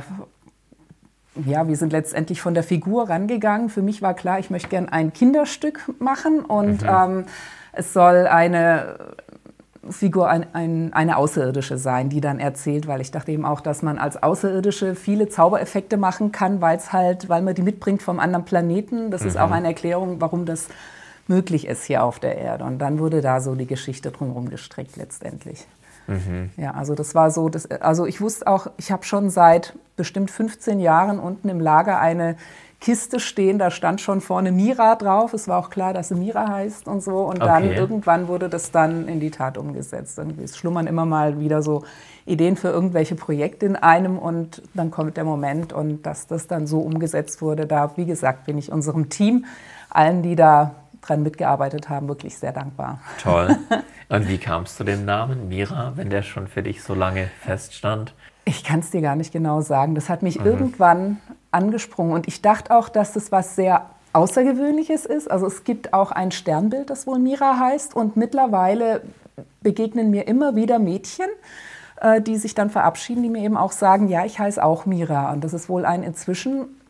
ja, 1.47 1.69
wir 1.69 1.77
sind 1.77 1.93
letztendlich 1.93 2.41
von 2.41 2.55
der 2.55 2.63
Figur 2.63 3.09
rangegangen. 3.09 3.69
Für 3.69 3.83
mich 3.83 4.03
war 4.03 4.15
klar, 4.15 4.39
ich 4.39 4.51
möchte 4.51 4.69
gerne 4.69 4.93
ein 4.93 5.13
Kinderstück 5.13 5.95
machen 6.01 6.41
und 6.41 6.83
mhm. 6.83 6.89
ähm, 6.89 7.25
es 7.73 7.93
soll 7.93 8.27
eine 8.27 9.15
Figur 9.89 10.29
ein, 10.29 10.47
ein, 10.53 10.93
eine 10.93 11.17
Außerirdische 11.17 11.79
sein, 11.79 12.11
die 12.11 12.21
dann 12.21 12.39
erzählt, 12.39 12.87
weil 12.87 13.01
ich 13.01 13.11
dachte 13.11 13.33
eben 13.33 13.47
auch, 13.47 13.61
dass 13.61 13.83
man 13.83 13.99
als 13.99 14.23
Außerirdische 14.23 14.95
viele 14.95 15.29
Zaubereffekte 15.29 15.97
machen 15.97 16.33
kann, 16.33 16.61
weil 16.61 16.77
es 16.77 16.93
halt, 16.93 17.29
weil 17.29 17.41
man 17.41 17.55
die 17.55 17.63
mitbringt 17.63 18.03
vom 18.03 18.21
anderen 18.21 18.45
Planeten. 18.45 19.11
Das 19.11 19.23
mhm. 19.23 19.29
ist 19.29 19.39
auch 19.39 19.49
mhm. 19.49 19.55
eine 19.55 19.69
Erklärung, 19.69 20.21
warum 20.21 20.45
das 20.45 20.69
möglich 21.29 21.67
ist 21.67 21.85
hier 21.85 22.05
auf 22.05 22.19
der 22.19 22.37
Erde. 22.37 22.65
Und 22.65 22.79
dann 22.79 22.99
wurde 22.99 23.23
da 23.23 23.41
so 23.41 23.55
die 23.55 23.67
Geschichte 23.67 24.11
drumherum 24.11 24.51
gestrickt 24.51 24.97
letztendlich. 24.97 25.67
Mhm. 26.07 26.51
Ja, 26.57 26.73
also 26.73 26.95
das 26.95 27.15
war 27.15 27.31
so, 27.31 27.49
das, 27.49 27.71
also 27.71 28.05
ich 28.05 28.21
wusste 28.21 28.49
auch, 28.49 28.67
ich 28.77 28.91
habe 28.91 29.05
schon 29.05 29.31
seit 29.31 29.75
bestimmt 29.97 30.31
15 30.31 30.81
Jahren 30.81 31.19
unten 31.19 31.49
im 31.49 31.61
Lager 31.61 32.01
eine 32.01 32.37
Kiste 32.81 33.21
stehen, 33.21 33.59
da 33.59 33.71
stand 33.71 34.01
schon 34.01 34.23
vorne 34.23 34.53
Mira 34.53 34.97
drauf. 34.97 35.35
Es 35.35 35.49
war 35.49 35.59
auch 35.59 35.69
klar, 35.69 35.93
dass 35.93 36.09
sie 36.09 36.15
Mira 36.15 36.49
heißt 36.49 36.89
und 36.89 37.03
so. 37.03 37.19
Und 37.19 37.41
dann 37.41 37.67
okay. 37.67 37.77
irgendwann 37.77 38.27
wurde 38.27 38.49
das 38.49 38.71
dann 38.71 39.07
in 39.07 39.21
die 39.21 39.31
Tat 39.31 39.59
umgesetzt. 39.59 40.17
Irgendwie 40.17 40.45
es 40.45 40.57
schlummern 40.57 40.87
immer 40.87 41.05
mal 41.05 41.39
wieder 41.39 41.63
so 41.63 41.85
Ideen 42.25 42.57
für 42.57 42.69
irgendwelche 42.69 43.17
Projekte 43.17 43.67
in 43.67 43.77
einem 43.77 44.19
und 44.19 44.63
dann 44.73 44.91
kommt 44.91 45.19
der 45.19 45.25
Moment 45.25 45.73
und 45.75 46.07
dass 46.07 46.27
das 46.27 46.47
dann 46.47 46.67
so 46.67 46.81
umgesetzt 46.81 47.43
wurde, 47.43 47.67
da, 47.67 47.97
wie 47.97 48.07
gesagt, 48.07 48.47
bin 48.47 48.57
ich 48.57 48.73
unserem 48.73 49.11
Team, 49.11 49.45
allen, 49.91 50.23
die 50.23 50.37
da 50.37 50.75
dran 51.03 51.23
mitgearbeitet 51.23 51.89
haben, 51.89 52.09
wirklich 52.09 52.39
sehr 52.39 52.53
dankbar. 52.53 53.01
Toll. 53.23 53.57
Und 54.11 54.29
wie 54.29 54.39
kamst 54.39 54.79
du 54.81 54.85
dem 54.85 55.05
Namen 55.05 55.49
Mira, 55.49 55.93
wenn 55.95 56.11
der 56.11 56.23
schon 56.23 56.49
für 56.49 56.63
dich 56.63 56.83
so 56.83 56.95
lange 56.95 57.31
feststand? 57.43 58.13
Ich 58.45 58.65
kann 58.65 58.81
es 58.81 58.91
dir 58.91 59.01
gar 59.01 59.15
nicht 59.15 59.33
genau 59.33 59.61
sagen. 59.61 59.95
Das 59.95 60.09
hat 60.09 60.23
mich 60.23 60.41
mhm. 60.41 60.47
irgendwann 60.47 61.19
angesprungen. 61.51 62.13
Und 62.13 62.29
ich 62.29 62.43
dachte 62.43 62.75
auch, 62.75 62.89
dass 62.89 63.13
das 63.13 63.33
was 63.33 63.57
sehr 63.57 63.87
Außergewöhnliches 64.13 65.07
ist. 65.07 65.31
Also 65.31 65.47
es 65.47 65.65
gibt 65.65 65.93
auch 65.93 66.11
ein 66.11 66.33
Sternbild, 66.33 66.91
das 66.91 67.07
wohl 67.07 67.19
Mira 67.19 67.59
heißt. 67.59 67.95
Und 67.95 68.17
mittlerweile 68.17 69.03
begegnen 69.63 70.11
mir 70.11 70.27
immer 70.27 70.57
wieder 70.57 70.79
Mädchen, 70.79 71.29
äh, 72.01 72.21
die 72.21 72.37
sich 72.37 72.55
dann 72.55 72.71
verabschieden, 72.71 73.23
die 73.23 73.31
mir 73.31 73.43
eben 73.43 73.57
auch 73.57 73.73
sagen, 73.73 74.09
ja, 74.09 74.25
ich 74.25 74.39
heiße 74.39 74.63
auch 74.63 74.87
Mira. 74.87 75.33
Und 75.33 75.45
das 75.45 75.53
ist 75.53 75.69
wohl 75.69 75.85
ein 75.85 76.03
inzwischen 76.03 76.81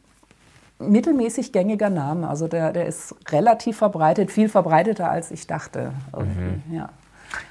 mittelmäßig 0.78 1.52
gängiger 1.52 1.90
Name. 1.90 2.28
Also 2.28 2.48
der, 2.48 2.72
der 2.72 2.86
ist 2.86 3.14
relativ 3.28 3.76
verbreitet, 3.78 4.30
viel 4.30 4.48
verbreiteter, 4.48 5.10
als 5.10 5.30
ich 5.30 5.46
dachte. 5.46 5.92
Mhm. 6.16 6.62
Ja. 6.74 6.88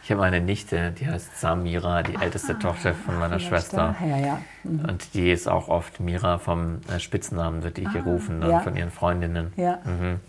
Ich 0.04 0.12
habe 0.12 0.24
eine 0.24 0.42
Nichte, 0.42 0.92
die 0.92 1.08
heißt 1.08 1.40
Samira, 1.40 2.04
die 2.04 2.16
älteste 2.16 2.54
ah, 2.56 2.60
Tochter 2.60 2.94
von 2.94 3.20
meiner 3.20 3.40
Schwester. 3.40 3.96
Ja, 4.02 4.18
ja. 4.18 4.42
Mhm. 4.64 4.86
Und 4.86 5.14
die 5.14 5.32
ist 5.32 5.48
auch 5.48 5.68
oft 5.68 6.00
Mira 6.00 6.38
vom 6.40 6.82
äh, 6.94 7.00
Spitznamen, 7.00 7.64
wird 7.64 7.78
die 7.78 7.86
ah, 7.86 7.92
gerufen, 7.92 8.42
ja. 8.42 8.60
von 8.60 8.76
ihren 8.76 8.92
Freundinnen. 8.92 9.54
Ja. 9.56 9.80
Mhm. 9.86 10.20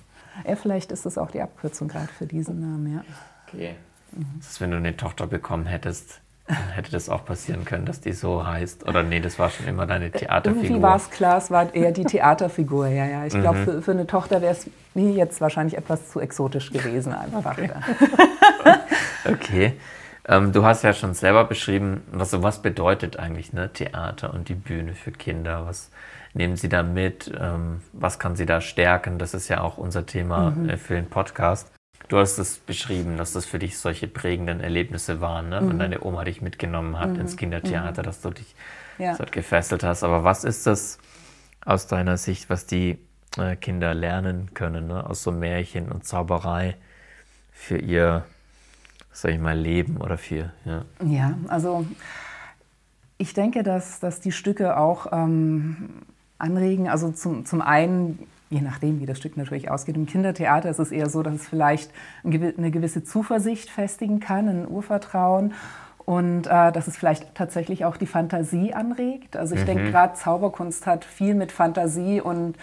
ja. 0.47 0.57
Vielleicht 0.57 0.93
ist 0.93 1.07
das 1.07 1.19
auch 1.19 1.31
die 1.31 1.41
Abkürzung 1.41 1.89
gerade 1.89 2.09
für 2.09 2.27
diesen 2.27 2.61
Namen, 2.61 2.95
ja. 2.95 3.05
Okay. 3.49 3.75
Mhm. 4.13 4.27
Das 4.39 4.51
ist, 4.51 4.61
wenn 4.61 4.71
du 4.71 4.77
eine 4.77 4.97
Tochter 4.97 5.27
bekommen 5.27 5.67
hättest, 5.67 6.21
hätte 6.75 6.91
das 6.91 7.09
auch 7.09 7.25
passieren 7.25 7.65
können, 7.65 7.85
dass 7.85 8.01
die 8.01 8.13
so 8.13 8.47
heißt. 8.47 8.89
Oder 8.89 9.03
nee, 9.03 9.21
das 9.21 9.39
war 9.39 9.51
schon 9.51 9.67
immer 9.67 9.87
deine 9.87 10.11
Theaterfigur. 10.11 10.65
Irgendwie 10.65 10.83
war 10.83 10.97
es 10.97 11.11
klar, 11.11 11.39
es 11.39 11.51
war 11.51 11.75
eher 11.75 11.93
die 11.93 12.05
Theaterfigur, 12.05 12.89
ja, 12.89 13.07
ja. 13.07 13.27
Ich 13.27 13.35
glaube, 13.35 13.59
mhm. 13.59 13.65
für, 13.65 13.83
für, 13.83 13.91
eine 13.93 14.07
Tochter 14.07 14.41
wäre 14.43 14.53
es 14.53 14.69
mir 14.95 15.11
jetzt 15.13 15.41
wahrscheinlich 15.41 15.77
etwas 15.77 16.11
zu 16.11 16.21
exotisch 16.21 16.71
gewesen 16.71 17.13
einfach. 17.13 17.53
Okay. 17.53 17.71
okay. 19.33 19.73
Ähm, 20.29 20.53
du 20.53 20.65
hast 20.65 20.85
ja 20.85 20.93
schon 20.93 21.15
selber 21.15 21.45
beschrieben, 21.45 22.03
was, 22.13 22.41
was 22.43 22.63
bedeutet 22.63 23.19
eigentlich 23.19 23.53
ne, 23.53 23.73
Theater 23.73 24.35
und 24.35 24.49
die 24.49 24.55
Bühne 24.55 24.95
für 24.95 25.13
Kinder? 25.13 25.67
Was 25.67 25.91
nehmen 26.35 26.57
sie 26.57 26.69
da 26.69 26.83
mit? 26.83 27.33
Ähm, 27.39 27.81
was 27.93 28.19
kann 28.19 28.37
sie 28.37 28.47
da 28.47 28.61
stärken? 28.61 29.19
Das 29.19 29.35
ist 29.35 29.49
ja 29.49 29.61
auch 29.61 29.79
unser 29.79 30.07
Thema 30.07 30.51
mhm. 30.51 30.71
Äh, 30.71 30.77
für 30.77 30.95
den 30.95 31.09
Podcast. 31.09 31.71
Du 32.09 32.19
hast 32.19 32.39
es 32.39 32.59
beschrieben, 32.59 33.17
dass 33.17 33.33
das 33.33 33.47
für 33.47 33.59
dich 33.59 33.79
solche 33.79 34.09
prägenden 34.09 34.61
Erlebnisse 34.61 35.21
waren, 35.21 35.49
ne? 35.51 35.61
wenn 35.61 35.77
mhm. 35.77 35.79
deine 35.79 36.05
Oma 36.05 36.25
dich 36.25 36.43
mitgenommen 36.43 36.99
hat 36.99 37.11
mhm. 37.11 37.21
ins 37.21 37.37
Kindertheater, 37.37 38.03
mhm. 38.03 38.07
dass 38.07 38.21
du 38.21 38.31
dich 38.31 38.55
ja. 38.99 39.17
dort 39.17 39.33
gefesselt 39.33 39.85
hast. 39.85 40.03
Aber 40.03 40.25
was 40.25 40.45
ist 40.45 40.67
das 40.67 40.99
aus 41.65 41.87
deiner 41.87 42.17
Sicht, 42.17 42.51
was 42.51 42.67
die 42.67 42.99
äh, 43.39 43.55
Kinder 43.57 43.95
lernen 43.95 44.55
können 44.55 44.89
ne? 44.89 45.09
aus 45.09 45.23
so 45.23 45.31
Märchen 45.31 45.91
und 45.93 46.05
Zauberei 46.05 46.77
für 47.53 47.79
ihr, 47.79 48.25
sag 49.13 49.33
ich 49.33 49.39
mal, 49.39 49.57
Leben 49.57 49.99
oder 49.99 50.19
für. 50.19 50.53
Ja, 50.65 50.85
ja 51.05 51.39
also 51.49 51.87
ich 53.19 53.35
denke, 53.35 53.63
dass, 53.63 54.01
dass 54.01 54.21
die 54.21 54.33
Stücke 54.33 54.77
auch 54.79 55.13
ähm, 55.13 56.03
anregen, 56.39 56.89
also 56.89 57.13
zum, 57.13 57.45
zum 57.45 57.61
einen 57.61 58.27
je 58.51 58.61
nachdem, 58.61 59.01
wie 59.01 59.07
das 59.07 59.19
Stück 59.19 59.37
natürlich 59.37 59.71
ausgeht. 59.71 59.97
Im 59.97 60.07
Kindertheater 60.07 60.69
ist 60.69 60.81
es 60.81 60.91
eher 60.91 61.09
so, 61.09 61.23
dass 61.23 61.35
es 61.35 61.49
vielleicht 61.49 61.93
eine 62.25 62.71
gewisse 62.71 63.05
Zuversicht 63.05 63.71
festigen 63.71 64.19
kann, 64.21 64.49
ein 64.49 64.69
Urvertrauen 64.69 65.55
und 65.99 66.49
äh, 66.49 66.73
dass 66.73 66.89
es 66.89 66.97
vielleicht 66.97 67.35
tatsächlich 67.37 67.85
auch 67.85 67.97
die 67.97 68.07
Fantasie 68.07 68.75
anregt. 68.75 69.37
Also 69.37 69.55
ich 69.55 69.63
mhm. 69.63 69.67
denke, 69.67 69.91
gerade 69.93 70.15
Zauberkunst 70.15 70.87
hat 70.87 71.05
viel 71.05 71.35
mit 71.35 71.53
Fantasie 71.53 72.21
und 72.21 72.57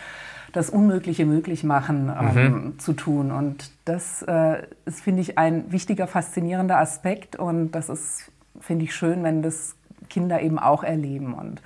das 0.52 0.70
Unmögliche 0.70 1.26
möglich 1.26 1.64
machen 1.64 2.12
ähm, 2.20 2.54
mhm. 2.54 2.80
zu 2.80 2.94
tun. 2.94 3.32
Und 3.32 3.72
das 3.86 4.24
äh, 4.24 4.64
ist, 4.86 5.02
finde 5.02 5.22
ich, 5.22 5.38
ein 5.38 5.72
wichtiger, 5.72 6.08
faszinierender 6.08 6.78
Aspekt. 6.78 7.38
Und 7.38 7.72
das 7.72 7.88
ist, 7.88 8.32
finde 8.60 8.86
ich, 8.86 8.94
schön, 8.94 9.24
wenn 9.24 9.42
das 9.42 9.76
Kinder 10.10 10.42
eben 10.42 10.60
auch 10.60 10.84
erleben. 10.84 11.34
Und, 11.34 11.62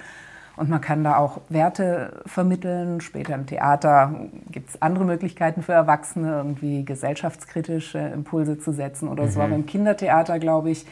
und 0.57 0.69
man 0.69 0.81
kann 0.81 1.03
da 1.03 1.17
auch 1.17 1.41
Werte 1.49 2.21
vermitteln. 2.25 3.01
Später 3.01 3.35
im 3.35 3.45
Theater 3.45 4.13
gibt 4.51 4.69
es 4.69 4.81
andere 4.81 5.05
Möglichkeiten 5.05 5.63
für 5.63 5.73
Erwachsene, 5.73 6.35
irgendwie 6.35 6.83
gesellschaftskritische 6.83 7.99
Impulse 7.99 8.59
zu 8.59 8.71
setzen 8.71 9.07
oder 9.07 9.25
mhm. 9.25 9.29
so. 9.29 9.41
Aber 9.41 9.55
im 9.55 9.65
Kindertheater, 9.65 10.39
glaube 10.39 10.71
ich, 10.71 10.85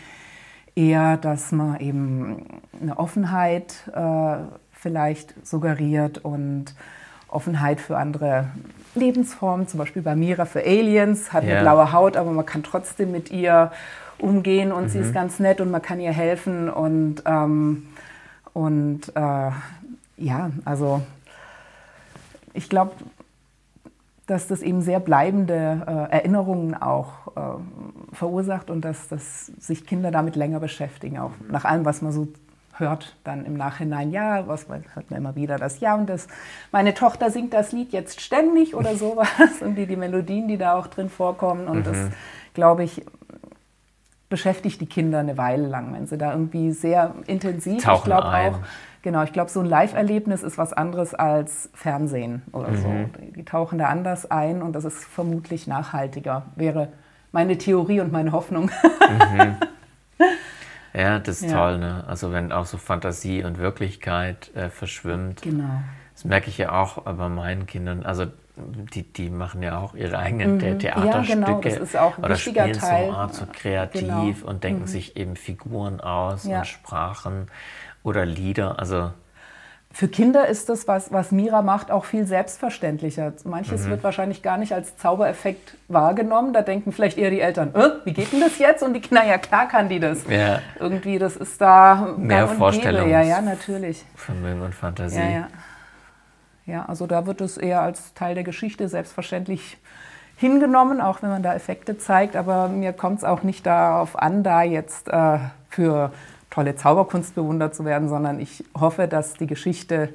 eher, 0.75 1.17
dass 1.17 1.51
man 1.51 1.79
eben 1.79 2.45
eine 2.81 2.97
Offenheit 2.97 3.89
äh, 3.93 4.37
vielleicht 4.71 5.35
suggeriert 5.45 6.19
und 6.19 6.73
Offenheit 7.27 7.81
für 7.81 7.97
andere 7.97 8.47
Lebensformen, 8.95 9.67
zum 9.67 9.77
Beispiel 9.77 10.01
bei 10.01 10.15
Mira 10.15 10.45
für 10.45 10.61
Aliens, 10.61 11.33
hat 11.33 11.43
ja. 11.43 11.55
eine 11.55 11.61
blaue 11.61 11.91
Haut, 11.91 12.17
aber 12.17 12.31
man 12.31 12.45
kann 12.45 12.63
trotzdem 12.63 13.11
mit 13.11 13.29
ihr 13.29 13.71
umgehen 14.17 14.71
und 14.71 14.85
mhm. 14.85 14.89
sie 14.89 14.99
ist 14.99 15.09
mhm. 15.09 15.13
ganz 15.13 15.39
nett 15.39 15.61
und 15.61 15.69
man 15.69 15.81
kann 15.81 15.99
ihr 15.99 16.11
helfen 16.11 16.69
und, 16.69 17.23
ähm, 17.25 17.87
und 18.59 19.15
äh, 19.15 19.51
ja, 20.17 20.51
also 20.65 21.01
ich 22.53 22.67
glaube, 22.67 22.91
dass 24.27 24.47
das 24.47 24.61
eben 24.61 24.81
sehr 24.81 24.99
bleibende 24.99 25.81
äh, 25.87 26.17
Erinnerungen 26.17 26.75
auch 26.75 27.07
äh, 27.37 28.15
verursacht 28.15 28.69
und 28.69 28.81
dass, 28.83 29.07
dass 29.07 29.45
sich 29.45 29.87
Kinder 29.87 30.11
damit 30.11 30.35
länger 30.35 30.59
beschäftigen, 30.59 31.19
auch 31.19 31.31
nach 31.49 31.63
allem, 31.63 31.85
was 31.85 32.01
man 32.01 32.11
so 32.11 32.27
hört 32.73 33.15
dann 33.23 33.45
im 33.45 33.55
Nachhinein, 33.55 34.11
ja, 34.11 34.45
was 34.45 34.67
hört 34.67 35.09
man 35.09 35.19
immer 35.19 35.35
wieder 35.37 35.57
das, 35.57 35.79
ja, 35.79 35.95
und 35.95 36.09
das, 36.09 36.27
meine 36.73 36.93
Tochter 36.93 37.31
singt 37.31 37.53
das 37.53 37.71
Lied 37.71 37.93
jetzt 37.93 38.19
ständig 38.19 38.75
oder 38.75 38.97
sowas 38.97 39.29
und 39.61 39.75
die, 39.75 39.85
die 39.85 39.95
Melodien, 39.95 40.49
die 40.49 40.57
da 40.57 40.77
auch 40.77 40.87
drin 40.87 41.09
vorkommen 41.09 41.69
und 41.69 41.79
mhm. 41.79 41.83
das, 41.83 41.97
glaube 42.53 42.83
ich, 42.83 43.05
beschäftigt 44.29 44.79
die 44.79 44.85
Kinder 44.85 45.19
eine 45.19 45.37
Weile 45.37 45.67
lang, 45.67 45.93
wenn 45.93 46.05
sie 46.05 46.17
da 46.17 46.31
irgendwie 46.31 46.71
sehr 46.71 47.15
intensiv, 47.27 47.83
Tauchen 47.83 47.99
ich 47.99 48.03
glaube 48.05 48.27
auch, 48.27 48.59
genau, 49.01 49.23
ich 49.23 49.33
glaube, 49.33 49.49
so 49.49 49.59
ein 49.59 49.65
Live-Erlebnis 49.65 50.43
ist 50.43 50.57
was 50.57 50.71
anderes 50.71 51.13
als 51.15 51.69
Fernsehen 51.73 52.43
oder 52.51 52.69
mhm. 52.69 52.75
so. 52.75 52.89
Die, 53.35 53.43
tauchen 53.43 53.79
da 53.79 53.87
anders 53.87 54.29
ein 54.29 54.61
und 54.61 54.73
das 54.73 54.85
ist 54.85 55.03
vermutlich 55.03 55.67
nachhaltiger, 55.67 56.45
wäre 56.55 56.89
meine 57.31 57.57
Theorie 57.57 58.01
und 58.01 58.11
meine 58.11 58.31
Hoffnung. 58.31 58.71
Mhm. 59.09 59.55
Ja, 60.91 61.19
das 61.19 61.41
ist 61.41 61.51
ja. 61.51 61.57
toll, 61.57 61.77
ne? 61.77 62.03
Also 62.07 62.31
wenn 62.31 62.51
auch 62.51 62.65
so 62.65 62.77
Fantasie 62.77 63.43
und 63.43 63.59
Wirklichkeit 63.59 64.53
äh, 64.55 64.69
verschwimmt. 64.69 65.43
Genau. 65.43 65.81
Das 66.13 66.25
merke 66.25 66.49
ich 66.49 66.57
ja 66.57 66.71
auch 66.71 67.03
bei 67.03 67.29
meinen 67.29 67.67
Kindern. 67.67 68.03
Also 68.03 68.25
die, 68.93 69.03
die 69.03 69.29
machen 69.29 69.63
ja 69.63 69.79
auch 69.79 69.95
ihre 69.95 70.17
eigenen 70.17 70.55
mhm. 70.55 70.79
Theaterstücke. 70.79 71.39
Ja, 71.39 71.45
genau. 71.45 71.61
Das 71.61 71.77
ist 71.77 71.97
auch 71.97 72.17
ein 72.17 72.23
oder 72.23 72.35
spielen 72.35 72.73
Teil. 72.73 73.07
so 73.07 73.13
Art 73.13 73.33
so 73.33 73.45
kreativ 73.51 74.01
genau. 74.39 74.49
und 74.49 74.63
denken 74.63 74.81
mhm. 74.81 74.87
sich 74.87 75.17
eben 75.17 75.35
Figuren 75.35 76.01
aus 76.01 76.45
ja. 76.45 76.59
und 76.59 76.67
Sprachen 76.67 77.47
oder 78.03 78.25
Lieder. 78.25 78.79
Also 78.79 79.11
für 79.91 80.07
Kinder 80.07 80.47
ist 80.47 80.69
das, 80.69 80.87
was, 80.87 81.11
was 81.11 81.31
Mira 81.31 81.63
macht, 81.63 81.89
auch 81.89 82.05
viel 82.05 82.25
selbstverständlicher. 82.25 83.33
Manches 83.43 83.85
mhm. 83.85 83.89
wird 83.89 84.03
wahrscheinlich 84.03 84.43
gar 84.43 84.57
nicht 84.57 84.71
als 84.71 84.95
Zaubereffekt 84.97 85.75
wahrgenommen. 85.87 86.53
Da 86.53 86.61
denken 86.61 86.91
vielleicht 86.91 87.17
eher 87.17 87.31
die 87.31 87.41
Eltern, 87.41 87.73
äh, 87.73 87.89
wie 88.05 88.13
geht 88.13 88.31
denn 88.31 88.39
das 88.39 88.59
jetzt? 88.59 88.83
Und 88.83 88.93
die 88.93 89.01
Kinder, 89.01 89.25
ja 89.25 89.39
klar 89.39 89.67
kann 89.67 89.89
die 89.89 89.99
das. 89.99 90.27
Ja. 90.29 90.61
Irgendwie, 90.79 91.17
das 91.17 91.35
ist 91.35 91.59
da 91.59 92.13
mehr 92.17 92.47
Vorstellung. 92.47 93.09
Ja, 93.09 93.23
ja, 93.23 93.41
natürlich. 93.41 94.05
Vermögen 94.15 94.61
und 94.61 94.75
Fantasie. 94.75 95.17
Ja, 95.17 95.29
ja. 95.29 95.47
Ja, 96.69 96.85
also 96.85 97.07
da 97.07 97.25
wird 97.25 97.41
es 97.41 97.57
eher 97.57 97.81
als 97.81 98.13
Teil 98.13 98.35
der 98.35 98.43
Geschichte 98.43 98.87
selbstverständlich 98.87 99.77
hingenommen, 100.37 101.01
auch 101.01 101.21
wenn 101.21 101.29
man 101.29 101.43
da 101.43 101.53
Effekte 101.53 101.97
zeigt. 101.97 102.35
Aber 102.35 102.69
mir 102.69 102.93
kommt 102.93 103.19
es 103.19 103.23
auch 103.23 103.43
nicht 103.43 103.65
darauf 103.65 104.17
an, 104.17 104.43
da 104.43 104.63
jetzt 104.63 105.09
äh, 105.09 105.39
für 105.69 106.11
tolle 106.49 106.75
Zauberkunst 106.75 107.35
bewundert 107.35 107.75
zu 107.75 107.85
werden, 107.85 108.09
sondern 108.09 108.39
ich 108.39 108.63
hoffe, 108.79 109.07
dass 109.07 109.33
die 109.33 109.47
Geschichte 109.47 110.09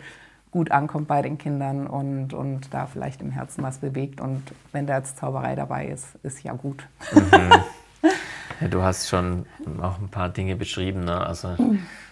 gut 0.50 0.70
ankommt 0.70 1.08
bei 1.08 1.20
den 1.20 1.36
Kindern 1.36 1.86
und, 1.86 2.32
und 2.32 2.72
da 2.72 2.86
vielleicht 2.86 3.20
im 3.20 3.32
Herzen 3.32 3.62
was 3.62 3.78
bewegt. 3.78 4.20
Und 4.20 4.42
wenn 4.72 4.86
da 4.86 4.98
jetzt 4.98 5.18
Zauberei 5.18 5.56
dabei 5.56 5.86
ist, 5.86 6.14
ist 6.22 6.42
ja 6.42 6.52
gut. 6.52 6.86
Mhm. 7.12 7.52
Ja, 8.60 8.68
du 8.68 8.82
hast 8.82 9.08
schon 9.08 9.46
auch 9.82 9.98
ein 9.98 10.08
paar 10.08 10.28
Dinge 10.28 10.54
beschrieben. 10.54 11.04
Ne? 11.04 11.26
Also 11.26 11.56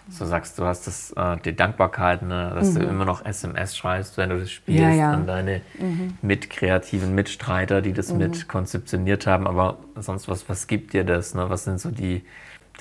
du 0.07 0.25
sagst, 0.25 0.59
du 0.59 0.65
hast 0.65 0.87
das, 0.87 1.11
äh, 1.11 1.37
die 1.43 1.55
Dankbarkeit, 1.55 2.21
ne? 2.21 2.51
dass 2.55 2.73
mhm. 2.73 2.79
du 2.79 2.85
immer 2.87 3.05
noch 3.05 3.25
SMS 3.25 3.77
schreibst, 3.77 4.17
wenn 4.17 4.29
du 4.29 4.39
das 4.39 4.51
spielst, 4.51 4.81
ja, 4.81 4.89
ja. 4.89 5.11
an 5.11 5.25
deine 5.25 5.61
mhm. 5.79 6.17
mitkreativen 6.21 7.15
Mitstreiter, 7.15 7.81
die 7.81 7.93
das 7.93 8.11
mhm. 8.11 8.19
mit 8.19 8.47
konzeptioniert 8.47 9.27
haben. 9.27 9.47
Aber 9.47 9.77
sonst, 9.95 10.27
was, 10.27 10.47
was 10.49 10.67
gibt 10.67 10.93
dir 10.93 11.03
das? 11.03 11.33
Ne? 11.35 11.49
Was 11.49 11.63
sind 11.63 11.79
so 11.79 11.91
die, 11.91 12.23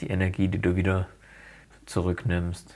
die 0.00 0.08
Energie, 0.08 0.48
die 0.48 0.58
du 0.58 0.76
wieder 0.76 1.06
zurücknimmst? 1.86 2.74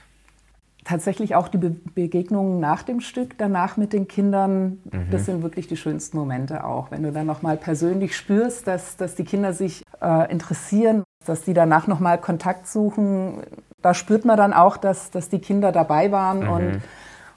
Tatsächlich 0.85 1.35
auch 1.35 1.49
die 1.49 1.57
Be 1.57 1.75
Begegnungen 1.95 2.61
nach 2.61 2.81
dem 2.81 3.01
Stück, 3.01 3.37
danach 3.37 3.75
mit 3.75 3.91
den 3.91 4.07
Kindern, 4.07 4.79
mhm. 4.85 5.11
das 5.11 5.25
sind 5.25 5.43
wirklich 5.43 5.67
die 5.67 5.75
schönsten 5.75 6.17
Momente 6.17 6.63
auch. 6.63 6.91
Wenn 6.91 7.03
du 7.03 7.11
dann 7.11 7.27
nochmal 7.27 7.57
persönlich 7.57 8.15
spürst, 8.15 8.67
dass, 8.67 8.95
dass 8.95 9.15
die 9.15 9.25
Kinder 9.25 9.51
sich 9.51 9.83
äh, 10.01 10.31
interessieren, 10.31 11.03
dass 11.25 11.41
die 11.41 11.53
danach 11.53 11.87
nochmal 11.87 12.21
Kontakt 12.21 12.67
suchen, 12.67 13.41
da 13.87 13.93
spürt 13.93 14.25
man 14.25 14.35
dann 14.35 14.51
auch, 14.51 14.75
dass, 14.75 15.11
dass 15.11 15.29
die 15.29 15.39
Kinder 15.39 15.71
dabei 15.71 16.11
waren 16.11 16.41
mhm. 16.41 16.49
und, 16.49 16.81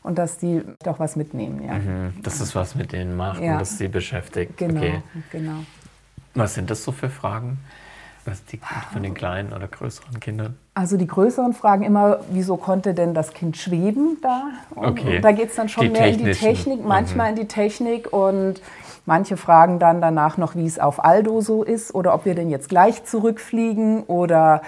und 0.02 0.18
dass 0.18 0.36
die 0.36 0.62
auch 0.84 0.98
was 0.98 1.14
mitnehmen. 1.14 1.62
Ja. 1.64 1.74
Mhm. 1.74 2.20
Dass 2.24 2.40
es 2.40 2.56
was 2.56 2.74
mit 2.74 2.90
denen 2.90 3.16
macht 3.16 3.40
ja. 3.40 3.52
und 3.52 3.60
dass 3.60 3.78
sie 3.78 3.86
beschäftigt. 3.86 4.56
Genau, 4.56 4.80
okay. 4.80 5.02
genau. 5.30 5.58
Was 6.34 6.54
sind 6.54 6.68
das 6.68 6.82
so 6.82 6.90
für 6.90 7.08
Fragen? 7.08 7.58
Was 8.24 8.44
die 8.46 8.58
von 8.92 9.04
den 9.04 9.14
kleinen 9.14 9.52
oder 9.52 9.68
größeren 9.68 10.18
Kindern? 10.18 10.56
Also 10.74 10.96
die 10.96 11.06
größeren 11.06 11.52
fragen 11.54 11.84
immer, 11.84 12.18
wieso 12.32 12.56
konnte 12.56 12.94
denn 12.94 13.14
das 13.14 13.32
Kind 13.32 13.56
schweben 13.56 14.18
da? 14.20 14.48
Und 14.74 14.98
okay. 14.98 15.20
da 15.20 15.30
geht 15.30 15.50
es 15.50 15.54
dann 15.54 15.68
schon 15.68 15.84
die 15.84 15.90
mehr 15.90 16.08
in 16.08 16.18
die 16.18 16.32
Technik, 16.32 16.84
manchmal 16.84 17.30
mhm. 17.30 17.38
in 17.38 17.42
die 17.42 17.48
Technik 17.48 18.12
und 18.12 18.60
manche 19.06 19.36
fragen 19.36 19.78
dann 19.78 20.00
danach 20.00 20.36
noch, 20.36 20.56
wie 20.56 20.66
es 20.66 20.80
auf 20.80 21.02
Aldo 21.04 21.42
so 21.42 21.62
ist 21.62 21.94
oder 21.94 22.12
ob 22.12 22.24
wir 22.24 22.34
denn 22.34 22.50
jetzt 22.50 22.68
gleich 22.68 23.04
zurückfliegen 23.04 24.02
oder 24.02 24.62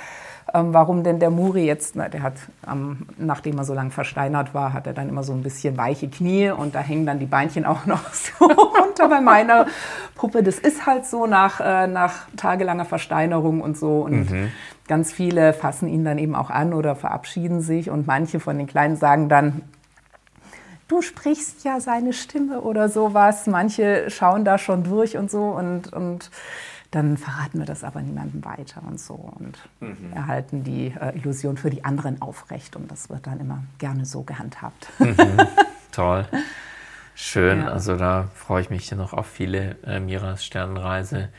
ähm, 0.55 0.75
warum 0.75 1.03
denn 1.03 1.19
der 1.19 1.31
Muri 1.31 1.65
jetzt, 1.65 1.97
na, 1.97 2.09
der 2.09 2.23
hat, 2.23 2.35
ähm, 2.71 3.07
nachdem 3.17 3.59
er 3.59 3.65
so 3.65 3.75
lange 3.75 3.91
versteinert 3.91 4.55
war, 4.55 4.73
hat 4.73 4.87
er 4.87 4.93
dann 4.93 5.09
immer 5.09 5.23
so 5.23 5.33
ein 5.33 5.43
bisschen 5.43 5.77
weiche 5.77 6.09
Knie 6.09 6.51
und 6.51 6.75
da 6.75 6.81
hängen 6.81 7.07
dann 7.07 7.19
die 7.19 7.27
Beinchen 7.27 7.65
auch 7.65 7.87
noch 7.87 8.13
so 8.13 8.45
runter 8.45 9.09
bei 9.09 9.21
meiner 9.21 9.67
Puppe. 10.15 10.43
Das 10.43 10.59
ist 10.59 10.87
halt 10.87 11.07
so 11.07 11.27
nach, 11.27 11.61
äh, 11.61 11.87
nach 11.87 12.27
tagelanger 12.37 12.85
Versteinerung 12.85 13.61
und 13.61 13.79
so 13.79 14.03
und 14.03 14.31
mhm. 14.31 14.53
ganz 14.89 15.13
viele 15.13 15.53
fassen 15.53 15.89
ihn 15.89 16.05
dann 16.05 16.19
eben 16.19 16.35
auch 16.35 16.51
an 16.51 16.75
oder 16.75 16.97
verabschieden 16.97 17.61
sich 17.61 17.91
und 17.91 18.07
manche 18.07 18.39
von 18.39 18.59
den 18.59 18.67
Kleinen 18.67 18.97
sagen 18.97 19.29
dann, 19.29 19.63
du 20.89 21.01
sprichst 21.01 21.65
ja 21.65 21.81
seine 21.81 22.13
Stimme 22.13 22.61
oder 22.61 22.91
sowas. 22.91 23.47
Manche 23.47 24.11
schauen 24.11 24.45
da 24.45 24.59
schon 24.59 24.85
durch 24.85 25.17
und 25.17 25.31
so 25.31 25.45
und, 25.45 25.93
und 25.93 26.31
dann 26.93 27.17
verraten 27.17 27.59
wir 27.59 27.67
das 27.67 27.85
aber 27.85 28.03
niemandem 28.03 28.45
weiter 28.45 28.83
und 28.87 29.01
so 29.01 29.15
und 29.15 29.59
mhm. 29.81 30.13
erhalten 30.15 30.63
die 30.63 30.89
äh, 30.89 31.17
Illusion 31.17 31.57
für 31.57 31.71
die 31.71 31.85
anderen 31.85 32.21
aufrecht 32.21 32.77
und 32.77 32.91
das 32.91 33.09
wird 33.09 33.27
dann 33.27 33.41
immer 33.41 33.65
gerne 33.79 34.05
so 34.05 34.23
gehandhabt. 34.23 34.89
Mhm. 34.99 35.17
Toll. 35.91 36.27
Schön, 37.15 37.61
ja. 37.61 37.69
also 37.69 37.97
da 37.97 38.29
freue 38.35 38.63
ich 38.63 38.71
mich 38.71 38.93
noch 38.93 39.15
auf 39.15 39.27
viele 39.27 39.77
äh, 39.85 40.01
Miras 40.01 40.45
Sternenreise, 40.45 41.31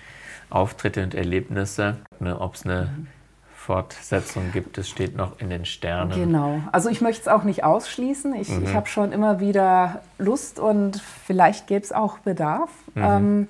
Auftritte 0.50 1.04
und 1.04 1.14
Erlebnisse. 1.14 1.98
Ob 2.20 2.56
es 2.56 2.66
eine 2.66 2.90
mhm. 2.96 3.08
Fortsetzung 3.56 4.52
gibt, 4.52 4.80
das 4.80 4.90
steht 4.90 5.16
noch 5.16 5.40
in 5.40 5.52
den 5.52 5.66
Sternen. 5.66 6.12
Genau, 6.12 6.62
also 6.72 6.90
ich 6.90 7.00
möchte 7.00 7.22
es 7.22 7.28
auch 7.28 7.44
nicht 7.44 7.64
ausschließen. 7.64 8.34
Ich, 8.36 8.50
mhm. 8.50 8.64
ich 8.64 8.74
habe 8.74 8.88
schon 8.88 9.12
immer 9.12 9.40
wieder 9.40 10.02
Lust 10.18 10.60
und 10.60 11.00
vielleicht 11.00 11.68
gäbe 11.68 11.84
es 11.84 11.92
auch 11.92 12.18
Bedarf. 12.20 12.72
Mhm. 12.96 13.04
Ähm, 13.04 13.48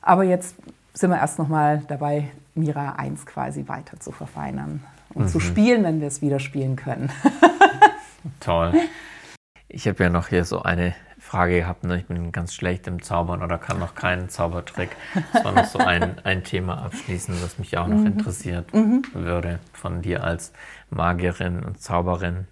aber 0.00 0.24
jetzt 0.24 0.56
sind 0.94 1.10
wir 1.10 1.18
erst 1.18 1.38
noch 1.38 1.48
mal 1.48 1.82
dabei, 1.88 2.28
Mira 2.54 2.96
1 2.96 3.26
quasi 3.26 3.66
weiter 3.68 3.98
zu 3.98 4.12
verfeinern 4.12 4.82
und 5.14 5.24
mhm. 5.24 5.28
zu 5.28 5.40
spielen, 5.40 5.84
wenn 5.84 6.00
wir 6.00 6.08
es 6.08 6.22
wieder 6.22 6.38
spielen 6.38 6.76
können. 6.76 7.10
Toll. 8.40 8.74
Ich 9.68 9.88
habe 9.88 10.04
ja 10.04 10.10
noch 10.10 10.28
hier 10.28 10.44
so 10.44 10.62
eine 10.62 10.94
Frage 11.18 11.60
gehabt. 11.60 11.84
Ne? 11.84 11.98
Ich 11.98 12.06
bin 12.06 12.32
ganz 12.32 12.54
schlecht 12.54 12.86
im 12.86 13.02
Zaubern 13.02 13.42
oder 13.42 13.58
kann 13.58 13.78
noch 13.78 13.94
keinen 13.94 14.28
Zaubertrick. 14.28 14.90
Das 15.32 15.44
war 15.44 15.52
noch 15.52 15.64
so 15.64 15.78
ein, 15.78 16.18
ein 16.24 16.44
Thema 16.44 16.84
abschließend, 16.84 17.42
was 17.42 17.58
mich 17.58 17.78
auch 17.78 17.86
noch 17.86 17.98
mhm. 17.98 18.06
interessiert 18.06 18.72
mhm. 18.74 19.02
würde 19.14 19.60
von 19.72 20.02
dir 20.02 20.24
als 20.24 20.52
Magierin 20.90 21.64
und 21.64 21.80
Zauberin. 21.80 22.46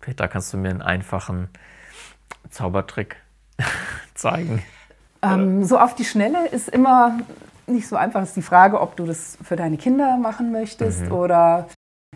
Peter, 0.00 0.28
kannst 0.28 0.52
du 0.52 0.56
mir 0.56 0.70
einen 0.70 0.82
einfachen 0.82 1.48
Zaubertrick 2.50 3.16
zeigen? 4.14 4.62
Ähm, 5.20 5.64
so 5.64 5.78
auf 5.78 5.94
die 5.94 6.04
Schnelle 6.04 6.48
ist 6.48 6.68
immer 6.68 7.18
nicht 7.72 7.88
so 7.88 7.96
einfach. 7.96 8.22
Ist 8.22 8.36
die 8.36 8.42
Frage, 8.42 8.80
ob 8.80 8.96
du 8.96 9.06
das 9.06 9.38
für 9.42 9.56
deine 9.56 9.76
Kinder 9.76 10.16
machen 10.16 10.52
möchtest 10.52 11.06
mhm. 11.06 11.12
oder. 11.12 11.68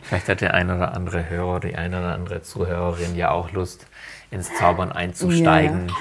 Vielleicht 0.02 0.28
hat 0.28 0.40
der 0.42 0.54
ein 0.54 0.70
oder 0.70 0.94
andere 0.94 1.28
Hörer, 1.30 1.60
die 1.60 1.74
eine 1.74 1.98
oder 1.98 2.14
andere 2.14 2.42
Zuhörerin 2.42 3.16
ja 3.16 3.30
auch 3.30 3.52
Lust, 3.52 3.86
ins 4.30 4.54
Zaubern 4.54 4.92
einzusteigen. 4.92 5.88
Ja. 5.88 5.94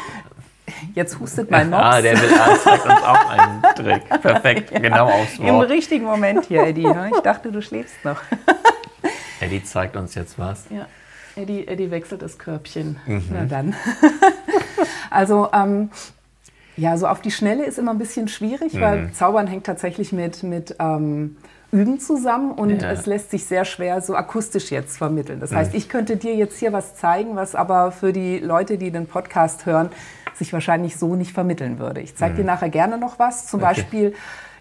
Jetzt 0.93 1.19
hustet 1.19 1.51
mein 1.51 1.69
Mops. 1.71 1.83
Ah, 1.83 2.01
der 2.01 2.21
will, 2.21 2.29
ah, 2.33 2.57
zeigt 2.57 2.85
uns 2.85 3.03
auch 3.03 3.29
einen 3.29 3.61
Trick. 3.75 4.09
Perfekt, 4.21 4.71
ja. 4.71 4.79
genau 4.79 5.09
aufs 5.09 5.39
Wort. 5.39 5.47
Im 5.47 5.59
richtigen 5.59 6.05
Moment 6.05 6.45
hier, 6.45 6.63
Eddie. 6.63 6.83
Ne? 6.83 7.11
Ich 7.13 7.21
dachte, 7.21 7.51
du 7.51 7.61
schläfst 7.61 8.03
noch. 8.03 8.21
Eddie 9.39 9.63
zeigt 9.63 9.95
uns 9.95 10.15
jetzt 10.15 10.39
was. 10.39 10.65
Ja. 10.69 10.87
Eddie, 11.35 11.67
Eddie 11.67 11.91
wechselt 11.91 12.21
das 12.21 12.37
Körbchen. 12.37 12.97
Mhm. 13.05 13.23
Na 13.31 13.45
dann. 13.45 13.75
also, 15.09 15.49
ähm, 15.53 15.89
ja, 16.77 16.97
so 16.97 17.07
auf 17.07 17.21
die 17.21 17.31
Schnelle 17.31 17.65
ist 17.65 17.79
immer 17.79 17.91
ein 17.91 17.97
bisschen 17.97 18.27
schwierig, 18.27 18.73
mhm. 18.73 18.81
weil 18.81 19.11
Zaubern 19.11 19.47
hängt 19.47 19.65
tatsächlich 19.65 20.11
mit, 20.11 20.43
mit 20.43 20.75
ähm, 20.79 21.37
Üben 21.71 21.99
zusammen 21.99 22.51
und 22.51 22.81
ja. 22.81 22.91
es 22.91 23.05
lässt 23.05 23.31
sich 23.31 23.45
sehr 23.45 23.65
schwer 23.65 24.01
so 24.01 24.15
akustisch 24.15 24.71
jetzt 24.71 24.97
vermitteln. 24.97 25.39
Das 25.39 25.53
heißt, 25.53 25.71
mhm. 25.71 25.77
ich 25.77 25.89
könnte 25.89 26.17
dir 26.17 26.35
jetzt 26.35 26.59
hier 26.59 26.73
was 26.73 26.95
zeigen, 26.95 27.35
was 27.35 27.55
aber 27.55 27.91
für 27.91 28.13
die 28.13 28.39
Leute, 28.39 28.77
die 28.77 28.91
den 28.91 29.07
Podcast 29.07 29.65
hören, 29.65 29.89
sich 30.35 30.53
wahrscheinlich 30.53 30.97
so 30.97 31.15
nicht 31.15 31.31
vermitteln 31.31 31.79
würde. 31.79 32.01
Ich 32.01 32.15
zeige 32.15 32.33
mhm. 32.33 32.37
dir 32.37 32.43
nachher 32.45 32.69
gerne 32.69 32.97
noch 32.97 33.19
was. 33.19 33.47
Zum 33.47 33.61
okay. 33.61 33.69
Beispiel 33.69 34.13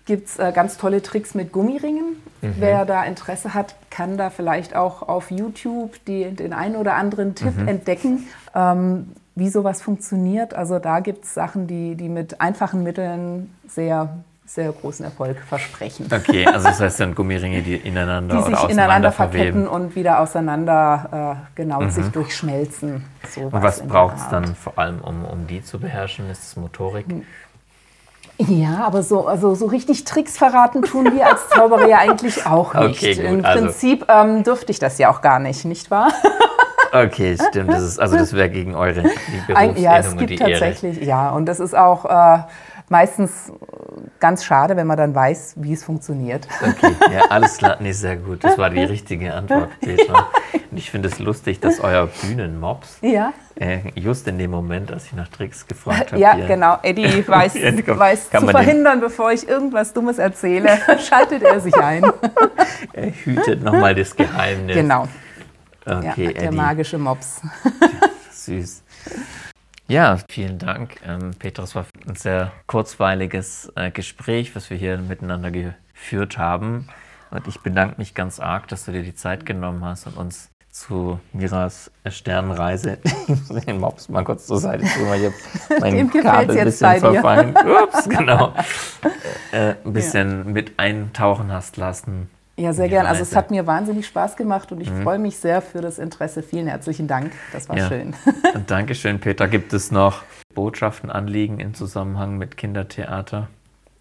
gibt 0.06 0.28
es 0.28 0.38
äh, 0.38 0.52
ganz 0.54 0.76
tolle 0.76 1.02
Tricks 1.02 1.34
mit 1.34 1.52
Gummiringen. 1.52 2.16
Mhm. 2.42 2.54
Wer 2.58 2.84
da 2.84 3.04
Interesse 3.04 3.54
hat, 3.54 3.74
kann 3.90 4.16
da 4.16 4.30
vielleicht 4.30 4.76
auch 4.76 5.02
auf 5.02 5.30
YouTube 5.30 5.92
die, 6.06 6.30
den 6.30 6.52
einen 6.52 6.76
oder 6.76 6.94
anderen 6.94 7.34
Tipp 7.34 7.56
mhm. 7.56 7.68
entdecken. 7.68 8.28
Ähm, 8.54 9.12
wie 9.34 9.48
sowas 9.48 9.82
funktioniert. 9.82 10.54
Also 10.54 10.78
da 10.78 11.00
gibt 11.00 11.24
es 11.24 11.34
Sachen, 11.34 11.66
die, 11.66 11.94
die 11.94 12.08
mit 12.08 12.40
einfachen 12.40 12.82
Mitteln 12.82 13.54
sehr 13.66 14.08
sehr 14.46 14.72
großen 14.72 15.04
Erfolg 15.04 15.38
versprechen. 15.48 16.06
Okay, 16.14 16.46
also 16.46 16.68
das 16.68 16.78
heißt 16.78 17.00
dann 17.00 17.14
Gummiringe, 17.14 17.62
die 17.62 17.76
ineinander 17.76 18.36
die 18.36 18.54
sich 18.54 18.68
ineinander 18.68 19.10
verketten 19.10 19.66
und 19.66 19.96
wieder 19.96 20.20
auseinander 20.20 21.38
äh, 21.40 21.46
genau 21.54 21.80
mhm. 21.80 21.90
sich 21.90 22.06
durchschmelzen. 22.08 23.04
und 23.36 23.52
was 23.52 23.80
braucht 23.86 24.16
es 24.18 24.28
dann 24.28 24.54
vor 24.54 24.78
allem, 24.78 25.00
um, 25.00 25.24
um 25.24 25.46
die 25.46 25.62
zu 25.62 25.80
beherrschen? 25.80 26.28
Ist 26.30 26.44
es 26.44 26.56
Motorik? 26.56 27.06
Ja, 28.36 28.84
aber 28.84 29.02
so, 29.02 29.28
also 29.28 29.54
so 29.54 29.66
richtig 29.66 30.04
Tricks 30.04 30.36
verraten 30.36 30.82
tun 30.82 31.14
wir 31.14 31.26
als 31.26 31.48
Zauberer 31.50 31.88
ja 31.88 31.98
eigentlich 31.98 32.44
auch 32.44 32.74
nicht. 32.74 33.02
Okay, 33.02 33.14
gut, 33.14 33.24
Im 33.24 33.44
also. 33.44 33.64
Prinzip 33.64 34.06
ähm, 34.08 34.42
dürfte 34.42 34.72
ich 34.72 34.80
das 34.80 34.98
ja 34.98 35.10
auch 35.10 35.22
gar 35.22 35.38
nicht, 35.38 35.64
nicht 35.64 35.90
wahr? 35.90 36.12
Okay, 36.94 37.36
stimmt. 37.48 37.70
Das 37.70 37.82
ist, 37.82 37.98
also 37.98 38.16
das 38.16 38.32
wäre 38.32 38.48
gegen 38.48 38.74
eure 38.74 39.02
die 39.02 39.82
Ja, 39.82 39.98
es 39.98 40.16
gibt 40.16 40.38
tatsächlich, 40.38 40.98
Ehre. 40.98 41.06
ja. 41.06 41.30
Und 41.30 41.46
das 41.46 41.58
ist 41.58 41.74
auch 41.76 42.04
äh, 42.04 42.44
meistens 42.88 43.52
ganz 44.20 44.44
schade, 44.44 44.76
wenn 44.76 44.86
man 44.86 44.96
dann 44.96 45.14
weiß, 45.14 45.54
wie 45.56 45.72
es 45.72 45.82
funktioniert. 45.82 46.46
Okay, 46.62 46.94
ja, 47.12 47.22
alles 47.30 47.58
klar. 47.58 47.78
Nee, 47.80 47.92
sehr 47.92 48.16
gut. 48.16 48.44
Das 48.44 48.58
war 48.58 48.70
die 48.70 48.82
richtige 48.82 49.34
Antwort, 49.34 49.70
Petra. 49.80 50.28
Und 50.70 50.78
ich 50.78 50.90
finde 50.90 51.08
es 51.08 51.18
lustig, 51.18 51.60
dass 51.60 51.80
euer 51.80 52.08
Bühnenmops 52.22 52.98
ja. 53.00 53.32
äh, 53.56 53.78
just 53.94 54.28
in 54.28 54.38
dem 54.38 54.50
Moment, 54.50 54.92
als 54.92 55.06
ich 55.06 55.14
nach 55.14 55.28
Tricks 55.28 55.66
gefragt 55.66 56.12
habe. 56.12 56.20
Ja, 56.20 56.34
genau. 56.34 56.78
Eddie 56.82 57.24
weiß, 57.28 57.54
weiß 57.54 58.30
zu 58.30 58.48
verhindern, 58.48 59.00
bevor 59.00 59.32
ich 59.32 59.48
irgendwas 59.48 59.92
Dummes 59.92 60.18
erzähle, 60.18 60.78
schaltet 61.08 61.42
er 61.42 61.60
sich 61.60 61.74
ein. 61.74 62.04
er 62.92 63.10
hütet 63.10 63.62
nochmal 63.62 63.94
das 63.94 64.14
Geheimnis. 64.14 64.76
Genau. 64.76 65.08
Okay, 65.86 66.26
ja, 66.26 66.32
der 66.32 66.42
Eddie. 66.44 66.56
magische 66.56 66.98
Mops. 66.98 67.42
süß. 68.32 68.82
Ja, 69.86 70.18
vielen 70.30 70.58
Dank. 70.58 70.96
Ähm, 71.06 71.32
Petra, 71.38 71.64
es 71.64 71.74
war 71.74 71.86
ein 72.06 72.16
sehr 72.16 72.52
kurzweiliges 72.66 73.70
äh, 73.76 73.90
Gespräch, 73.90 74.56
was 74.56 74.70
wir 74.70 74.78
hier 74.78 74.96
miteinander 74.98 75.50
geführt 75.50 76.38
haben. 76.38 76.88
Und 77.30 77.46
ich 77.48 77.60
bedanke 77.60 77.96
mich 77.98 78.14
ganz 78.14 78.40
arg, 78.40 78.68
dass 78.68 78.86
du 78.86 78.92
dir 78.92 79.02
die 79.02 79.14
Zeit 79.14 79.44
genommen 79.44 79.84
hast 79.84 80.06
und 80.06 80.16
uns 80.16 80.48
zu 80.70 81.20
Miras 81.32 81.90
Sternenreise 82.08 82.98
den 83.66 83.78
Mops 83.78 84.08
mal 84.08 84.24
kurz 84.24 84.46
zur 84.46 84.58
Seite 84.58 84.84
tun, 84.84 85.08
weil 85.08 85.24
ich 85.24 85.32
mein 85.80 86.10
Kabel 86.10 86.58
ein 86.58 86.64
bisschen 86.64 87.00
verfallen. 87.00 87.54
Ups, 87.56 88.08
genau. 88.08 88.54
Äh, 89.52 89.74
ein 89.84 89.92
bisschen 89.92 90.44
ja. 90.46 90.52
mit 90.52 90.78
eintauchen 90.78 91.52
hast 91.52 91.76
lassen 91.76 92.28
ja, 92.56 92.72
sehr 92.72 92.88
gerne. 92.88 93.08
Also 93.08 93.22
es 93.22 93.34
hat 93.34 93.50
mir 93.50 93.66
wahnsinnig 93.66 94.06
Spaß 94.06 94.36
gemacht 94.36 94.70
und 94.70 94.80
ich 94.80 94.90
mhm. 94.90 95.02
freue 95.02 95.18
mich 95.18 95.38
sehr 95.38 95.60
für 95.60 95.80
das 95.80 95.98
Interesse. 95.98 96.42
Vielen 96.42 96.66
herzlichen 96.66 97.08
Dank. 97.08 97.32
Das 97.52 97.68
war 97.68 97.76
ja. 97.76 97.88
schön. 97.88 98.14
Dankeschön, 98.66 99.20
Peter. 99.20 99.48
Gibt 99.48 99.72
es 99.72 99.90
noch 99.90 100.22
Botschaften, 100.54 101.10
Anliegen 101.10 101.58
im 101.58 101.74
Zusammenhang 101.74 102.38
mit 102.38 102.56
Kindertheater? 102.56 103.48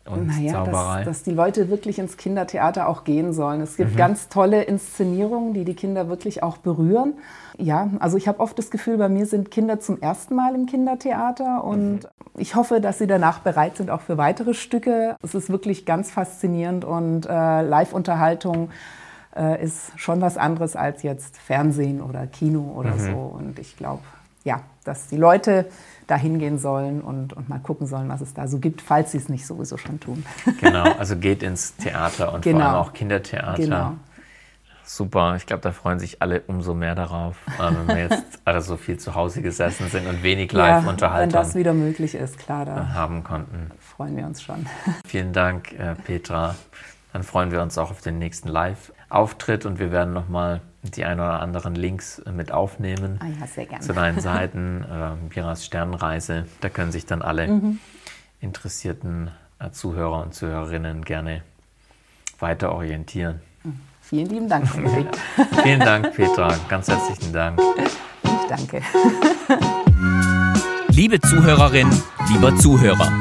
Und 0.05 0.27
naja, 0.27 0.53
Zauberei. 0.53 0.97
Dass, 0.97 1.05
dass 1.05 1.23
die 1.23 1.31
Leute 1.31 1.69
wirklich 1.69 1.97
ins 1.97 2.17
Kindertheater 2.17 2.89
auch 2.89 3.05
gehen 3.05 3.31
sollen. 3.31 3.61
Es 3.61 3.77
gibt 3.77 3.93
mhm. 3.93 3.97
ganz 3.97 4.27
tolle 4.27 4.63
Inszenierungen, 4.63 5.53
die 5.53 5.63
die 5.63 5.75
Kinder 5.75 6.09
wirklich 6.09 6.43
auch 6.43 6.57
berühren. 6.57 7.13
Ja, 7.57 7.89
also 7.99 8.17
ich 8.17 8.27
habe 8.27 8.41
oft 8.41 8.57
das 8.59 8.69
Gefühl, 8.69 8.97
bei 8.97 9.07
mir 9.07 9.25
sind 9.25 9.49
Kinder 9.49 9.79
zum 9.79 10.01
ersten 10.01 10.35
Mal 10.35 10.55
im 10.55 10.65
Kindertheater 10.65 11.63
und 11.63 12.03
mhm. 12.03 12.07
ich 12.37 12.55
hoffe, 12.55 12.81
dass 12.81 12.97
sie 12.97 13.07
danach 13.07 13.39
bereit 13.39 13.77
sind 13.77 13.89
auch 13.89 14.01
für 14.01 14.17
weitere 14.17 14.53
Stücke. 14.53 15.15
Es 15.21 15.35
ist 15.35 15.49
wirklich 15.49 15.85
ganz 15.85 16.11
faszinierend 16.11 16.83
und 16.83 17.25
äh, 17.25 17.61
Live-Unterhaltung 17.61 18.71
äh, 19.37 19.63
ist 19.63 19.97
schon 19.97 20.19
was 20.19 20.37
anderes 20.37 20.75
als 20.75 21.03
jetzt 21.03 21.37
Fernsehen 21.37 22.01
oder 22.01 22.27
Kino 22.27 22.73
oder 22.75 22.95
mhm. 22.95 22.99
so. 22.99 23.35
Und 23.37 23.59
ich 23.59 23.77
glaube, 23.77 24.03
ja, 24.43 24.61
dass 24.83 25.07
die 25.07 25.17
Leute 25.17 25.65
da 26.13 26.19
hingehen 26.19 26.59
sollen 26.59 27.01
und, 27.01 27.33
und 27.33 27.49
mal 27.49 27.57
gucken 27.57 27.87
sollen, 27.87 28.07
was 28.07 28.21
es 28.21 28.35
da 28.35 28.47
so 28.47 28.59
gibt, 28.59 28.81
falls 28.81 29.13
sie 29.13 29.17
es 29.17 29.29
nicht 29.29 29.47
sowieso 29.47 29.77
schon 29.77 29.99
tun. 29.99 30.23
Genau, 30.61 30.83
also 30.93 31.17
geht 31.17 31.41
ins 31.43 31.75
Theater 31.75 32.33
und 32.33 32.43
genau. 32.43 32.59
vor 32.59 32.67
allem 32.67 32.75
auch 32.75 32.93
Kindertheater. 32.93 33.61
Genau. 33.61 33.93
Super, 34.85 35.35
ich 35.35 35.45
glaube, 35.45 35.61
da 35.61 35.71
freuen 35.71 35.99
sich 35.99 36.21
alle 36.21 36.41
umso 36.41 36.73
mehr 36.73 36.93
darauf, 36.93 37.35
äh, 37.57 37.63
wenn 37.63 37.87
wir 37.87 38.03
jetzt 38.03 38.39
alle 38.45 38.61
so 38.61 38.77
viel 38.77 38.97
zu 38.97 39.15
Hause 39.15 39.41
gesessen 39.41 39.87
sind 39.89 40.07
und 40.07 40.21
wenig 40.21 40.51
Live-Unterhaltung. 40.51 41.31
Ja, 41.31 41.39
wenn 41.39 41.45
das 41.47 41.55
wieder 41.55 41.73
möglich 41.73 42.13
ist, 42.13 42.37
klar, 42.37 42.65
da 42.65 42.93
haben 42.93 43.23
konnten. 43.23 43.71
Freuen 43.79 44.15
wir 44.15 44.25
uns 44.25 44.43
schon. 44.43 44.67
Vielen 45.07 45.33
Dank, 45.33 45.73
äh, 45.73 45.95
Petra. 45.95 46.55
Dann 47.11 47.23
freuen 47.23 47.51
wir 47.51 47.61
uns 47.61 47.77
auch 47.77 47.89
auf 47.89 48.01
den 48.01 48.19
nächsten 48.19 48.49
Live-Auftritt 48.49 49.65
und 49.65 49.79
wir 49.79 49.91
werden 49.91 50.13
nochmal 50.13 50.61
die 50.83 51.05
ein 51.05 51.19
oder 51.19 51.39
anderen 51.39 51.75
Links 51.75 52.19
äh, 52.19 52.31
mit 52.31 52.51
aufnehmen 52.51 53.19
ah 53.21 53.27
ja, 53.39 53.47
sehr 53.47 53.65
gerne. 53.65 53.83
zu 53.83 53.93
deinen 53.93 54.19
Seiten, 54.21 54.83
äh, 54.83 55.33
Miras 55.33 55.65
Sternreise. 55.65 56.45
Da 56.61 56.69
können 56.69 56.91
sich 56.91 57.05
dann 57.05 57.21
alle 57.21 57.47
mhm. 57.47 57.79
interessierten 58.41 59.31
äh, 59.59 59.71
Zuhörer 59.71 60.21
und 60.21 60.33
Zuhörerinnen 60.33 61.05
gerne 61.05 61.41
weiter 62.39 62.73
orientieren. 62.73 63.41
Mhm. 63.63 63.79
Vielen 64.01 64.27
lieben 64.27 64.49
Dank. 64.49 64.67
Vielen 65.63 65.79
Dank, 65.79 66.13
Petra. 66.13 66.53
Ganz 66.67 66.89
herzlichen 66.89 67.31
Dank. 67.31 67.59
Ich 68.23 68.47
danke. 68.49 68.81
Liebe 70.89 71.19
Zuhörerin, 71.19 71.89
lieber 72.31 72.55
Zuhörer, 72.55 73.11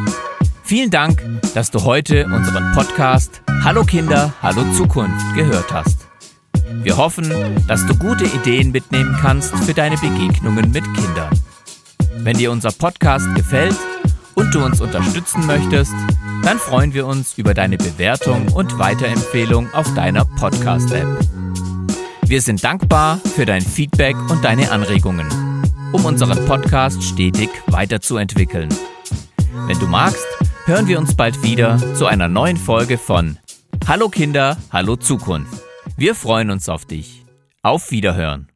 vielen 0.63 0.91
Dank, 0.91 1.23
dass 1.55 1.71
du 1.71 1.83
heute 1.85 2.27
unseren 2.27 2.71
Podcast 2.73 3.41
Hallo 3.65 3.83
Kinder, 3.83 4.35
Hallo 4.43 4.63
Zukunft 4.75 5.35
gehört 5.35 5.73
hast. 5.73 6.02
Wir 6.83 6.97
hoffen, 6.97 7.31
dass 7.69 7.87
du 7.87 7.95
gute 7.95 8.25
Ideen 8.25 8.73
mitnehmen 8.73 9.17
kannst 9.21 9.55
für 9.55 9.75
deine 9.75 9.97
Begegnungen 9.97 10.71
mit 10.71 10.85
Kindern. 10.95 11.31
Wenn 12.19 12.39
dir 12.39 12.51
unser 12.51 12.73
Podcast 12.73 13.27
gefällt 13.35 13.77
und 14.35 14.55
du 14.55 14.65
uns 14.65 14.81
unterstützen 14.81 15.47
möchtest, 15.47 15.93
dann 16.43 16.59
freuen 16.59 16.95
wir 16.95 17.07
uns 17.07 17.39
über 17.39 17.55
deine 17.55 17.77
Bewertung 17.77 18.49
und 18.49 18.79
Weiterempfehlung 18.79 19.73
auf 19.75 19.93
deiner 19.95 20.25
Podcast-App. 20.25 21.07
Wir 22.27 22.41
sind 22.41 22.65
dankbar 22.65 23.19
für 23.37 23.47
dein 23.47 23.63
Feedback 23.63 24.17
und 24.31 24.45
deine 24.45 24.71
Anregungen, 24.71 25.29
um 25.93 26.05
unseren 26.05 26.45
Podcast 26.47 27.03
stetig 27.03 27.51
weiterzuentwickeln. 27.67 28.71
Wenn 29.67 29.79
du 29.79 29.87
magst, 29.87 30.27
hören 30.65 30.89
wir 30.89 30.99
uns 30.99 31.15
bald 31.15 31.43
wieder 31.43 31.79
zu 31.95 32.07
einer 32.07 32.29
neuen 32.29 32.57
Folge 32.57 32.99
von 32.99 33.39
Hallo 33.87 34.09
Kinder, 34.09 34.57
hallo 34.73 34.97
Zukunft. 34.97 35.63
Wir 36.03 36.17
freuen 36.17 36.51
uns 36.51 36.69
auf 36.69 36.85
dich. 36.85 37.25
Auf 37.63 37.93
Wiederhören. 37.93 38.49